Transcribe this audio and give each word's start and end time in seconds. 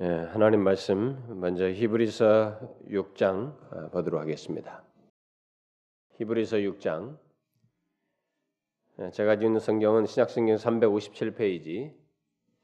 예, 0.00 0.06
하나님 0.32 0.64
말씀 0.64 1.22
먼저 1.40 1.70
히브리서 1.70 2.58
6장 2.90 3.54
어, 3.72 3.90
보도록 3.92 4.20
하겠습니다. 4.20 4.82
히브리서 6.18 6.56
6장 6.56 7.16
예, 8.98 9.10
제가 9.12 9.36
지금 9.38 9.60
성경은 9.60 10.06
신약 10.06 10.30
성경 10.30 10.56
357페이지 10.56 11.94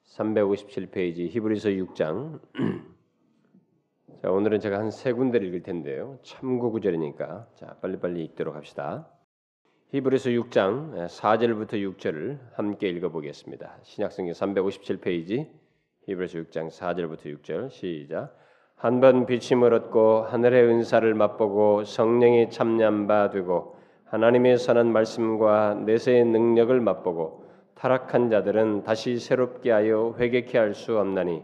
357페이지 0.06 1.28
히브리서 1.28 1.68
6장 1.68 2.40
자, 4.22 4.30
오늘은 4.32 4.58
제가 4.58 4.80
한 4.80 4.90
세 4.90 5.12
군데를 5.12 5.46
읽을 5.46 5.62
텐데요. 5.62 6.18
참고 6.24 6.72
구절이니까 6.72 7.48
자, 7.54 7.76
빨리빨리 7.80 8.24
읽도록 8.24 8.56
합시다. 8.56 9.08
히브리서 9.90 10.30
6장 10.30 11.06
4절부터 11.06 11.74
6절을 11.74 12.40
함께 12.54 12.88
읽어 12.88 13.10
보겠습니다. 13.10 13.78
신약 13.84 14.10
성경 14.10 14.34
357페이지 14.34 15.48
히브리서 16.06 16.38
6장 16.40 16.70
4절부터 16.70 17.42
6절 17.42 17.70
시작. 17.70 18.36
한번 18.76 19.26
비침을 19.26 19.74
얻고 19.74 20.22
하늘의 20.22 20.64
은사를 20.64 21.12
맛보고 21.14 21.84
성령이 21.84 22.48
참념 22.50 23.06
바 23.06 23.28
되고 23.28 23.76
하나님의 24.06 24.56
선한 24.56 24.90
말씀과 24.92 25.82
내세의 25.84 26.24
능력을 26.24 26.80
맛보고 26.80 27.44
타락한 27.74 28.30
자들은 28.30 28.82
다시 28.84 29.18
새롭게 29.18 29.70
하여 29.70 30.14
회개케 30.18 30.56
할 30.58 30.74
수 30.74 30.98
없나니 30.98 31.42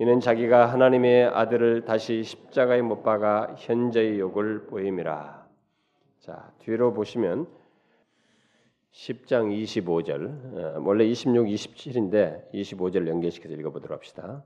이는 0.00 0.20
자기가 0.20 0.66
하나님의 0.66 1.24
아들을 1.26 1.84
다시 1.84 2.22
십자가에 2.22 2.80
못 2.82 3.02
박아 3.02 3.56
현재의 3.58 4.20
욕을 4.20 4.66
보임이라. 4.66 5.44
자 6.20 6.52
뒤로 6.60 6.92
보시면 6.92 7.48
10장 8.92 9.50
25절 9.62 10.84
원래 10.84 11.04
26, 11.04 11.46
27인데 11.46 12.50
25절 12.52 13.06
연결시켜서 13.06 13.54
읽어보도록 13.54 13.96
합시다. 13.96 14.44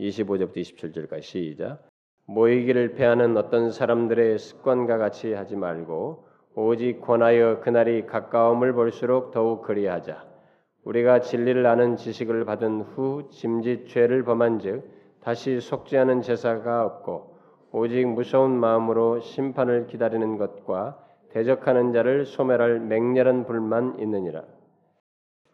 25절부터 0.00 0.56
27절까지 0.56 1.22
시작. 1.22 1.88
모이기를 2.26 2.94
패하는 2.94 3.36
어떤 3.36 3.70
사람들의 3.70 4.38
습관과 4.38 4.98
같이 4.98 5.32
하지 5.32 5.56
말고 5.56 6.26
오직 6.54 7.00
권하여 7.00 7.60
그날이 7.60 8.06
가까움을 8.06 8.72
볼수록 8.72 9.30
더욱 9.30 9.62
그리하자. 9.62 10.26
우리가 10.84 11.20
진리를 11.20 11.66
아는 11.66 11.96
지식을 11.96 12.44
받은 12.44 12.80
후 12.82 13.28
짐짓 13.30 13.88
죄를 13.88 14.24
범한즉 14.24 14.84
다시 15.20 15.58
않은 15.96 16.22
제사가 16.22 16.84
없고 16.84 17.36
오직 17.72 18.06
무서운 18.06 18.52
마음으로 18.52 19.20
심판을 19.20 19.86
기다리는 19.86 20.38
것과 20.38 21.05
대적하는 21.36 21.92
자를 21.92 22.24
소멸할 22.24 22.80
맹렬한 22.80 23.44
불만 23.44 24.00
있느니라. 24.00 24.42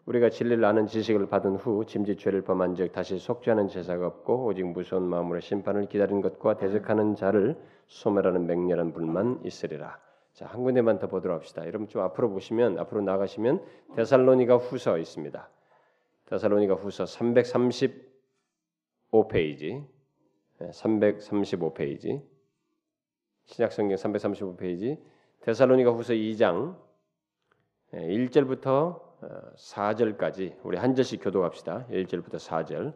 우리가 0.05 0.29
진리를 0.29 0.63
아는 0.63 0.87
지식을 0.87 1.27
받은 1.27 1.57
후 1.57 1.83
짐짓 1.83 2.19
죄를 2.19 2.43
범한 2.43 2.75
즉 2.75 2.93
다시 2.93 3.19
속죄하는 3.19 3.67
제사가 3.67 4.07
없고 4.07 4.45
오직 4.45 4.65
무서운 4.65 5.03
마음으로 5.03 5.41
심판을 5.41 5.89
기다리는 5.89 6.21
것과 6.21 6.55
대적하는 6.55 7.15
자를 7.15 7.57
소멸하는 7.87 8.47
맹렬한 8.47 8.93
불만 8.93 9.41
있으리라. 9.43 9.99
자, 10.31 10.45
한 10.45 10.63
군데만 10.63 10.99
더 10.99 11.07
보도록 11.07 11.35
합시다. 11.35 11.67
여러분 11.67 11.89
좀 11.89 12.01
앞으로 12.01 12.29
보시면 12.29 12.79
앞으로 12.79 13.01
나가시면 13.01 13.61
데살로니가 13.97 14.55
후서 14.55 14.97
있습니다. 14.97 15.49
데살로니가 16.27 16.75
후서 16.75 17.03
335페이지. 17.03 19.85
335페이지. 20.61 22.21
신약 23.43 23.73
성경 23.73 23.97
335페이지. 23.97 25.11
데살로니가 25.43 25.91
후서 25.91 26.13
2장 26.13 26.73
1절부터 27.93 29.01
예, 29.23 29.27
4절까지 29.57 30.53
어, 30.53 30.59
우리 30.63 30.77
한 30.77 30.95
절씩 30.95 31.21
교도합시다. 31.21 31.85
1절부터 31.91 32.35
4절. 32.35 32.93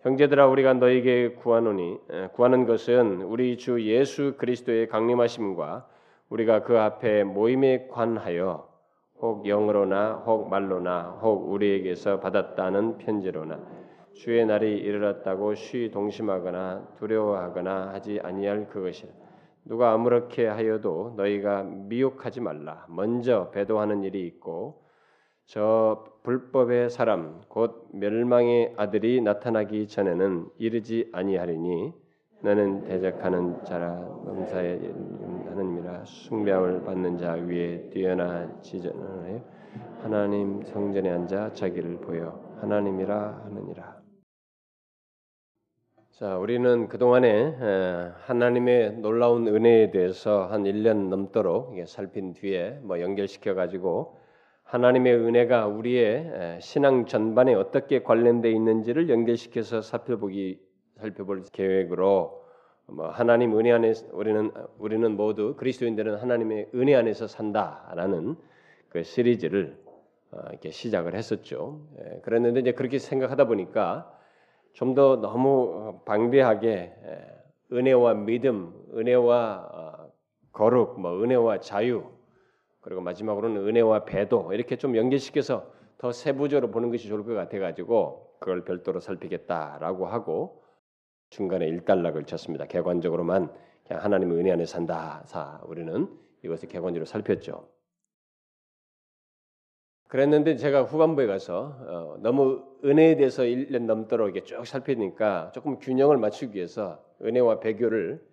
형제들아 0.00 0.48
우리가 0.48 0.74
너에게 0.74 1.34
구하노니 1.34 1.98
예, 2.12 2.28
구하는 2.32 2.66
것은 2.66 3.22
우리 3.22 3.56
주 3.56 3.80
예수 3.82 4.34
그리스도의 4.36 4.88
강림하심과 4.88 5.86
우리가 6.28 6.64
그 6.64 6.76
앞에 6.76 7.22
모임에 7.22 7.86
관하여 7.86 8.68
혹 9.20 9.46
영으로나 9.46 10.24
혹 10.26 10.48
말로나 10.48 11.20
혹 11.22 11.52
우리에게서 11.52 12.18
받았다는 12.18 12.98
편지로나 12.98 13.60
주의 14.12 14.44
날이 14.44 14.76
이르렀다고 14.78 15.54
쉬 15.54 15.92
동심하거나 15.92 16.94
두려워하거나 16.98 17.92
하지 17.92 18.18
아니할 18.20 18.68
그것이라. 18.70 19.25
누가 19.66 19.92
아무렇게 19.92 20.46
하여도 20.46 21.14
너희가 21.16 21.64
미혹하지 21.64 22.40
말라. 22.40 22.86
먼저 22.88 23.50
배도하는 23.50 24.04
일이 24.04 24.24
있고 24.26 24.84
저 25.44 26.04
불법의 26.22 26.88
사람 26.90 27.40
곧 27.48 27.88
멸망의 27.92 28.74
아들이 28.76 29.20
나타나기 29.20 29.88
전에는 29.88 30.50
이르지 30.58 31.10
아니하리니 31.12 31.92
너는 32.42 32.84
대적하는 32.84 33.64
자라 33.64 33.94
넘사의 34.24 34.94
하느님이라 35.48 36.04
숭배함을 36.04 36.84
받는 36.84 37.18
자 37.18 37.32
위에 37.32 37.90
뛰어나 37.90 38.60
지전하여 38.60 39.40
하나님 40.02 40.62
성전에 40.62 41.10
앉아 41.10 41.54
자기를 41.54 41.98
보여 41.98 42.40
하나님이라 42.60 43.42
하느니라. 43.44 43.95
자, 46.18 46.38
우리는 46.38 46.88
그동안에 46.88 47.56
하나님의 48.22 49.00
놀라운 49.00 49.46
은혜에 49.48 49.90
대해서 49.90 50.46
한 50.46 50.62
1년 50.64 51.10
넘도록 51.10 51.74
살핀 51.86 52.32
뒤에 52.32 52.78
뭐 52.80 53.02
연결시켜 53.02 53.52
가지고 53.52 54.16
하나님의 54.62 55.14
은혜가 55.14 55.66
우리의 55.66 56.58
신앙 56.62 57.04
전반에 57.04 57.52
어떻게 57.52 58.02
관련되어 58.02 58.50
있는지를 58.50 59.10
연결시켜서 59.10 59.82
살펴보기 59.82 60.58
살펴볼 60.96 61.42
계획으로 61.52 62.42
뭐 62.86 63.10
하나님 63.10 63.58
은혜 63.58 63.72
안에 63.72 63.92
우리는 64.12 64.50
우리는 64.78 65.16
모두 65.18 65.54
그리스도인들은 65.56 66.14
하나님의 66.16 66.70
은혜 66.74 66.94
안에서 66.94 67.26
산다라는 67.26 68.36
그 68.88 69.02
시리즈를 69.02 69.76
어, 70.30 70.38
이렇게 70.48 70.70
시작을 70.70 71.14
했었죠. 71.14 71.82
그랬는데 72.22 72.60
이제 72.60 72.72
그렇게 72.72 72.98
생각하다 72.98 73.44
보니까 73.48 74.15
좀 74.76 74.94
더 74.94 75.16
너무 75.16 75.72
어, 75.74 76.02
방대하게 76.04 76.94
은혜와 77.72 78.14
믿음, 78.14 78.74
은혜와 78.94 79.68
어, 79.72 80.12
거룩, 80.52 81.00
뭐 81.00 81.22
은혜와 81.22 81.60
자유, 81.60 82.04
그리고 82.82 83.00
마지막으로는 83.00 83.66
은혜와 83.66 84.04
배도 84.04 84.52
이렇게 84.52 84.76
좀 84.76 84.96
연결시켜서 84.96 85.66
더 85.98 86.12
세부적으로 86.12 86.70
보는 86.70 86.90
것이 86.90 87.08
좋을 87.08 87.24
것 87.24 87.32
같아가지고 87.34 88.36
그걸 88.38 88.64
별도로 88.64 89.00
살피겠다라고 89.00 90.06
하고 90.06 90.62
중간에 91.30 91.66
일단락을 91.66 92.24
쳤습니다. 92.24 92.66
객관적으로만 92.66 93.50
그냥 93.86 94.04
하나님의 94.04 94.38
은혜 94.38 94.52
안에 94.52 94.66
산다. 94.66 95.22
사 95.24 95.60
우리는 95.66 96.06
이것을 96.44 96.68
객관적으로 96.68 97.06
살폈죠. 97.06 97.75
그랬는데 100.16 100.56
제가 100.56 100.84
후반부에 100.84 101.26
가서 101.26 101.76
어, 101.78 102.16
너무 102.20 102.64
은혜에 102.82 103.16
대해서 103.16 103.42
1년 103.42 103.82
넘도록 103.82 104.34
이렇게 104.34 104.44
쭉 104.44 104.66
살피니까 104.66 105.52
조금 105.54 105.78
균형을 105.78 106.16
맞추기 106.16 106.56
위해서 106.56 107.04
은혜와 107.20 107.60
배교를 107.60 108.24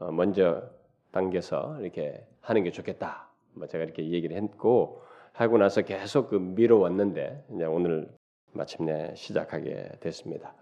어, 0.00 0.12
먼저 0.12 0.68
당겨서 1.12 1.78
이렇게 1.80 2.26
하는 2.42 2.62
게 2.62 2.70
좋겠다. 2.70 3.30
뭐 3.54 3.66
제가 3.66 3.84
이렇게 3.84 4.06
얘기를 4.10 4.36
했고 4.36 5.00
하고 5.32 5.56
나서 5.56 5.80
계속 5.80 6.28
그 6.28 6.36
미뤄왔는데 6.36 7.46
이제 7.54 7.64
오늘 7.64 8.06
마침내 8.52 9.14
시작하게 9.14 9.92
됐습니다. 10.00 10.54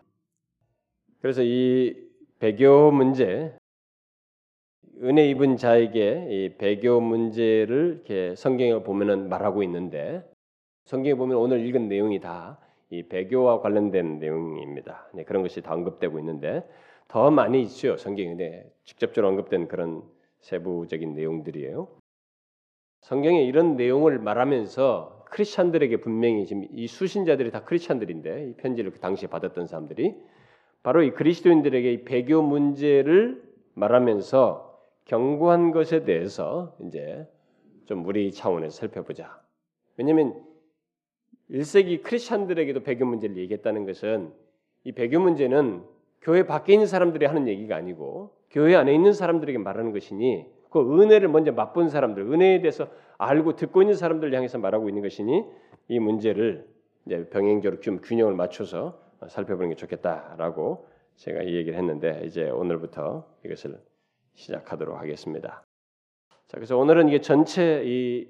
그래서 1.21 1.43
이 1.43 2.09
배교 2.39 2.93
문제 2.93 3.53
은혜 5.03 5.29
입은 5.29 5.57
자에게 5.57 6.29
이 6.31 6.57
배교 6.57 7.01
문제를 7.01 7.95
이렇게 8.07 8.37
성경을 8.37 8.85
보면은 8.85 9.29
말하고 9.29 9.65
있는데 9.65 10.31
성경에 10.85 11.15
보면 11.15 11.37
오늘 11.37 11.67
읽은 11.67 11.89
내용이 11.89 12.21
다 12.21 12.59
이 12.93 13.03
배교와 13.05 13.63
관련된 13.63 14.19
내용입니다. 14.19 15.09
네, 15.15 15.25
그런 15.25 15.43
것이 15.43 15.63
다 15.63 15.73
언급되고 15.73 16.19
있는데 16.19 16.63
더 17.09 17.31
많이 17.31 17.63
있죠. 17.63 17.97
성경에 17.97 18.35
네, 18.35 18.71
직접적으로 18.85 19.31
언급된 19.31 19.67
그런 19.67 20.03
세부적인 20.41 21.15
내용들이에요. 21.15 21.89
성경에 23.01 23.45
이런 23.45 23.77
내용을 23.77 24.19
말하면서 24.19 25.25
크리스천들에게 25.31 26.03
분명히 26.03 26.45
지금 26.45 26.67
이 26.71 26.87
수신자들이 26.87 27.51
다 27.51 27.65
크리스천들인데 27.65 28.51
이 28.51 28.53
편지를 28.57 28.91
그 28.91 29.01
당시에 29.01 29.31
받았던 29.31 29.69
사람들이 29.69 30.15
바로 30.83 31.03
이 31.03 31.13
그리스도인들에게 31.13 31.93
이 31.95 32.05
배교 32.05 32.43
문제를 32.43 33.43
말하면서 33.73 34.81
경고한 35.07 35.71
것에 35.71 36.05
대해서 36.05 36.77
이제 36.87 37.27
좀 37.87 38.05
우리 38.05 38.31
차원에서 38.33 38.77
살펴보자. 38.77 39.41
왜냐하면 39.97 40.52
1세기 41.51 42.03
크리스천들에게도 42.03 42.83
배교 42.83 43.05
문제를 43.05 43.37
얘기했다는 43.37 43.87
것은 43.87 44.33
이 44.85 44.93
배교 44.93 45.21
문제는 45.21 45.83
교회 46.21 46.47
밖에 46.47 46.73
있는 46.73 46.87
사람들이 46.87 47.27
하는 47.27 47.49
얘기가 47.49 47.77
아니고 47.77 48.35
교회 48.51 48.75
안에 48.75 48.95
있는 48.95 49.13
사람들에게 49.13 49.59
말하는 49.59 49.93
것이니 49.93 50.47
그 50.71 51.01
은혜를 51.01 51.29
먼저 51.29 51.53
맛본 51.53 51.91
사람들, 51.91 52.23
은혜에 52.33 52.61
대해서 52.61 52.89
알고 53.19 53.57
듣고 53.57 53.83
있는 53.83 53.95
사람들을 53.95 54.35
향해서 54.35 54.59
말하고 54.59 54.89
있는 54.89 55.03
것이니 55.03 55.45
이 55.89 55.99
문제를 55.99 56.67
이제 57.07 57.29
병행적으로 57.29 57.81
좀 57.81 58.01
균형을 58.01 58.35
맞춰서 58.35 59.01
살펴보는 59.29 59.71
게 59.71 59.75
좋겠다라고 59.77 60.87
제가 61.17 61.43
이 61.43 61.55
얘기를 61.55 61.79
했는데 61.79 62.23
이제 62.25 62.49
오늘부터 62.49 63.27
이것을 63.45 63.79
시작하도록 64.35 64.99
하겠습니다. 64.99 65.63
자, 66.49 66.57
그래서 66.57 66.79
오늘은 66.79 67.09
이게 67.09 67.21
전체 67.21 67.83
이 67.85 68.29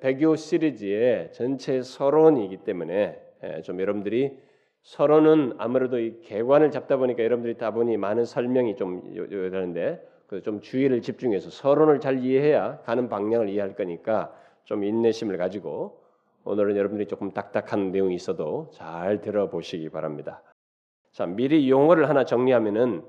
배교 0.00 0.36
시리즈의 0.36 1.32
전체 1.32 1.82
서론이기 1.82 2.58
때문에 2.58 3.20
좀 3.62 3.80
여러분들이 3.80 4.36
서론은 4.82 5.54
아무래도 5.58 5.98
이 5.98 6.20
개관을 6.22 6.70
잡다 6.70 6.96
보니까 6.96 7.22
여러분들이 7.22 7.56
다 7.56 7.70
보니 7.70 7.96
많은 7.96 8.24
설명이 8.24 8.76
좀 8.76 9.02
이러는데 9.14 10.02
좀 10.42 10.60
주의를 10.60 11.02
집중해서 11.02 11.50
서론을 11.50 12.00
잘 12.00 12.18
이해해야 12.18 12.80
가는 12.80 13.08
방향을 13.08 13.48
이해할 13.48 13.74
거니까 13.74 14.34
좀 14.64 14.84
인내심을 14.84 15.36
가지고 15.36 16.00
오늘은 16.44 16.76
여러분들이 16.76 17.06
조금 17.06 17.32
딱딱한 17.32 17.92
내용이 17.92 18.14
있어도 18.14 18.70
잘 18.72 19.20
들어보시기 19.20 19.90
바랍니다. 19.90 20.42
자, 21.12 21.26
미리 21.26 21.68
용어를 21.68 22.08
하나 22.08 22.24
정리하면은 22.24 23.02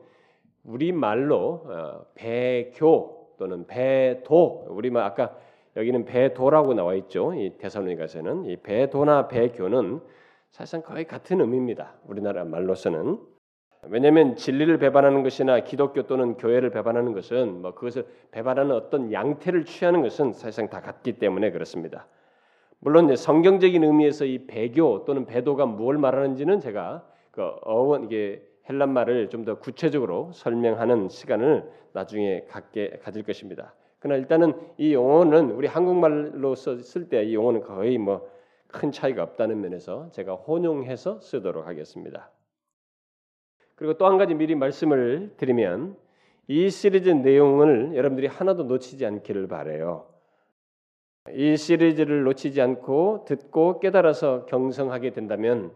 우리 0.64 0.92
말로 0.92 1.64
어, 1.66 2.06
배교 2.16 3.36
또는 3.38 3.66
배도 3.68 4.66
우리 4.70 4.90
말 4.90 5.04
아까 5.04 5.36
여기는 5.78 6.06
배도라고 6.06 6.74
나와 6.74 6.96
있죠. 6.96 7.34
이 7.34 7.58
대사로니가서는 7.58 8.46
이 8.46 8.58
배도나 8.58 9.28
배교는 9.28 10.02
사실상 10.52 10.82
거의 10.82 11.06
같은 11.06 11.40
의미입니다. 11.40 11.94
우리나라 12.06 12.44
말로서는 12.44 13.20
왜냐하면 13.84 14.36
진리를 14.36 14.78
배반하는 14.78 15.24
것이나 15.24 15.62
기독교 15.62 16.04
또는 16.04 16.36
교회를 16.36 16.70
배반하는 16.70 17.14
것은 17.14 17.62
뭐 17.62 17.74
그것을 17.74 18.06
배반하는 18.32 18.76
어떤 18.76 19.12
양태를 19.12 19.66
취하는 19.66 20.02
것은 20.04 20.34
사실상 20.34 20.70
다 20.70 20.82
같기 20.82 21.14
때문에 21.14 21.52
그렇습니다. 21.52 22.08
물론 22.80 23.16
성경적인 23.16 23.84
의미에서 23.84 24.26
이 24.26 24.46
배교 24.46 25.06
또는 25.06 25.26
배도가 25.26 25.66
무엇을 25.66 25.98
말하는지는 26.00 26.60
제가 26.60 27.08
그 27.32 27.42
어원 27.64 28.04
이게 28.04 28.44
헬란 28.70 28.94
말을 28.94 29.30
좀 29.30 29.46
더 29.46 29.58
구체적으로 29.58 30.32
설명하는 30.34 31.10
시간을 31.10 31.72
나중에 31.94 32.46
갖게 32.50 33.00
가질 33.02 33.24
것입니다. 33.24 33.74
그러나 34.02 34.18
일단은 34.20 34.54
이 34.78 34.94
용어는 34.94 35.52
우리 35.52 35.68
한국말로 35.68 36.56
쓸 36.56 37.08
때 37.10 37.24
이 37.24 37.36
용어는 37.36 37.62
거의 37.62 37.98
뭐 37.98 38.30
큰 38.72 38.92
차이가 38.92 39.24
없다는 39.24 39.62
면에서 39.62 40.10
제가 40.12 40.34
혼용해서 40.36 41.20
쓰도록 41.20 41.68
하겠습니다. 41.68 42.32
그리고 43.76 43.98
또 43.98 44.08
한 44.08 44.18
가지 44.18 44.34
미리 44.34 44.56
말씀을 44.56 45.34
드리면 45.38 45.98
이 46.48 46.70
시리즈 46.70 47.10
내용을 47.10 47.96
여러분들이 47.96 48.28
하나도 48.28 48.64
놓치지 48.64 49.06
않기를 49.06 49.48
바래요. 49.48 50.08
이 51.34 51.56
시리즈를 51.56 52.24
놓치지 52.24 52.62
않고 52.62 53.26
듣고 53.28 53.80
깨달아서 53.80 54.46
경성하게 54.46 55.12
된다면 55.12 55.72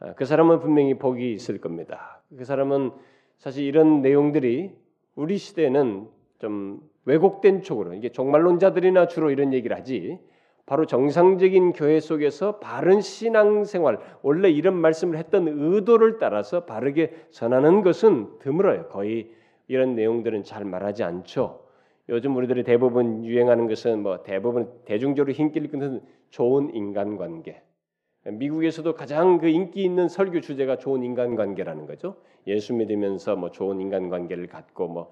아, 0.00 0.14
그 0.14 0.24
사람은 0.24 0.60
분명히 0.60 0.94
복이 0.94 1.32
있을 1.32 1.60
겁니다. 1.60 2.22
그 2.36 2.44
사람은 2.44 2.92
사실 3.36 3.64
이런 3.64 4.00
내용들이 4.02 4.74
우리 5.14 5.36
시대에는 5.36 6.08
좀 6.38 6.89
왜곡된 7.10 7.62
쪽으로 7.62 7.94
이게 7.94 8.10
종말론자들이나 8.10 9.08
주로 9.08 9.30
이런 9.30 9.52
얘기를 9.52 9.76
하지 9.76 10.18
바로 10.64 10.86
정상적인 10.86 11.72
교회 11.72 11.98
속에서 11.98 12.60
바른 12.60 13.00
신앙생활 13.00 13.98
원래 14.22 14.48
이런 14.48 14.76
말씀을 14.76 15.18
했던 15.18 15.48
의도를 15.48 16.18
따라서 16.18 16.64
바르게 16.64 17.12
전하는 17.30 17.82
것은 17.82 18.38
드물어요. 18.38 18.86
거의 18.86 19.32
이런 19.66 19.96
내용들은 19.96 20.44
잘 20.44 20.64
말하지 20.64 21.02
않죠. 21.02 21.64
요즘 22.08 22.36
우리들이 22.36 22.62
대부분 22.62 23.24
유행하는 23.24 23.66
것은 23.66 24.02
뭐 24.02 24.22
대부분 24.22 24.70
대중적으로 24.84 25.32
힘길 25.32 25.68
끊는 25.68 26.00
좋은 26.30 26.74
인간관계, 26.74 27.62
미국에서도 28.24 28.94
가장 28.94 29.38
그 29.38 29.48
인기 29.48 29.82
있는 29.82 30.08
설교 30.08 30.40
주제가 30.40 30.76
좋은 30.76 31.02
인간관계라는 31.02 31.86
거죠. 31.86 32.16
예수 32.46 32.74
믿으면서 32.74 33.36
뭐 33.36 33.50
좋은 33.50 33.80
인간관계를 33.80 34.46
갖고 34.46 34.88
뭐 34.88 35.10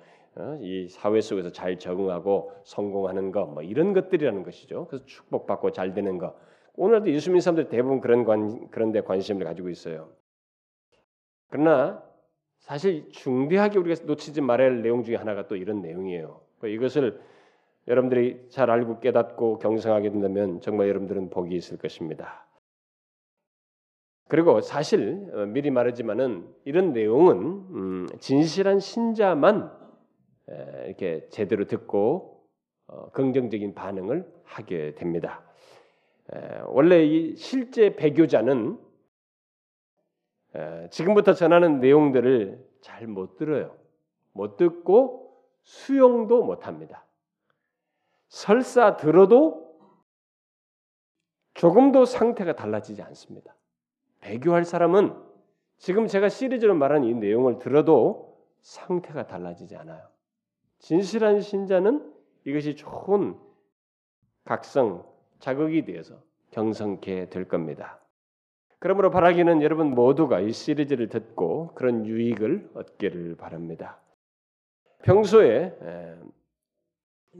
이 0.61 0.85
어, 0.85 0.89
사회 0.89 1.21
속에서 1.21 1.51
잘 1.51 1.79
적응하고 1.79 2.53
성공하는 2.65 3.33
거뭐 3.33 3.63
이런 3.63 3.93
것들이라는 3.93 4.43
것이죠. 4.43 4.87
그래서 4.89 5.05
축복받고 5.05 5.73
잘 5.73 5.95
되는 5.95 6.19
거. 6.19 6.37
오늘도 6.75 7.11
예수 7.11 7.31
믿는 7.31 7.41
사람들 7.41 7.69
대부분 7.69 8.01
그런 8.01 8.25
관 8.25 8.71
그런 8.71 8.93
데 8.93 9.01
관심을 9.01 9.45
가지고 9.45 9.69
있어요. 9.69 10.11
그러나 11.49 12.03
사실 12.59 13.09
중대하게 13.11 13.79
우리가 13.79 14.05
놓치지 14.05 14.41
말아야 14.41 14.69
할 14.69 14.83
내용 14.83 15.03
중에 15.03 15.17
하나가 15.17 15.49
또 15.49 15.57
이런 15.57 15.81
내용이에요. 15.81 16.41
이것을 16.65 17.21
여러분들이 17.89 18.49
잘 18.51 18.71
알고 18.71 19.01
깨닫고 19.01 19.59
경성하게 19.59 20.11
된다면 20.11 20.61
정말 20.61 20.89
여러분들은 20.89 21.31
복이 21.31 21.57
있을 21.57 21.79
것입니다. 21.79 22.47
그리고 24.29 24.61
사실 24.61 25.27
어, 25.33 25.47
미리 25.47 25.71
말하지만은 25.71 26.47
이런 26.65 26.93
내용은 26.93 27.37
음, 27.37 28.07
진실한 28.21 28.79
신자만 28.79 29.78
이렇게 30.89 31.29
제대로 31.29 31.67
듣고 31.67 32.45
어, 32.87 33.11
긍정적인 33.11 33.75
반응을 33.75 34.27
하게 34.45 34.95
됩니다. 34.95 35.45
원래 36.67 37.05
이 37.05 37.37
실제 37.37 37.97
배교자는 37.97 38.79
지금부터 40.91 41.33
전하는 41.33 41.81
내용들을 41.81 42.69
잘 42.83 43.07
못 43.07 43.37
들어요. 43.37 43.75
못 44.33 44.57
듣고 44.57 45.43
수용도 45.63 46.45
못 46.45 46.67
합니다. 46.67 47.07
설사 48.29 48.97
들어도 48.97 49.79
조금도 51.55 52.05
상태가 52.05 52.55
달라지지 52.55 53.03
않습니다. 53.03 53.55
배교할 54.21 54.65
사람은 54.65 55.15
지금 55.79 56.07
제가 56.07 56.29
시리즈로 56.29 56.75
말한 56.75 57.05
이 57.05 57.15
내용을 57.15 57.59
들어도 57.59 58.39
상태가 58.61 59.27
달라지지 59.27 59.77
않아요. 59.77 60.07
진실한 60.79 61.41
신자는 61.41 62.13
이것이 62.45 62.77
좋은 62.77 63.37
각성, 64.45 65.05
자극이 65.39 65.85
되어서 65.85 66.23
경성케 66.51 67.29
될 67.29 67.47
겁니다. 67.47 68.01
그러므로 68.79 69.11
바라기는 69.11 69.61
여러분 69.63 69.91
모두가 69.91 70.41
이 70.41 70.53
시리즈를 70.53 71.09
듣고 71.09 71.75
그런 71.75 72.07
유익을 72.07 72.71
얻기를 72.75 73.37
바랍니다. 73.37 73.99
평소에 75.03 75.75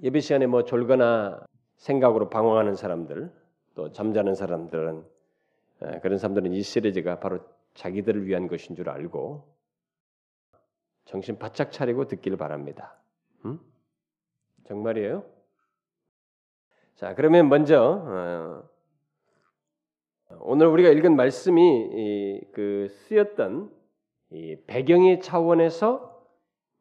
예배 0.03 0.21
시간에 0.21 0.47
뭐 0.47 0.65
졸거나 0.65 1.45
생각으로 1.77 2.29
방황하는 2.29 2.75
사람들, 2.75 3.33
또 3.75 3.93
잠자는 3.93 4.35
사람들은 4.35 5.05
예, 5.85 6.01
그런 6.01 6.19
사람들은 6.19 6.53
이 6.53 6.63
시리즈가 6.63 7.21
바로 7.21 7.39
자기들을 7.75 8.27
위한 8.27 8.49
것인 8.49 8.75
줄 8.75 8.89
알고 8.91 9.45
정신 11.05 11.39
바짝 11.39 11.71
차리고 11.71 12.09
듣기를 12.09 12.37
바랍니다. 12.37 12.98
음? 13.45 13.61
정말이에요? 14.65 15.25
자, 16.95 17.15
그러면 17.15 17.49
먼저 17.49 18.63
어, 20.31 20.37
오늘 20.41 20.67
우리가 20.67 20.91
읽은 20.91 21.17
말씀이 21.17 22.43
그 22.53 22.89
쓰였던 22.91 23.71
배경의 24.67 25.21
차원에서 25.21 26.19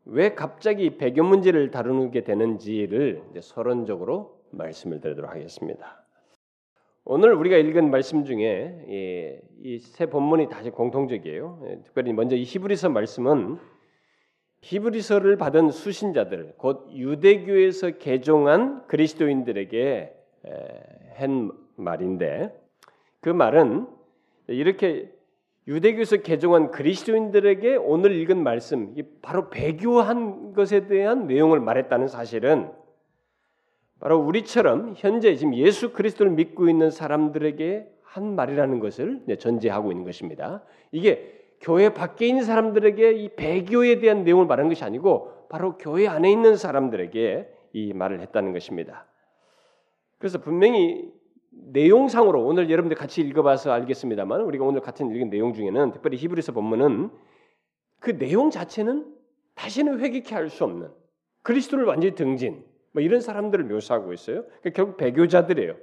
왜 0.05 0.33
갑자기 0.33 0.97
배경 0.97 1.29
문제를 1.29 1.71
다루게 1.71 2.23
되는지를 2.23 3.23
서론적으로 3.41 4.41
말씀을 4.51 5.01
드리도록 5.01 5.29
하겠습니다. 5.29 6.03
오늘 7.09 7.33
우리가 7.33 7.55
읽은 7.57 7.89
말씀 7.89 8.25
중에 8.25 8.85
예, 8.89 9.41
이세 9.63 10.07
본문이 10.07 10.49
다시 10.49 10.69
공통적이에요. 10.69 11.61
예, 11.65 11.81
특별히 11.83 12.11
먼저 12.11 12.35
이 12.35 12.43
히브리서 12.43 12.89
말씀은 12.89 13.57
히브리서를 14.61 15.37
받은 15.37 15.71
수신자들, 15.71 16.55
곧 16.57 16.89
유대교에서 16.93 17.91
개종한 17.91 18.85
그리스도인들에게 18.87 20.13
한 21.15 21.51
말인데 21.75 22.59
그 23.19 23.29
말은 23.29 23.87
이렇게 24.47 25.11
유대교에서 25.67 26.17
개종한 26.17 26.71
그리스도인들에게 26.71 27.75
오늘 27.75 28.13
읽은 28.13 28.41
말씀, 28.41 28.95
바로 29.21 29.49
배교한 29.49 30.53
것에 30.53 30.87
대한 30.87 31.27
내용을 31.27 31.59
말했다는 31.59 32.07
사실은 32.07 32.71
바로 33.99 34.19
우리처럼 34.19 34.93
현재 34.95 35.35
지금 35.35 35.55
예수 35.55 35.91
그리스도를 35.91 36.31
믿고 36.31 36.69
있는 36.69 36.89
사람들에게 36.89 37.91
한 38.03 38.35
말이라는 38.35 38.79
것을 38.79 39.23
전제하고 39.39 39.91
있는 39.91 40.05
것입니다. 40.05 40.63
이게 40.91 41.36
교회 41.61 41.93
밖에 41.93 42.27
있는 42.27 42.43
사람들에게 42.43 43.13
이 43.13 43.35
배교에 43.35 43.99
대한 43.99 44.23
내용을 44.23 44.45
말하는 44.45 44.69
것이 44.69 44.83
아니고 44.83 45.47
바로 45.49 45.77
교회 45.77 46.07
안에 46.07 46.31
있는 46.31 46.55
사람들에게 46.55 47.49
이 47.73 47.93
말을 47.93 48.21
했다는 48.21 48.53
것입니다. 48.53 49.05
그래서 50.19 50.39
분명히 50.39 51.11
내용상으로 51.51 52.45
오늘 52.45 52.69
여러분들 52.69 52.95
같이 52.95 53.21
읽어봐서 53.21 53.71
알겠습니다만 53.71 54.41
우리가 54.41 54.65
오늘 54.65 54.81
같은 54.81 55.09
읽은 55.09 55.29
내용 55.29 55.53
중에는 55.53 55.91
특별히 55.91 56.17
히브리서 56.17 56.51
본문은 56.51 57.09
그 57.99 58.17
내용 58.17 58.49
자체는 58.49 59.13
다시는 59.55 59.99
회개케 59.99 60.35
할 60.35 60.49
수 60.49 60.63
없는 60.63 60.89
그리스도를 61.41 61.85
완전히 61.85 62.13
등진 62.13 62.63
뭐 62.91 63.01
이런 63.01 63.21
사람들을 63.21 63.65
묘사하고 63.65 64.13
있어요. 64.13 64.43
그러니까 64.43 64.69
결국 64.71 64.97
배교자들이에요. 64.97 65.75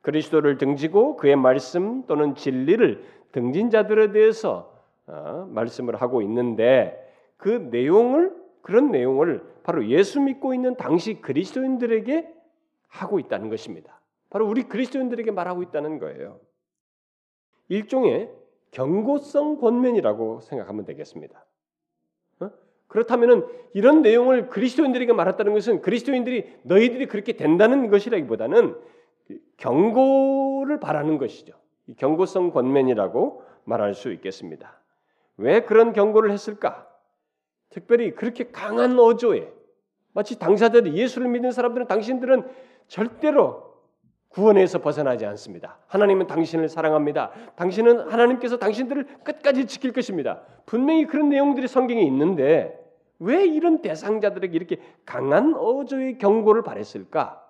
그리스도를 0.00 0.58
등지고 0.58 1.16
그의 1.16 1.36
말씀 1.36 2.04
또는 2.06 2.34
진리를 2.34 3.04
등진 3.30 3.70
자들에 3.70 4.12
대해서 4.12 4.71
어, 5.06 5.46
말씀을 5.50 5.96
하고 5.96 6.22
있는데 6.22 6.98
그 7.36 7.48
내용을 7.48 8.34
그런 8.62 8.90
내용을 8.90 9.44
바로 9.64 9.86
예수 9.88 10.20
믿고 10.20 10.54
있는 10.54 10.76
당시 10.76 11.20
그리스도인들에게 11.20 12.32
하고 12.88 13.18
있다는 13.18 13.48
것입니다. 13.48 14.00
바로 14.30 14.48
우리 14.48 14.62
그리스도인들에게 14.62 15.30
말하고 15.30 15.62
있다는 15.62 15.98
거예요. 15.98 16.40
일종의 17.68 18.30
경고성 18.70 19.58
권면이라고 19.58 20.40
생각하면 20.40 20.84
되겠습니다. 20.84 21.44
어? 22.40 22.50
그렇다면은 22.86 23.46
이런 23.74 24.02
내용을 24.02 24.48
그리스도인들에게 24.48 25.12
말했다는 25.12 25.52
것은 25.52 25.82
그리스도인들이 25.82 26.60
너희들이 26.62 27.06
그렇게 27.06 27.34
된다는 27.34 27.90
것이라기보다는 27.90 28.76
경고를 29.56 30.80
바라는 30.80 31.18
것이죠. 31.18 31.54
경고성 31.96 32.52
권면이라고 32.52 33.42
말할 33.64 33.94
수 33.94 34.12
있겠습니다. 34.12 34.81
왜 35.36 35.60
그런 35.60 35.92
경고를 35.92 36.30
했을까? 36.30 36.88
특별히 37.70 38.14
그렇게 38.14 38.50
강한 38.50 38.98
어조에 38.98 39.52
마치 40.12 40.38
당사자들 40.38 40.94
예수를 40.94 41.28
믿는 41.28 41.52
사람들은 41.52 41.86
당신들은 41.86 42.48
절대로 42.86 43.72
구원에서 44.28 44.80
벗어나지 44.80 45.26
않습니다. 45.26 45.78
하나님은 45.88 46.26
당신을 46.26 46.68
사랑합니다. 46.68 47.32
당신은 47.56 48.10
하나님께서 48.10 48.58
당신들을 48.58 49.06
끝까지 49.24 49.66
지킬 49.66 49.92
것입니다. 49.92 50.42
분명히 50.64 51.06
그런 51.06 51.28
내용들이 51.28 51.68
성경에 51.68 52.02
있는데 52.02 52.78
왜 53.18 53.44
이런 53.46 53.82
대상자들에게 53.82 54.56
이렇게 54.56 54.80
강한 55.04 55.54
어조의 55.54 56.18
경고를 56.18 56.62
바랬을까? 56.62 57.42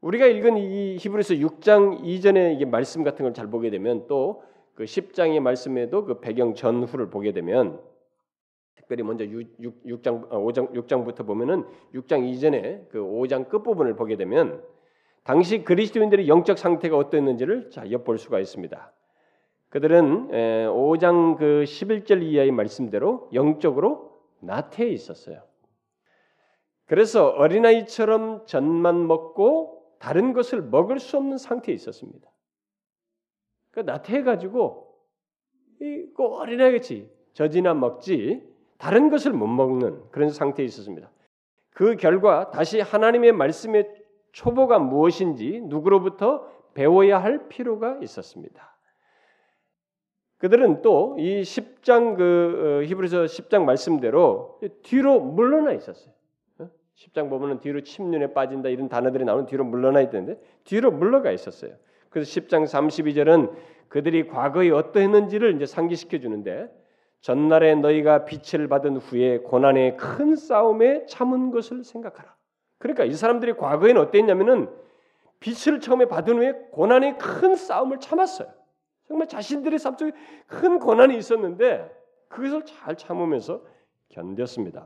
우리가 0.00 0.26
읽은 0.26 0.56
이 0.56 0.96
히브리서 0.98 1.34
6장 1.34 2.04
이전의 2.04 2.64
말씀 2.66 3.02
같은 3.02 3.24
걸 3.24 3.32
잘 3.32 3.48
보게 3.48 3.70
되면 3.70 4.06
또 4.06 4.42
그 4.78 4.84
10장의 4.84 5.40
말씀에도 5.40 6.04
그 6.04 6.20
배경 6.20 6.54
전후를 6.54 7.10
보게 7.10 7.32
되면 7.32 7.82
특별히 8.76 9.02
먼저 9.02 9.24
6, 9.24 10.04
장 10.04 10.28
5장 10.28 10.72
6장부터 10.72 11.26
보면은 11.26 11.64
6장 11.94 12.24
이전에 12.28 12.86
그 12.88 13.00
5장 13.00 13.48
끝 13.48 13.64
부분을 13.64 13.96
보게 13.96 14.16
되면 14.16 14.62
당시 15.24 15.64
그리스도인들의 15.64 16.28
영적 16.28 16.58
상태가 16.58 16.96
어땠는지를 16.96 17.70
자 17.70 17.90
엿볼 17.90 18.18
수가 18.18 18.38
있습니다. 18.38 18.92
그들은 19.70 20.28
5장 20.28 21.36
그 21.36 21.64
11절 21.66 22.22
이하의 22.22 22.52
말씀대로 22.52 23.30
영적으로 23.34 24.12
나태해 24.38 24.90
있었어요. 24.90 25.42
그래서 26.86 27.30
어린아이처럼 27.30 28.46
젖만 28.46 29.08
먹고 29.08 29.96
다른 29.98 30.32
것을 30.32 30.62
먹을 30.62 31.00
수 31.00 31.16
없는 31.16 31.36
상태에 31.36 31.74
있었습니다. 31.74 32.30
그 33.70 33.80
나태해 33.80 34.22
가지고 34.22 34.94
이그 35.80 36.24
어린아이같이 36.24 37.10
젖이나 37.34 37.74
먹지 37.74 38.42
다른 38.78 39.10
것을 39.10 39.32
못 39.32 39.46
먹는 39.46 40.10
그런 40.10 40.30
상태에 40.30 40.64
있었습니다. 40.64 41.10
그 41.70 41.96
결과 41.96 42.50
다시 42.50 42.80
하나님의 42.80 43.32
말씀의 43.32 43.88
초보가 44.32 44.78
무엇인지 44.78 45.62
누구로부터 45.64 46.48
배워야 46.74 47.22
할 47.22 47.48
필요가 47.48 47.98
있었습니다. 48.02 48.76
그들은 50.38 50.82
또 50.82 51.16
이 51.18 51.42
10장 51.42 52.16
그 52.16 52.80
어, 52.80 52.86
히브리서 52.86 53.24
10장 53.24 53.64
말씀대로 53.64 54.60
뒤로 54.82 55.20
물러나 55.20 55.72
있었어요. 55.72 56.14
10장 56.94 57.30
보면은 57.30 57.60
뒤로 57.60 57.80
침륜에 57.82 58.32
빠진다 58.32 58.68
이런 58.68 58.88
단어들이 58.88 59.24
나오는 59.24 59.46
뒤로 59.46 59.64
물러나 59.64 60.00
있던데 60.00 60.40
뒤로 60.64 60.90
물러가 60.90 61.30
있었어요. 61.30 61.74
그래서 62.10 62.40
10장 62.40 62.64
32절은 62.64 63.52
그들이 63.88 64.28
과거에 64.28 64.70
어떠했는지를 64.70 65.54
이제 65.56 65.66
상기시켜 65.66 66.18
주는데 66.18 66.70
전날에 67.20 67.74
너희가 67.74 68.24
빛을 68.24 68.68
받은 68.68 68.98
후에 68.98 69.38
고난의 69.38 69.96
큰 69.96 70.36
싸움에 70.36 71.06
참은 71.06 71.50
것을 71.50 71.84
생각하라. 71.84 72.34
그러니까 72.78 73.04
이 73.04 73.12
사람들이 73.12 73.54
과거에는 73.54 74.00
어땠냐면은 74.00 74.68
빛을 75.40 75.80
처음에 75.80 76.06
받은 76.06 76.36
후에 76.38 76.52
고난의 76.72 77.18
큰 77.18 77.54
싸움을 77.54 78.00
참았어요. 78.00 78.48
정말 79.06 79.26
자신들의 79.26 79.78
삶 79.78 79.96
속에 79.96 80.12
큰 80.46 80.78
고난이 80.78 81.16
있었는데 81.16 81.90
그것을 82.28 82.64
잘 82.64 82.96
참으면서 82.96 83.62
견뎠습니다. 84.10 84.84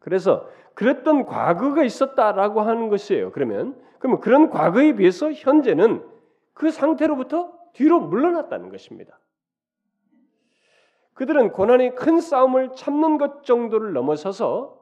그래서 0.00 0.48
그랬던 0.74 1.26
과거가 1.26 1.84
있었다라고 1.84 2.62
하는 2.62 2.88
것이에요. 2.88 3.32
그러면 3.32 3.76
그러면 3.98 4.20
그런 4.20 4.48
과거에 4.50 4.94
비해서 4.94 5.32
현재는 5.32 6.02
그 6.58 6.72
상태로부터 6.72 7.52
뒤로 7.72 8.00
물러났다는 8.00 8.68
것입니다. 8.68 9.18
그들은 11.14 11.52
고난의 11.52 11.94
큰 11.94 12.20
싸움을 12.20 12.72
참는 12.74 13.16
것 13.16 13.44
정도를 13.44 13.92
넘어서서 13.92 14.76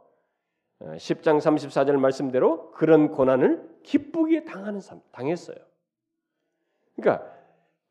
10장 0.80 1.36
어, 1.36 1.38
34절 1.38 1.98
말씀대로 1.98 2.70
그런 2.72 3.10
고난을 3.10 3.80
기쁘게 3.82 4.44
당하는 4.44 4.80
삶 4.80 5.02
당했어요. 5.12 5.56
그러니까 6.96 7.30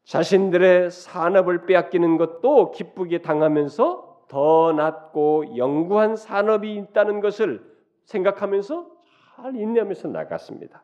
자신들의 0.03 0.89
산업을 0.89 1.67
빼앗기는 1.67 2.17
것도 2.17 2.71
기쁘게 2.71 3.21
당하면서 3.21 4.25
더 4.27 4.73
낮고 4.73 5.57
영구한 5.57 6.15
산업이 6.15 6.73
있다는 6.75 7.19
것을 7.21 7.63
생각하면서 8.05 8.91
잘 9.35 9.55
인내하면서 9.55 10.07
나갔습니다. 10.07 10.83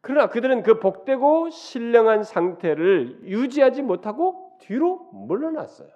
그러나 0.00 0.28
그들은 0.28 0.62
그 0.62 0.78
복되고 0.78 1.50
신령한 1.50 2.22
상태를 2.22 3.22
유지하지 3.24 3.82
못하고 3.82 4.56
뒤로 4.60 5.10
물러났어요. 5.12 5.88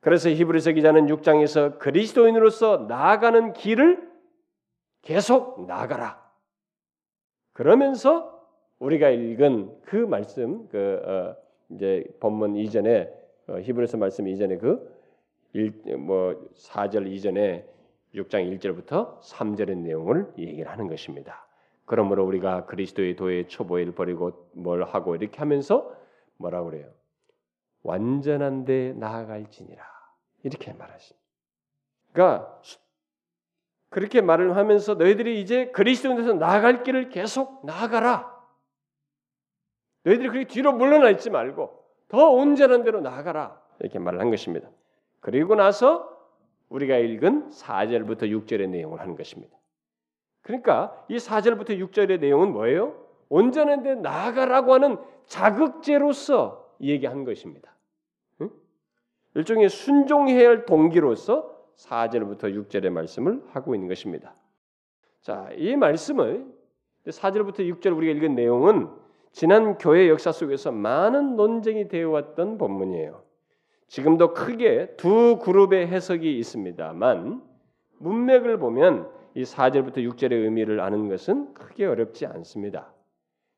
그래서 0.00 0.28
히브리서 0.28 0.72
기자는 0.72 1.06
6장에서 1.06 1.78
그리스도인으로서 1.78 2.86
나아가는 2.88 3.52
길을 3.54 4.10
계속 5.02 5.66
나가라. 5.66 6.22
그러면서 7.52 8.34
우리가 8.78 9.10
읽은 9.10 9.80
그 9.82 9.96
말씀, 9.96 10.68
그 10.68 11.00
어, 11.06 11.36
이제 11.70 12.04
본문 12.20 12.56
이전에 12.56 13.10
어, 13.46 13.58
히브리서 13.60 13.96
말씀 13.98 14.28
이전에 14.28 14.58
그뭐 14.58 16.50
4절 16.54 17.06
이전에 17.10 17.66
6장 18.14 18.58
1절부터 18.58 19.20
3절의 19.20 19.78
내용을 19.78 20.32
얘기를 20.38 20.70
하는 20.70 20.88
것입니다. 20.88 21.46
그러므로 21.86 22.24
우리가 22.24 22.66
그리스도의 22.66 23.16
도의 23.16 23.48
초보일 23.48 23.92
버리고 23.92 24.48
뭘 24.52 24.84
하고 24.84 25.14
이렇게 25.16 25.38
하면서 25.38 25.94
뭐라 26.36 26.62
그래요? 26.62 26.90
완전한 27.82 28.64
데 28.64 28.94
나아갈지니라. 28.96 29.84
이렇게 30.42 30.72
말하십니다. 30.72 31.24
그러니까 32.12 32.62
그렇게 33.90 34.20
말을 34.20 34.56
하면서 34.56 34.94
너희들이 34.94 35.40
이제 35.40 35.70
그리스도인에서 35.70 36.34
나아갈 36.34 36.82
길을 36.82 37.10
계속 37.10 37.64
나아가라. 37.64 38.34
너희들이 40.04 40.28
그렇게 40.28 40.46
뒤로 40.48 40.72
물러나 40.72 41.10
있지 41.10 41.30
말고 41.30 41.84
더 42.08 42.30
온전한 42.30 42.82
대로 42.84 43.00
나아가라 43.00 43.60
이렇게 43.80 43.98
말을 43.98 44.20
한 44.20 44.30
것입니다. 44.30 44.68
그리고 45.20 45.54
나서 45.54 46.10
우리가 46.68 46.96
읽은 46.96 47.50
4절부터 47.50 48.22
6절의 48.22 48.68
내용을 48.68 49.00
하는 49.00 49.16
것입니다. 49.16 49.56
그러니까 50.44 50.94
이 51.08 51.16
4절부터 51.16 51.70
6절의 51.70 52.20
내용은 52.20 52.52
뭐예요? 52.52 52.94
온전한 53.30 53.82
데 53.82 53.94
나아가라고 53.94 54.74
하는 54.74 54.98
자극제로서 55.26 56.76
얘기한 56.82 57.24
것입니다. 57.24 57.74
응? 58.42 58.50
일종의 59.34 59.70
순종해야 59.70 60.48
할 60.48 60.66
동기로서 60.66 61.50
4절부터 61.76 62.68
6절의 62.68 62.90
말씀을 62.90 63.42
하고 63.52 63.74
있는 63.74 63.88
것입니다. 63.88 64.34
자, 65.22 65.48
이 65.56 65.76
말씀을 65.76 66.46
4절부터 67.06 67.60
6절 67.60 67.96
우리가 67.96 68.12
읽은 68.12 68.34
내용은 68.34 68.90
지난 69.32 69.78
교회 69.78 70.10
역사 70.10 70.30
속에서 70.30 70.72
많은 70.72 71.36
논쟁이 71.36 71.88
되어 71.88 72.10
왔던 72.10 72.58
본문이에요. 72.58 73.22
지금도 73.88 74.34
크게 74.34 74.94
두 74.96 75.38
그룹의 75.38 75.86
해석이 75.88 76.38
있습니다만 76.38 77.42
문맥을 77.98 78.58
보면 78.58 79.10
이 79.34 79.42
4절부터 79.42 79.96
6절의 79.98 80.32
의미를 80.32 80.80
아는 80.80 81.08
것은 81.08 81.54
크게 81.54 81.86
어렵지 81.86 82.26
않습니다. 82.26 82.92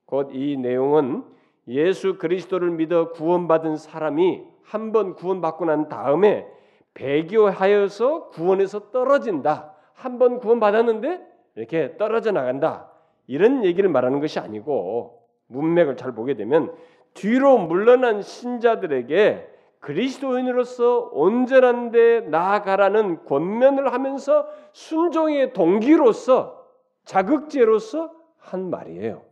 곧 0.07 0.31
이 0.33 0.57
내용은 0.57 1.25
예수 1.69 2.17
그리스도를 2.19 2.71
믿어 2.71 3.11
구원받은 3.13 3.77
사람이 3.77 4.43
한 4.63 4.93
번 4.93 5.15
구원받고 5.15 5.65
난 5.67 5.89
다음에 5.89 6.47
배교하여서 6.95 8.29
구원에서 8.31 8.91
떨어진다. 8.91 9.73
한 9.95 10.19
번 10.19 10.39
구원받았는데 10.39 11.21
이렇게 11.57 11.97
떨어져 11.97 12.33
나간다. 12.33 12.91
이런 13.27 13.65
얘기를 13.65 13.89
말하는 13.91 14.21
것이 14.21 14.39
아니고 14.39 15.23
문맥을 15.49 15.97
잘 15.97 16.13
보게 16.15 16.35
되면 16.35 16.73
뒤로 17.15 17.59
물러난 17.59 18.23
신자들에게 18.23 19.49
그리스도인으로서 19.87 21.11
온전한 21.13 21.93
데 21.93 22.21
나아가라는 22.23 23.25
권면을 23.25 23.93
하면서 23.93 24.49
순종의 24.73 25.53
동기로서 25.53 26.67
자극제로서 27.05 28.11
한 28.37 28.69
말이에요. 28.69 29.23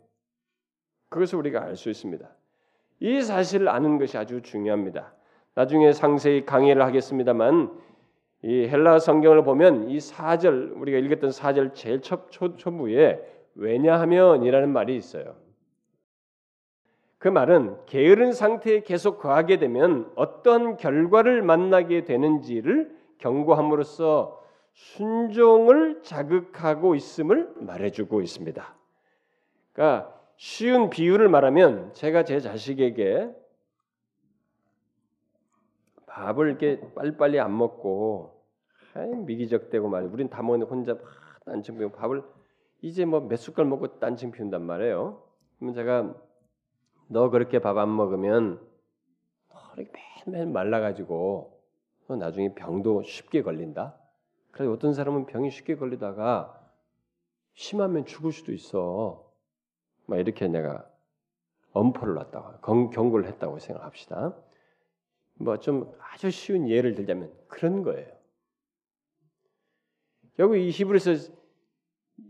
그것을 1.08 1.40
우리가 1.40 1.60
알 1.60 1.74
수 1.74 1.90
있습니다. 1.90 2.28
이 3.00 3.20
사실을 3.20 3.68
아는 3.68 3.98
것이 3.98 4.16
아주 4.16 4.42
중요합니다. 4.42 5.12
나중에 5.56 5.92
상세히 5.92 6.46
강의를 6.46 6.82
하겠습니다만 6.82 7.76
이 8.42 8.68
헬라 8.68 9.00
성경을 9.00 9.42
보면 9.42 9.90
이 9.90 9.98
4절 9.98 10.80
우리가 10.80 10.98
읽었던 10.98 11.30
4절 11.30 11.74
제일 11.74 12.00
첫 12.00 12.30
초, 12.30 12.56
초부에 12.56 13.20
왜냐하면이라는 13.56 14.72
말이 14.72 14.94
있어요. 14.94 15.34
그 17.24 17.28
말은 17.28 17.86
게으른 17.86 18.34
상태에 18.34 18.80
계속 18.80 19.18
거하게 19.18 19.56
되면 19.58 20.12
어떤 20.14 20.76
결과를 20.76 21.40
만나게 21.40 22.04
되는지를 22.04 22.94
경고함으로써 23.16 24.44
순종을 24.74 26.02
자극하고 26.02 26.94
있음을 26.94 27.50
말해주고 27.56 28.20
있습니다. 28.20 28.76
그러니까 29.72 30.20
쉬운 30.36 30.90
비유를 30.90 31.30
말하면 31.30 31.94
제가 31.94 32.24
제 32.24 32.40
자식에게 32.40 33.34
밥을 36.04 36.48
이렇게 36.48 36.78
빨리빨리 36.94 37.40
안 37.40 37.56
먹고 37.56 38.38
미기적대고 39.24 39.88
말이에요. 39.88 40.12
우린 40.12 40.28
다 40.28 40.42
먹는데 40.42 40.66
혼자 40.66 40.98
딴청 41.46 41.78
피우고 41.78 41.96
밥을 41.96 42.22
이제 42.82 43.06
뭐 43.06 43.20
몇 43.20 43.36
숟갈 43.36 43.64
먹고 43.64 43.98
딴청 43.98 44.30
피운단 44.30 44.60
말이에요. 44.60 45.22
그러면 45.58 45.74
제가 45.74 46.14
너 47.08 47.30
그렇게 47.30 47.58
밥 47.60 47.78
안 47.78 47.94
먹으면 47.94 48.60
이렇게 49.76 49.92
매일 50.26 50.46
말라가지고 50.46 51.60
너 52.08 52.16
나중에 52.16 52.54
병도 52.54 53.02
쉽게 53.02 53.42
걸린다. 53.42 53.96
그래서 54.52 54.72
어떤 54.72 54.94
사람은 54.94 55.26
병이 55.26 55.50
쉽게 55.50 55.76
걸리다가 55.76 56.60
심하면 57.54 58.04
죽을 58.06 58.32
수도 58.32 58.52
있어. 58.52 59.32
막 60.06 60.18
이렇게 60.18 60.48
내가 60.48 60.88
엄포를 61.72 62.14
놨다고 62.14 62.90
경고를 62.90 63.26
했다고 63.26 63.58
생각합시다. 63.58 64.36
뭐 65.36 65.56
좀 65.58 65.92
아주 65.98 66.30
쉬운 66.30 66.68
예를 66.68 66.94
들자면 66.94 67.32
그런 67.48 67.82
거예요. 67.82 68.12
결국 70.36 70.56
이 70.56 70.70
히브리서 70.70 71.32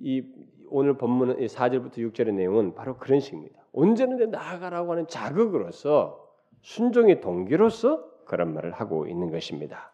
이 0.01 0.23
오늘 0.69 0.97
본문 0.97 1.37
4절부터 1.47 1.99
6절의 1.99 2.35
내용은 2.35 2.75
바로 2.75 2.97
그런 2.97 3.21
식입니다. 3.21 3.64
언제는 3.75 4.31
나아가라고 4.31 4.93
하는 4.93 5.07
자극으로서 5.07 6.29
순종의 6.63 7.21
동기로서 7.21 8.05
그런 8.25 8.55
말을 8.55 8.73
하고 8.73 9.07
있는 9.07 9.31
것입니다. 9.31 9.93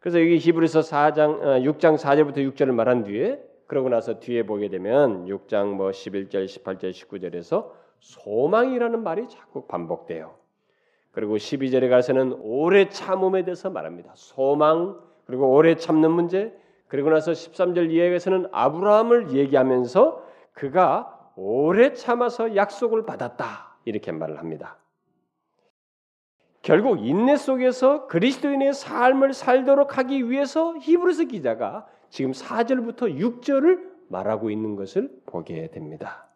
그래서 0.00 0.20
여기 0.20 0.38
히브리서 0.38 0.80
4장 0.80 1.62
6장 1.62 1.96
4절부터 1.96 2.38
6절을 2.52 2.72
말한 2.72 3.04
뒤에 3.04 3.42
그러고 3.66 3.88
나서 3.88 4.18
뒤에 4.18 4.44
보게 4.44 4.68
되면 4.68 5.26
6장 5.26 5.74
뭐 5.74 5.90
11절, 5.90 6.46
18절, 6.46 6.90
19절에서 6.90 7.70
소망이라는 8.00 9.02
말이 9.02 9.28
자꾸 9.28 9.66
반복돼요. 9.66 10.34
그리고 11.12 11.36
12절에 11.36 11.88
가서는 11.88 12.38
오래 12.40 12.88
참음에 12.88 13.44
대해서 13.44 13.70
말합니다. 13.70 14.12
소망 14.14 14.98
그리고 15.26 15.52
오래 15.52 15.76
참는 15.76 16.10
문제 16.10 16.52
그리고 16.88 17.10
나서 17.10 17.32
13절 17.32 17.90
이하에서는 17.92 18.48
아브라함을 18.50 19.32
얘기하면서 19.32 20.26
그가 20.52 21.19
오래 21.36 21.92
참아서 21.92 22.56
약속을 22.56 23.06
받았다 23.06 23.78
이렇게 23.84 24.12
말을 24.12 24.38
합니다. 24.38 24.78
결국 26.62 26.98
인내 27.00 27.36
속에서 27.36 28.06
그리스도인의 28.06 28.74
삶을 28.74 29.32
살도록 29.32 29.96
하기 29.96 30.30
위해서 30.30 30.76
히브리서 30.76 31.24
기자가 31.24 31.86
지금 32.10 32.32
4절부터 32.32 33.18
6절을 33.18 33.90
말하고 34.08 34.50
있는 34.50 34.76
것을 34.76 35.10
보게 35.24 35.70
됩니다. 35.70 36.26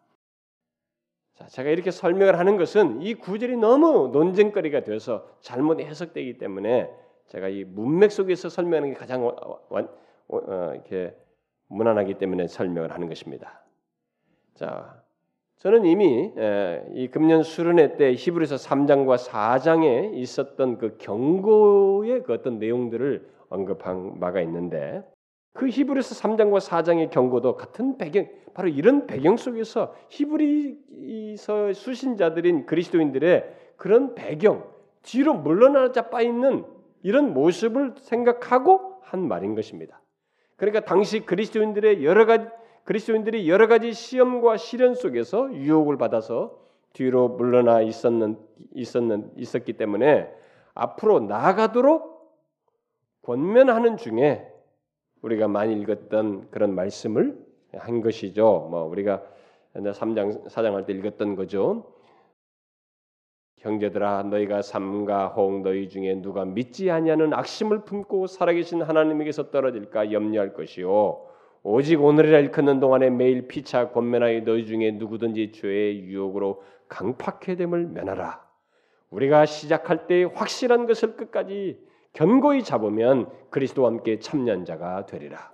자, 1.35 1.45
제가 1.47 1.69
이렇게 1.69 1.91
설명을 1.91 2.39
하는 2.39 2.57
것은 2.57 3.01
이 3.01 3.13
구절이 3.13 3.57
너무 3.57 4.09
논쟁거리가 4.13 4.81
되어서 4.81 5.27
잘못 5.41 5.81
해석되기 5.81 6.37
때문에 6.37 6.89
제가 7.27 7.49
이 7.49 7.65
문맥 7.65 8.11
속에서 8.11 8.49
설명하는 8.49 8.93
게 8.93 8.95
가장 8.95 9.23
완, 9.69 9.89
어, 10.29 10.71
이렇게 10.73 11.15
무난하기 11.67 12.15
때문에 12.15 12.47
설명을 12.47 12.93
하는 12.93 13.09
것입니다. 13.09 13.64
자, 14.55 15.03
저는 15.57 15.85
이미 15.85 16.31
에, 16.37 16.85
이 16.93 17.09
금년 17.09 17.43
수련회 17.43 17.97
때 17.97 18.13
히브리서 18.13 18.55
3장과 18.55 19.17
4장에 19.17 20.13
있었던 20.13 20.77
그 20.77 20.97
경고의 20.97 22.23
그 22.23 22.33
어떤 22.33 22.57
내용들을 22.59 23.29
언급한 23.49 24.19
바가 24.19 24.39
있는데 24.41 25.03
그 25.53 25.67
히브리서 25.67 26.15
3장과 26.15 26.59
4장의 26.61 27.09
경고도 27.09 27.57
같은 27.57 27.97
배경, 27.97 28.27
바로 28.53 28.69
이런 28.69 29.07
배경 29.07 29.35
속에서 29.35 29.93
히브리서 30.09 31.73
수신자들인 31.73 32.65
그리스도인들의 32.65 33.73
그런 33.75 34.15
배경, 34.15 34.63
뒤로 35.03 35.33
물러나 35.33 35.91
자 35.91 36.09
빠 36.09 36.21
있는 36.21 36.65
이런 37.03 37.33
모습을 37.33 37.95
생각하고 37.97 38.99
한 39.01 39.27
말인 39.27 39.53
것입니다. 39.53 40.01
그러니까 40.55 40.85
당시 40.85 41.19
그리스도인들의 41.25 42.05
여러 42.05 42.25
가지 42.25 42.47
그리스도인들이 42.85 43.49
여러 43.49 43.67
가지 43.67 43.93
시험과 43.93 44.57
시련 44.57 44.95
속에서 44.95 45.53
유혹을 45.53 45.97
받아서 45.97 46.59
뒤로 46.93 47.27
물러나 47.27 47.81
있었는 47.81 48.37
있었는 48.73 49.31
있었기 49.35 49.73
때문에 49.73 50.31
앞으로 50.73 51.19
나아가도록 51.19 52.15
권면하는 53.23 53.97
중에 53.97 54.47
우리가 55.21 55.47
많이 55.47 55.79
읽었던 55.81 56.51
그런 56.51 56.75
말씀을 56.75 57.43
한 57.73 58.01
것이죠. 58.01 58.67
뭐 58.69 58.83
우리가 58.83 59.23
3장 59.73 60.47
4장 60.47 60.73
할 60.73 60.85
때 60.85 60.93
읽었던 60.93 61.35
거죠. 61.35 61.91
형제들아 63.57 64.23
너희가 64.23 64.61
삼가 64.61 65.29
홍 65.29 65.63
너희 65.63 65.89
중에 65.89 66.21
누가 66.21 66.45
믿지 66.45 66.91
아니하는 66.91 67.33
악심을 67.33 67.79
품고 67.83 68.27
살아계신 68.27 68.83
하나님에게서 68.83 69.49
떨어질까 69.49 70.11
염려할 70.11 70.53
것이요 70.53 71.34
오직 71.67 71.99
오늘이라 71.99 72.41
일컫는 72.41 72.79
동안에 72.79 73.09
매일 73.09 73.47
피차 73.47 73.89
권면하여 73.89 74.43
너희 74.43 74.67
중에 74.67 74.91
누구든지 74.91 75.51
죄의 75.51 76.03
유혹으로 76.03 76.61
강팍해 76.89 77.55
됨을 77.55 77.87
면하라 77.87 78.39
우리가 79.09 79.47
시작할 79.47 80.05
때 80.05 80.25
확실한 80.25 80.85
것을 80.85 81.15
끝까지 81.15 81.79
견고히 82.13 82.61
잡으면 82.63 83.31
그리스도와 83.49 83.89
함께 83.89 84.19
참년 84.19 84.63
자가 84.63 85.07
되리라. 85.07 85.51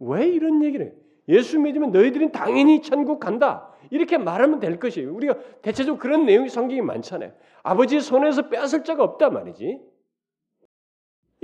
왜 0.00 0.26
이런 0.26 0.64
얘기를? 0.64 0.92
예수 1.28 1.60
믿으면 1.60 1.92
너희들은 1.92 2.32
당연히 2.32 2.82
천국 2.82 3.20
간다. 3.20 3.70
이렇게 3.90 4.18
말하면 4.18 4.58
될 4.58 4.80
것이에요. 4.80 5.14
우리가 5.14 5.36
대체적으로 5.62 6.00
그런 6.00 6.26
내용이 6.26 6.48
성경이 6.48 6.80
많잖아요. 6.80 7.30
아버지의 7.62 8.00
손에서 8.00 8.48
빼앗을 8.48 8.82
자가 8.82 9.04
없다 9.04 9.30
말이지. 9.30 9.78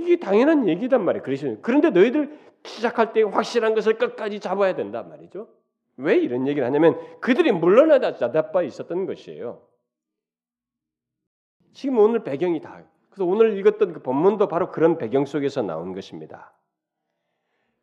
이게 0.01 0.17
당연한 0.17 0.67
얘기단 0.67 1.03
말이에요. 1.03 1.23
그리스도. 1.23 1.57
그런데 1.61 1.89
너희들 1.89 2.37
시작할 2.63 3.13
때 3.13 3.23
확실한 3.23 3.73
것을 3.75 3.97
끝까지 3.97 4.39
잡아야 4.39 4.75
된단 4.75 5.09
말이죠. 5.09 5.47
왜 5.97 6.17
이런 6.17 6.47
얘기를 6.47 6.65
하냐면 6.65 6.97
그들이 7.19 7.51
물러나다 7.51 8.15
자다빠 8.15 8.63
있었던 8.63 9.05
것이에요. 9.05 9.61
지금 11.73 11.99
오늘 11.99 12.23
배경이 12.23 12.61
다 12.61 12.83
그래서 13.09 13.25
오늘 13.25 13.57
읽었던 13.57 13.93
그 13.93 14.01
본문도 14.01 14.47
바로 14.47 14.71
그런 14.71 14.97
배경 14.97 15.25
속에서 15.25 15.61
나온 15.61 15.93
것입니다. 15.93 16.53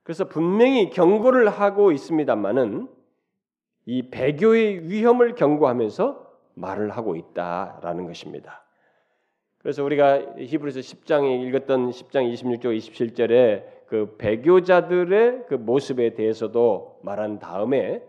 그래서 0.03 0.27
분명히 0.27 0.91
경고를 0.91 1.49
하고 1.49 1.93
있습니다만은 1.93 2.89
이 3.87 4.11
배교의 4.11 4.91
위험을 4.91 5.35
경고하면서 5.35 6.27
말을 6.55 6.91
하고 6.91 7.15
있다라는 7.15 8.07
것입니다. 8.07 8.65
그래서 9.59 9.85
우리가 9.85 10.37
히브리서 10.39 10.81
10장에 10.81 11.47
읽었던 11.47 11.91
10장 11.91 12.33
26절 12.33 12.79
27절에 12.79 13.65
그 13.87 14.17
배교자들의 14.19 15.47
그 15.49 15.55
모습에 15.55 16.15
대해서도 16.15 17.01
말한 17.03 17.39
다음에 17.39 18.03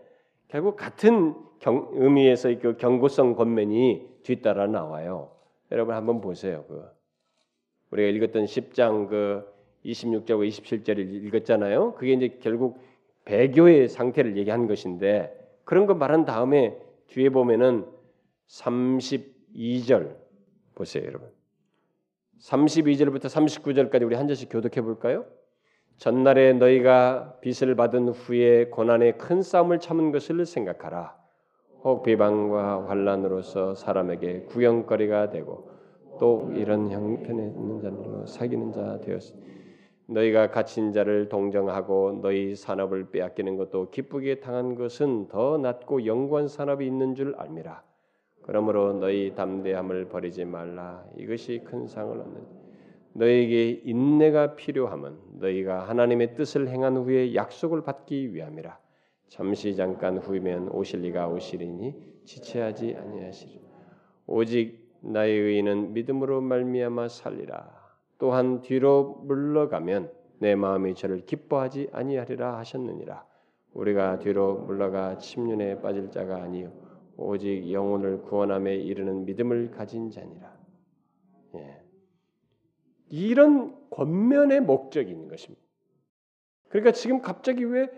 결국 0.48 0.76
같은 0.76 1.34
경, 1.58 1.88
의미에서 1.92 2.58
그 2.60 2.76
경고성 2.76 3.34
권면이 3.34 4.20
뒤따라 4.22 4.66
나와요. 4.66 5.32
여러분 5.72 5.94
한번 5.94 6.20
보세요. 6.20 6.64
그 6.68 6.84
우리가 7.90 8.08
읽었던 8.08 8.44
10장 8.44 9.08
그 9.08 9.44
26절과 9.84 10.46
27절을 10.48 10.98
읽었잖아요. 11.26 11.94
그게 11.94 12.12
이제 12.12 12.38
결국 12.40 12.78
배교의 13.24 13.88
상태를 13.88 14.36
얘기한 14.36 14.66
것인데 14.66 15.36
그런 15.64 15.86
거 15.86 15.94
말한 15.94 16.24
다음에 16.24 16.76
뒤에 17.08 17.30
보면은 17.30 17.86
32절 18.48 20.16
보세요, 20.74 21.04
여러분. 21.06 21.39
32절부터 22.40 23.24
39절까지 23.24 24.06
우리 24.06 24.14
한 24.16 24.26
절씩 24.26 24.48
교독해 24.50 24.80
볼까요? 24.80 25.24
전날에 25.98 26.54
너희가 26.54 27.38
빚을 27.42 27.74
받은 27.76 28.08
후에 28.08 28.66
고난의 28.70 29.18
큰 29.18 29.42
싸움을 29.42 29.78
참은 29.78 30.10
것을 30.12 30.46
생각하라. 30.46 31.14
혹 31.84 32.02
비방과 32.02 32.88
환란으로서 32.88 33.74
사람에게 33.74 34.44
구경거리가 34.44 35.30
되고 35.30 35.70
또 36.18 36.50
이런 36.54 36.90
형편에 36.90 37.42
있는 37.42 37.80
자들로 37.80 38.26
사귀는 38.26 38.72
자 38.72 38.98
되었으. 39.00 39.34
너희가 40.06 40.50
갇힌 40.50 40.92
자를 40.92 41.28
동정하고 41.28 42.20
너희 42.22 42.54
산업을 42.56 43.10
빼앗기는 43.10 43.56
것도 43.56 43.90
기쁘게 43.90 44.40
당한 44.40 44.74
것은 44.74 45.28
더 45.28 45.58
낫고 45.58 46.06
영원 46.06 46.48
산업이 46.48 46.86
있는 46.86 47.14
줄 47.14 47.34
알미라. 47.36 47.89
그러므로 48.42 48.92
너희 48.94 49.34
담대함을 49.34 50.08
버리지 50.08 50.44
말라. 50.44 51.04
이것이 51.16 51.62
큰 51.64 51.86
상을 51.86 52.18
얻는. 52.18 52.60
너에게 53.12 53.82
인내가 53.84 54.54
필요함은 54.54 55.16
너희가 55.38 55.88
하나님의 55.88 56.34
뜻을 56.36 56.68
행한 56.68 56.96
후에 56.96 57.34
약속을 57.34 57.82
받기 57.82 58.34
위함이라. 58.34 58.78
잠시 59.28 59.76
잠깐 59.76 60.18
후이면 60.18 60.70
오실 60.70 61.02
리가 61.02 61.28
오시리니 61.28 61.94
지체하지 62.24 62.96
아니하시리. 62.96 63.60
오직 64.26 64.90
나의 65.00 65.38
의인은 65.38 65.92
믿음으로 65.92 66.40
말미암아 66.40 67.08
살리라. 67.08 67.80
또한 68.18 68.60
뒤로 68.60 69.22
물러가면 69.24 70.10
내 70.38 70.54
마음이 70.54 70.94
저를 70.94 71.24
기뻐하지 71.26 71.90
아니하리라 71.92 72.58
하셨느니라. 72.58 73.24
우리가 73.74 74.18
뒤로 74.18 74.56
물러가 74.56 75.16
침륜에 75.18 75.80
빠질 75.80 76.10
자가 76.10 76.42
아니요 76.42 76.72
오직 77.20 77.70
영혼을 77.72 78.22
구원함에 78.22 78.76
이르는 78.76 79.24
믿음을 79.24 79.70
가진 79.70 80.10
자니라. 80.10 80.56
예. 81.56 81.82
이런 83.08 83.76
권면의 83.90 84.60
목적이 84.60 85.10
있는 85.10 85.28
것입니다. 85.28 85.62
그러니까 86.68 86.92
지금 86.92 87.20
갑자기 87.20 87.64
왜 87.64 87.88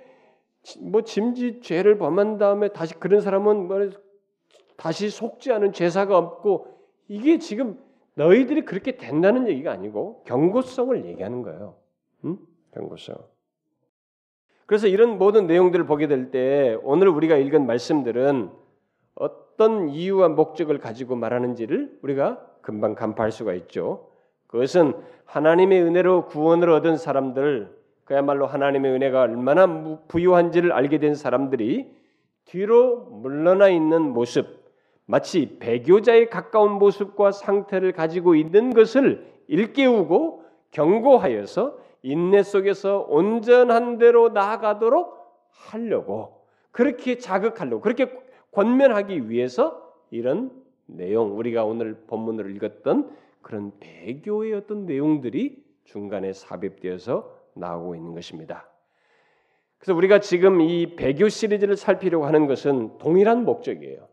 뭐 0.80 1.02
짐지 1.02 1.61
죄를 1.61 1.98
범한 1.98 2.38
다음에 2.38 2.68
다시 2.68 2.94
그런 2.94 3.20
사람은 3.20 3.66
뭐 3.66 3.90
다시 4.76 5.11
속지 5.11 5.52
않은 5.52 5.72
제사가 5.72 6.16
없고 6.16 6.66
이게 7.08 7.38
지금 7.38 7.78
너희들이 8.14 8.64
그렇게 8.64 8.96
된다는 8.96 9.48
얘기가 9.48 9.72
아니고 9.72 10.22
경고성을 10.24 11.04
얘기하는 11.06 11.42
거예요. 11.42 11.76
응? 12.24 12.38
경고성. 12.74 13.16
그래서 14.66 14.87
이런 14.87 15.18
모든 15.18 15.46
내용들을 15.46 15.85
보게 15.87 16.06
될 16.06 16.30
때 16.30 16.78
오늘 16.82 17.08
우리가 17.08 17.37
읽은 17.37 17.66
말씀들은 17.66 18.50
어떤 19.14 19.88
이유와 19.88 20.29
목적을 20.29 20.79
가지고 20.79 21.16
말하는지를 21.16 21.98
우리가 22.03 22.44
금방 22.62 22.94
간파할 22.94 23.33
수가 23.33 23.55
있죠. 23.55 24.09
그것은 24.46 24.94
하나님의 25.25 25.83
은혜로 25.83 26.27
구원을 26.27 26.70
얻은 26.70 26.96
사람들, 26.96 27.75
그야말로 28.05 28.46
하나님의 28.46 28.92
은혜가 28.92 29.22
얼마나 29.22 29.66
부유한지를 30.09 30.72
알게 30.72 30.98
된 30.98 31.14
사람들이 31.14 31.94
뒤로 32.44 32.98
물러나 33.11 33.68
있는 33.68 34.03
모습, 34.03 34.62
마치 35.07 35.59
배교자에 35.59 36.27
가까운 36.27 36.72
모습과 36.72 37.33
상태를 37.33 37.92
가지고 37.92 38.35
있는 38.35 38.70
것을 38.70 39.27
일깨우고 39.48 40.44
경고하여서 40.70 41.79
인내 42.03 42.42
속에서 42.42 43.07
온전한 43.09 43.98
대로 43.98 44.31
나아가도록 44.31 45.16
하려고 45.51 46.42
그렇게 46.70 47.18
자극하려고 47.18 47.81
그렇게 47.81 48.21
권면하기 48.52 49.28
위해서 49.28 49.92
이런 50.10 50.50
내용 50.86 51.36
우리가 51.36 51.64
오늘 51.64 51.94
본문을 52.06 52.54
읽었던 52.56 53.10
그런 53.40 53.72
배교의 53.80 54.54
어떤 54.54 54.86
내용들이 54.86 55.62
중간에 55.84 56.32
삽입되어서 56.32 57.36
나오고 57.54 57.96
있는 57.96 58.14
것입니다. 58.14 58.68
그래서 59.78 59.96
우리가 59.96 60.20
지금 60.20 60.60
이 60.60 60.94
배교 60.94 61.28
시리즈를 61.28 61.76
살피려고 61.76 62.24
하는 62.24 62.46
것은 62.46 62.98
동일한 62.98 63.44
목적이에요. 63.44 64.06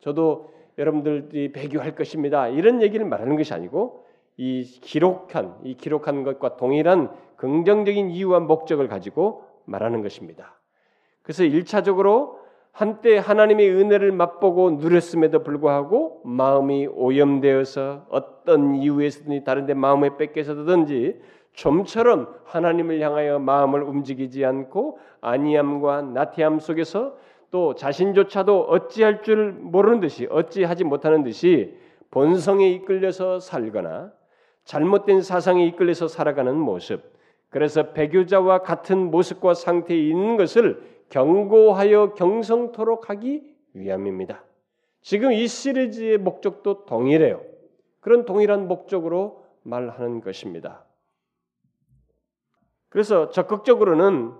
저도 0.00 0.50
여러분들이 0.76 1.52
배교할 1.52 1.94
것입니다. 1.94 2.48
이런 2.48 2.82
얘기를 2.82 3.06
말하는 3.06 3.36
것이 3.36 3.54
아니고 3.54 4.04
이 4.36 4.62
기록한 4.62 5.58
이 5.64 5.74
기록한 5.76 6.24
것과 6.24 6.56
동일한 6.56 7.10
긍정적인 7.36 8.10
이유와 8.10 8.40
목적을 8.40 8.86
가지고 8.86 9.44
말하는 9.64 10.02
것입니다. 10.02 10.60
그래서 11.22 11.44
일차적으로 11.44 12.37
한때 12.78 13.18
하나님의 13.18 13.72
은혜를 13.72 14.12
맛보고 14.12 14.70
누렸음에도 14.78 15.42
불구하고 15.42 16.20
마음이 16.24 16.86
오염되어서 16.86 18.06
어떤 18.08 18.76
이유에서든지 18.76 19.42
다른데 19.42 19.74
마음에 19.74 20.16
뺏겨서든지 20.16 21.20
좀처럼 21.54 22.32
하나님을 22.44 23.00
향하여 23.00 23.40
마음을 23.40 23.82
움직이지 23.82 24.44
않고 24.44 25.00
아니함과 25.20 26.02
나태함 26.02 26.60
속에서 26.60 27.16
또 27.50 27.74
자신조차도 27.74 28.66
어찌할 28.68 29.22
줄 29.22 29.50
모르는 29.54 29.98
듯이 29.98 30.28
어찌하지 30.30 30.84
못하는 30.84 31.24
듯이 31.24 31.76
본성에 32.12 32.70
이끌려서 32.70 33.40
살거나 33.40 34.12
잘못된 34.62 35.22
사상에 35.22 35.66
이끌려서 35.66 36.06
살아가는 36.06 36.56
모습. 36.56 37.02
그래서 37.50 37.90
배교자와 37.90 38.58
같은 38.58 39.10
모습과 39.10 39.54
상태에 39.54 39.98
있는 39.98 40.36
것을 40.36 40.97
경고하여 41.10 42.14
경성토록 42.14 43.10
하기 43.10 43.54
위함입니다. 43.74 44.44
지금 45.00 45.32
이 45.32 45.46
시리즈의 45.46 46.18
목적도 46.18 46.84
동일해요. 46.84 47.42
그런 48.00 48.24
동일한 48.24 48.68
목적으로 48.68 49.44
말하는 49.62 50.20
것입니다. 50.20 50.84
그래서 52.88 53.30
적극적으로는 53.30 54.32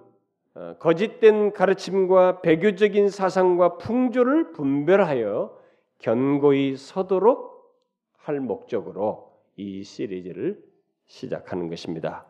어, 0.55 0.75
거짓된 0.79 1.53
가르침과 1.53 2.41
배교적인 2.41 3.11
사상과 3.11 3.77
풍조를 3.77 4.53
분별하여 4.53 5.57
견고히 5.99 6.77
서도록 6.77 7.77
할 8.17 8.41
목적으로 8.41 9.39
이 9.57 9.83
시리즈를 9.83 10.63
시작하는 11.07 11.69
것입니다. 11.69 12.27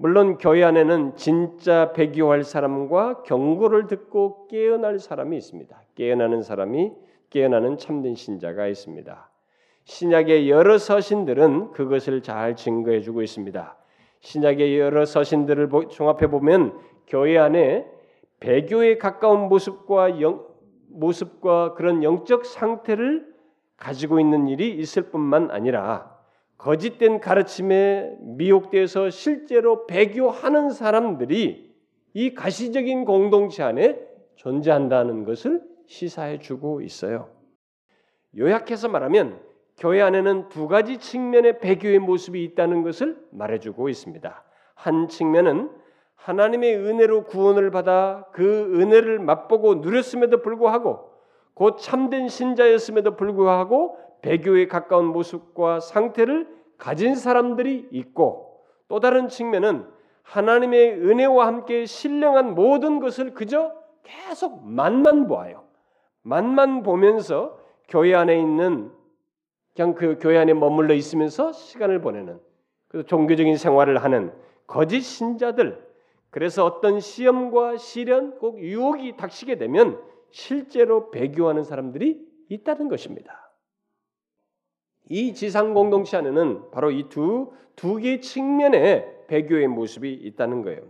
물론 0.00 0.38
교회 0.38 0.62
안에는 0.62 1.16
진짜 1.16 1.92
배교할 1.92 2.44
사람과 2.44 3.24
경고를 3.24 3.88
듣고 3.88 4.46
깨어날 4.46 5.00
사람이 5.00 5.36
있습니다. 5.36 5.76
깨어나는 5.96 6.42
사람이 6.42 6.92
깨어나는 7.30 7.78
참된 7.78 8.14
신자가 8.14 8.68
있습니다. 8.68 9.28
신약의 9.82 10.50
여러 10.50 10.78
서신들은 10.78 11.72
그것을 11.72 12.22
잘 12.22 12.54
증거해 12.54 13.00
주고 13.00 13.22
있습니다. 13.22 13.76
신약의 14.20 14.78
여러 14.78 15.04
서신들을 15.04 15.68
종합해 15.90 16.28
보면 16.28 16.78
교회 17.08 17.36
안에 17.36 17.84
배교에 18.38 18.98
가까운 18.98 19.48
모습과 19.48 20.20
영, 20.20 20.46
모습과 20.90 21.74
그런 21.74 22.04
영적 22.04 22.46
상태를 22.46 23.26
가지고 23.76 24.20
있는 24.20 24.46
일이 24.46 24.76
있을 24.76 25.10
뿐만 25.10 25.50
아니라 25.50 26.17
거짓된 26.58 27.20
가르침에 27.20 28.16
미혹돼서 28.20 29.10
실제로 29.10 29.86
배교하는 29.86 30.70
사람들이 30.70 31.72
이 32.14 32.34
가시적인 32.34 33.04
공동체 33.04 33.62
안에 33.62 33.98
존재한다는 34.34 35.24
것을 35.24 35.62
시사해 35.86 36.40
주고 36.40 36.80
있어요. 36.80 37.30
요약해서 38.36 38.88
말하면 38.88 39.40
교회 39.76 40.02
안에는 40.02 40.48
두 40.48 40.66
가지 40.66 40.98
측면의 40.98 41.60
배교의 41.60 42.00
모습이 42.00 42.42
있다는 42.44 42.82
것을 42.82 43.16
말해주고 43.30 43.88
있습니다. 43.88 44.44
한 44.74 45.08
측면은 45.08 45.70
하나님의 46.16 46.76
은혜로 46.76 47.24
구원을 47.24 47.70
받아 47.70 48.26
그 48.32 48.74
은혜를 48.74 49.20
맛보고 49.20 49.76
누렸음에도 49.76 50.42
불구하고 50.42 51.10
곧 51.54 51.78
참된 51.78 52.28
신자였음에도 52.28 53.16
불구하고 53.16 53.96
배교에 54.22 54.66
가까운 54.66 55.06
모습과 55.06 55.80
상태를 55.80 56.48
가진 56.76 57.14
사람들이 57.14 57.88
있고 57.90 58.64
또 58.88 59.00
다른 59.00 59.28
측면은 59.28 59.86
하나님의 60.22 60.92
은혜와 60.92 61.46
함께 61.46 61.86
신령한 61.86 62.54
모든 62.54 63.00
것을 63.00 63.34
그저 63.34 63.72
계속 64.02 64.64
맛만 64.64 65.26
보아요. 65.26 65.64
맛만 66.22 66.82
보면서 66.82 67.58
교회 67.88 68.14
안에 68.14 68.38
있는 68.38 68.90
그냥 69.74 69.94
그 69.94 70.18
교회 70.20 70.38
안에 70.38 70.54
머물러 70.54 70.94
있으면서 70.94 71.52
시간을 71.52 72.00
보내는 72.00 72.40
그 72.88 73.04
종교적인 73.04 73.56
생활을 73.56 74.02
하는 74.02 74.32
거짓 74.66 75.00
신자들 75.02 75.86
그래서 76.30 76.64
어떤 76.64 77.00
시험과 77.00 77.78
시련 77.78 78.38
꼭 78.38 78.58
유혹이 78.60 79.16
닥치게 79.16 79.56
되면 79.56 80.00
실제로 80.30 81.10
배교하는 81.10 81.64
사람들이 81.64 82.26
있다는 82.48 82.88
것입니다. 82.88 83.47
이 85.08 85.34
지상 85.34 85.74
공동체 85.74 86.16
안에는 86.16 86.70
바로 86.70 86.90
이 86.90 87.08
두 87.08 87.52
두 87.78 87.96
개의 87.96 88.20
측면의 88.20 89.26
배교의 89.28 89.68
모습이 89.68 90.12
있다는 90.12 90.62
거예요. 90.62 90.80